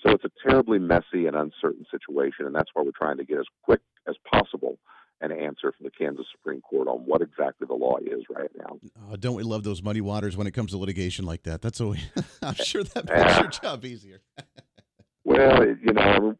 [0.00, 3.38] So it's a terribly messy and uncertain situation, and that's why we're trying to get
[3.38, 4.78] as quick as possible
[5.20, 8.78] an answer from the Kansas Supreme Court on what exactly the law is right now.
[9.08, 11.62] Oh, don't we love those muddy waters when it comes to litigation like that?
[11.62, 12.02] That's always,
[12.42, 14.20] I'm sure that makes your job easier.
[15.24, 16.34] Well, you know,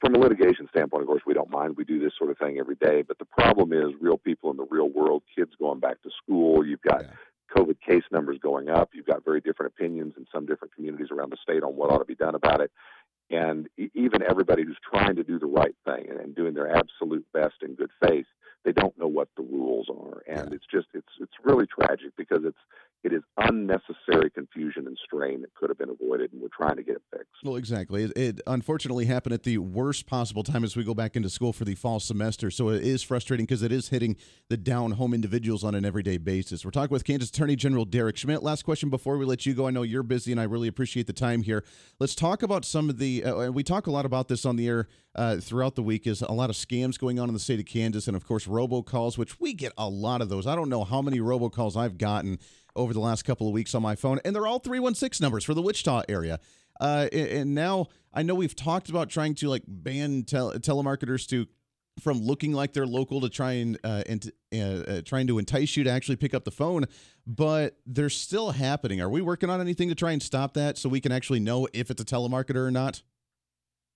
[0.00, 1.76] from a litigation standpoint, of course, we don't mind.
[1.76, 3.02] We do this sort of thing every day.
[3.02, 6.64] But the problem is real people in the real world, kids going back to school.
[6.64, 7.10] You've got Yeah.
[7.54, 8.90] COVID case numbers going up.
[8.92, 11.98] You've got very different opinions in some different communities around the state on what ought
[11.98, 12.70] to be done about it.
[13.30, 17.54] And even everybody who's trying to do the right thing and, doing their absolute best
[17.62, 18.26] in good faith,
[18.64, 20.22] they don't know what the rules are.
[20.26, 22.54] And it's just it's it's really tragic because it is
[23.40, 27.02] unnecessary confusion and strain that could have been avoided, and we're trying to get it
[27.10, 27.28] fixed.
[27.42, 28.04] Well, exactly.
[28.04, 31.52] It, it unfortunately happened at the worst possible time as we go back into school
[31.52, 32.50] for the fall semester.
[32.50, 34.16] So it is frustrating because it is hitting
[34.48, 36.64] the down home individuals on an everyday basis.
[36.64, 38.42] We're talking with Kansas Attorney General Derek Schmidt.
[38.42, 39.66] Last question before we let you go.
[39.66, 41.64] I know you're busy and I really appreciate the time here.
[41.98, 44.68] Let's talk about some of the, uh, we talk a lot about this on the
[44.68, 47.58] air uh, throughout the week, is a lot of scams going on in the state
[47.58, 50.46] of Kansas and, of course, robocalls, which we get a lot of those.
[50.46, 52.38] I don't know how many robocalls I've gotten
[52.76, 55.54] over the last couple of weeks on my phone, and they're all 316 numbers for
[55.54, 56.38] the Wichita area.
[56.80, 61.46] Uh, and, now I know we've talked about trying to like ban tel- telemarketers to
[62.00, 65.76] from looking like they're local to try and uh, and uh, uh, trying to entice
[65.76, 66.86] you to actually pick up the phone,
[67.26, 69.00] but they're still happening.
[69.00, 71.68] Are we working on anything to try and stop that so we can actually know
[71.72, 73.02] if it's a telemarketer or not?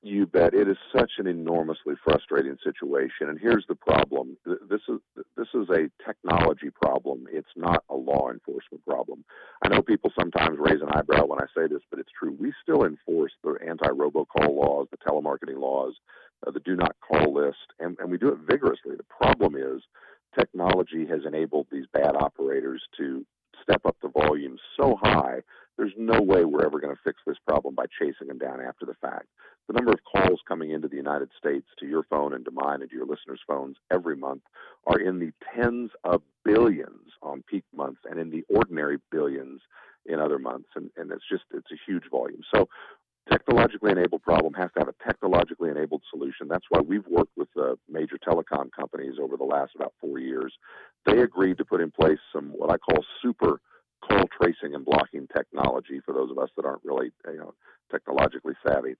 [0.06, 0.52] You bet.
[0.52, 3.30] It is such an enormously frustrating situation.
[3.30, 4.36] And here's the problem.
[4.44, 5.00] This is
[5.34, 7.24] this is a technology problem.
[7.32, 9.24] It's not a law enforcement problem.
[9.64, 12.36] I know people sometimes raise an eyebrow when I say this, but it's true.
[12.38, 15.94] We still enforce the anti-robocall laws, the telemarketing laws,
[16.46, 18.96] uh, the do not call list, and, and we do it vigorously.
[18.96, 19.80] The problem is
[20.38, 23.24] technology has enabled these bad operators to
[23.62, 25.40] step up the volume so high
[25.76, 28.86] there's no way we're ever going to fix this problem by chasing them down after
[28.86, 29.26] the fact.
[29.68, 32.82] The number of calls coming into the United States to your phone and to mine
[32.82, 34.42] and to your listeners' phones every month
[34.86, 39.60] are in the tens of billions on peak months and in the ordinary billions
[40.06, 40.68] in other months.
[40.76, 42.42] And, and it's just, it's a huge volume.
[42.54, 42.68] So
[43.30, 46.48] technologically enabled problem has to have a technologically enabled solution.
[46.48, 50.52] That's why we've worked with the major telecom companies over the last about four years.
[51.06, 53.60] They agreed to put in place some what I call super
[54.06, 57.54] call tracing and blocking technology for those of us that aren't really you know
[57.90, 58.94] technologically savvy.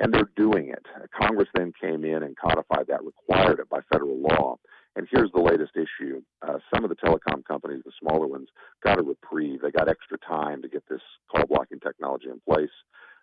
[0.00, 0.84] And they're doing it.
[1.14, 4.56] Congress then came in and codified that, required it by federal law.
[4.96, 6.22] And here's the latest issue.
[6.42, 8.48] Uh, some of the telecom companies, the smaller ones,
[8.82, 9.60] got a reprieve.
[9.62, 12.70] They got extra time to get this call blocking technology in place.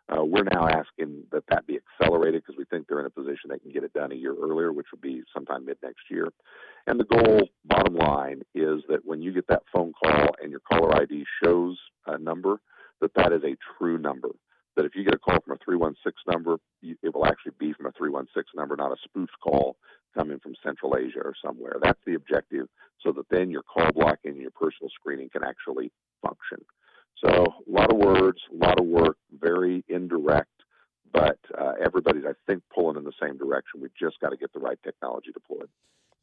[0.10, 3.49] Uh, we're now asking that that be accelerated because we think they're in a position
[3.49, 6.30] they can get it done a year earlier, which would be sometime mid next year.
[6.86, 10.62] And the goal, bottom line, is that when you get that phone call and your
[10.62, 12.62] caller ID shows a number,
[13.02, 14.30] that that is a true number.
[14.78, 17.88] That if you get a call from a 316 number, it will actually be from
[17.88, 19.76] a 316 number, not a spoof call
[20.16, 21.78] coming from Central Asia or somewhere.
[21.82, 22.68] That's the objective,
[23.02, 25.91] so that then your call blocking and your personal screening can actually
[26.22, 26.64] function.
[27.24, 27.30] So
[27.68, 30.52] a lot of words, a lot of work, very indirect,
[31.12, 33.82] but uh, everybody's, I think, pulling in the same direction.
[33.82, 35.70] We've just got to get the right technology deployed.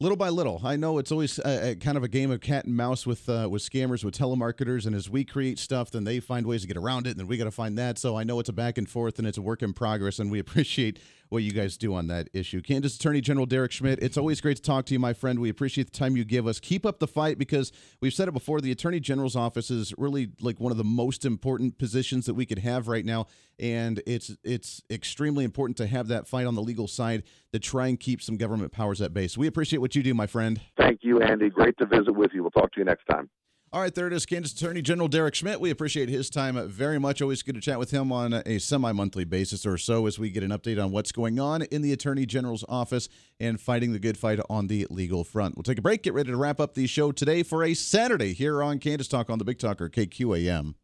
[0.01, 2.65] Little by little, I know it's always a, a kind of a game of cat
[2.65, 6.19] and mouse with uh, with scammers, with telemarketers, and as we create stuff, then they
[6.19, 7.97] find ways to get around it, and then we got to find that.
[7.97, 10.29] So I know it's a back and forth, and it's a work in progress, and
[10.29, 10.99] we appreciate
[11.35, 12.61] what you guys do on that issue.
[12.61, 15.37] Kansas Attorney General Derek Schmidt, it's always great to talk to you, my friend.
[15.37, 16.61] We appreciate the time you give us.
[16.61, 18.61] Keep up the fight because we've said it before.
[18.61, 22.45] The Attorney General's office is really like one of the most important positions that we
[22.45, 23.27] could have right now,
[23.59, 27.87] and it's it's extremely important to have that fight on the legal side to try
[27.87, 29.27] and keep some government powers at bay.
[29.27, 30.61] So we appreciate what you do, my friend.
[30.77, 31.49] Thank you, Andy.
[31.49, 32.43] Great to visit with you.
[32.43, 33.29] We'll talk to you next time.
[33.75, 35.59] All right, there it is, Kansas Attorney General Derek Schmidt.
[35.59, 37.21] We appreciate his time very much.
[37.21, 40.29] Always good to chat with him on a semi monthly basis or so as we
[40.29, 43.99] get an update on what's going on in the Attorney General's office and fighting the
[43.99, 45.57] good fight on the legal front.
[45.57, 48.31] We'll take a break, get ready to wrap up the show today for a Saturday
[48.31, 50.75] here on Kansas Talk on the Big Talker KQAM.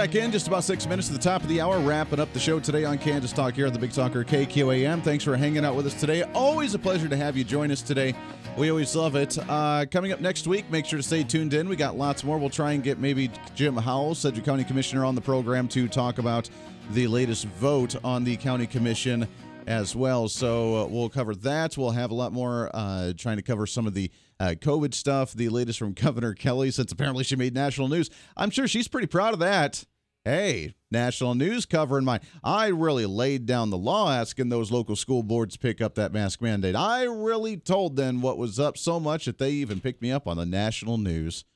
[0.00, 0.32] Back in.
[0.32, 2.86] Just about six minutes to the top of the hour, wrapping up the show today
[2.86, 5.02] on Kansas Talk here on the Big Talker KQAM.
[5.02, 6.22] Thanks for hanging out with us today.
[6.32, 8.14] Always a pleasure to have you join us today.
[8.56, 9.36] We always love it.
[9.46, 11.68] Uh, coming up next week, make sure to stay tuned in.
[11.68, 12.38] We got lots more.
[12.38, 16.16] We'll try and get maybe Jim Howell, Sedgwick County Commissioner, on the program to talk
[16.16, 16.48] about
[16.92, 19.28] the latest vote on the county commission
[19.66, 20.28] as well.
[20.28, 21.76] So uh, we'll cover that.
[21.76, 25.34] We'll have a lot more uh, trying to cover some of the uh, COVID stuff,
[25.34, 28.08] the latest from Governor Kelly, since apparently she made national news.
[28.34, 29.84] I'm sure she's pretty proud of that.
[30.24, 32.20] Hey, national news covering mine.
[32.44, 36.42] I really laid down the law asking those local school boards pick up that mask
[36.42, 36.76] mandate.
[36.76, 40.28] I really told them what was up so much that they even picked me up
[40.28, 41.46] on the national news.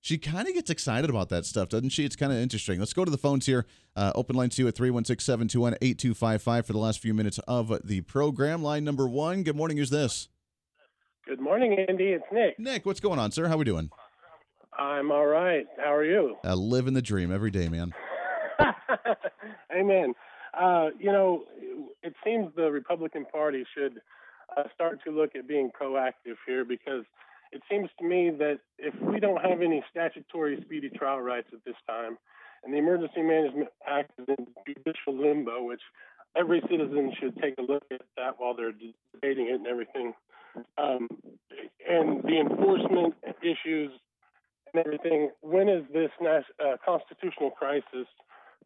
[0.00, 2.04] She kind of gets excited about that stuff, doesn't she?
[2.04, 2.80] It's kind of interesting.
[2.80, 3.64] Let's go to the phones here.
[3.94, 8.00] Uh, open line two at 316 721 8255 for the last few minutes of the
[8.00, 8.60] program.
[8.62, 9.44] Line number one.
[9.44, 9.76] Good morning.
[9.76, 10.28] Who's this?
[11.26, 12.08] Good morning, Andy.
[12.08, 12.58] It's Nick.
[12.58, 13.46] Nick, what's going on, sir?
[13.46, 13.88] How are we doing?
[14.78, 15.66] I'm all right.
[15.78, 16.36] How are you?
[16.44, 17.92] Uh, living the dream every day, man.
[19.76, 20.14] Amen.
[20.58, 21.44] Uh, you know,
[22.02, 24.00] it seems the Republican Party should
[24.56, 27.04] uh, start to look at being proactive here because
[27.52, 31.64] it seems to me that if we don't have any statutory speedy trial rights at
[31.64, 32.18] this time,
[32.64, 35.82] and the Emergency Management Act is in judicial limbo, which
[36.36, 40.14] every citizen should take a look at that while they're debating it and everything.
[40.78, 41.08] Um,
[41.88, 43.90] and the enforcement issues
[44.74, 45.30] and everything.
[45.40, 48.06] When is this nas- uh, constitutional crisis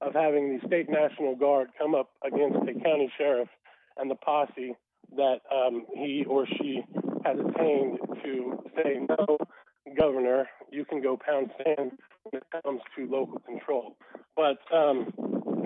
[0.01, 3.49] of having the state national guard come up against a county sheriff
[3.97, 4.75] and the posse
[5.17, 6.83] that um, he or she
[7.25, 9.39] has attained to say, no,
[9.99, 11.93] governor, you can go pound sand
[12.25, 13.97] when it comes to local control.
[14.37, 15.13] But um,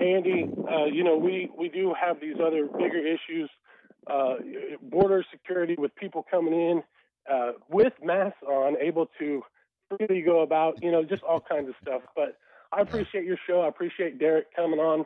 [0.01, 3.49] Andy, uh, you know, we, we do have these other bigger issues,
[4.09, 4.35] uh,
[4.81, 6.83] border security with people coming in
[7.31, 9.41] uh, with masks on, able to
[9.89, 12.01] freely go about, you know, just all kinds of stuff.
[12.15, 12.37] But
[12.71, 13.61] I appreciate your show.
[13.61, 15.05] I appreciate Derek coming on,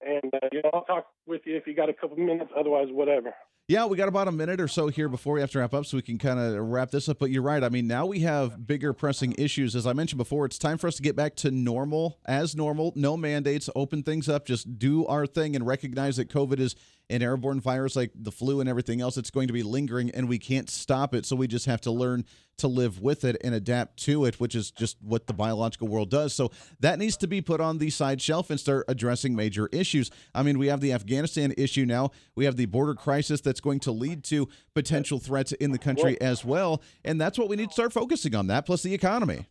[0.00, 2.50] and uh, you know, I'll talk with you if you got a couple minutes.
[2.56, 3.34] Otherwise, whatever.
[3.70, 5.84] Yeah, we got about a minute or so here before we have to wrap up,
[5.84, 7.18] so we can kind of wrap this up.
[7.18, 7.62] But you're right.
[7.62, 9.76] I mean, now we have bigger pressing issues.
[9.76, 12.94] As I mentioned before, it's time for us to get back to normal, as normal.
[12.96, 16.76] No mandates, open things up, just do our thing, and recognize that COVID is
[17.10, 19.18] an airborne virus like the flu and everything else.
[19.18, 21.26] It's going to be lingering, and we can't stop it.
[21.26, 22.24] So we just have to learn
[22.58, 26.10] to live with it and adapt to it, which is just what the biological world
[26.10, 26.34] does.
[26.34, 26.50] So
[26.80, 30.10] that needs to be put on the side shelf and start addressing major issues.
[30.34, 32.10] I mean, we have the Afghanistan issue now.
[32.34, 36.20] We have the border crisis that's going to lead to potential threats in the country
[36.20, 36.82] as well.
[37.04, 39.46] And that's what we need to start focusing on that, plus the economy.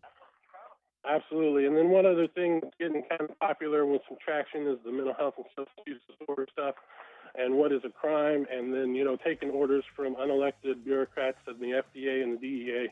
[1.09, 1.65] Absolutely.
[1.65, 4.91] And then one other thing that's getting kind of popular with some traction is the
[4.91, 6.75] mental health and substance use disorder stuff
[7.35, 11.59] and what is a crime, and then, you know, taking orders from unelected bureaucrats in
[11.59, 12.87] the FDA and the DEA.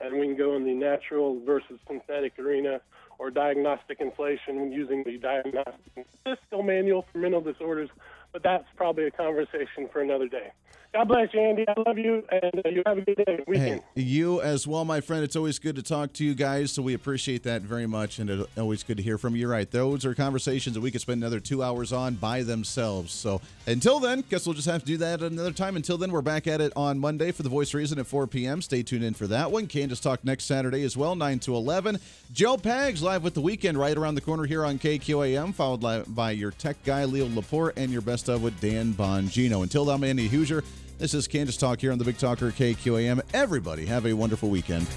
[0.00, 2.80] And we can go in the natural versus synthetic arena
[3.18, 7.90] or diagnostic inflation using the diagnostic fiscal manual for mental disorders,
[8.32, 10.52] but that's probably a conversation for another day.
[10.94, 11.66] God bless you, Andy.
[11.68, 13.44] I love you, and uh, you have a good day.
[13.46, 13.82] Weekend.
[13.94, 15.22] Hey, you as well, my friend.
[15.22, 18.30] It's always good to talk to you guys, so we appreciate that very much, and
[18.30, 19.42] it's always good to hear from you.
[19.42, 23.12] You're right, those are conversations that we could spend another two hours on by themselves.
[23.12, 25.76] So until then, guess we'll just have to do that another time.
[25.76, 28.62] Until then, we're back at it on Monday for the Voice Reason at 4 p.m.
[28.62, 29.66] Stay tuned in for that one.
[29.66, 31.98] Kansas Talk next Saturday as well, 9 to 11.
[32.32, 36.30] Joe Pags live with the weekend right around the corner here on KQAM, followed by
[36.30, 39.62] your tech guy Leo Laporte and your best of with Dan Bongino.
[39.62, 40.64] Until then, I'm Andy Hooser.
[40.98, 43.20] This is Kansas Talk here on the Big Talker KQAM.
[43.32, 44.88] Everybody have a wonderful weekend.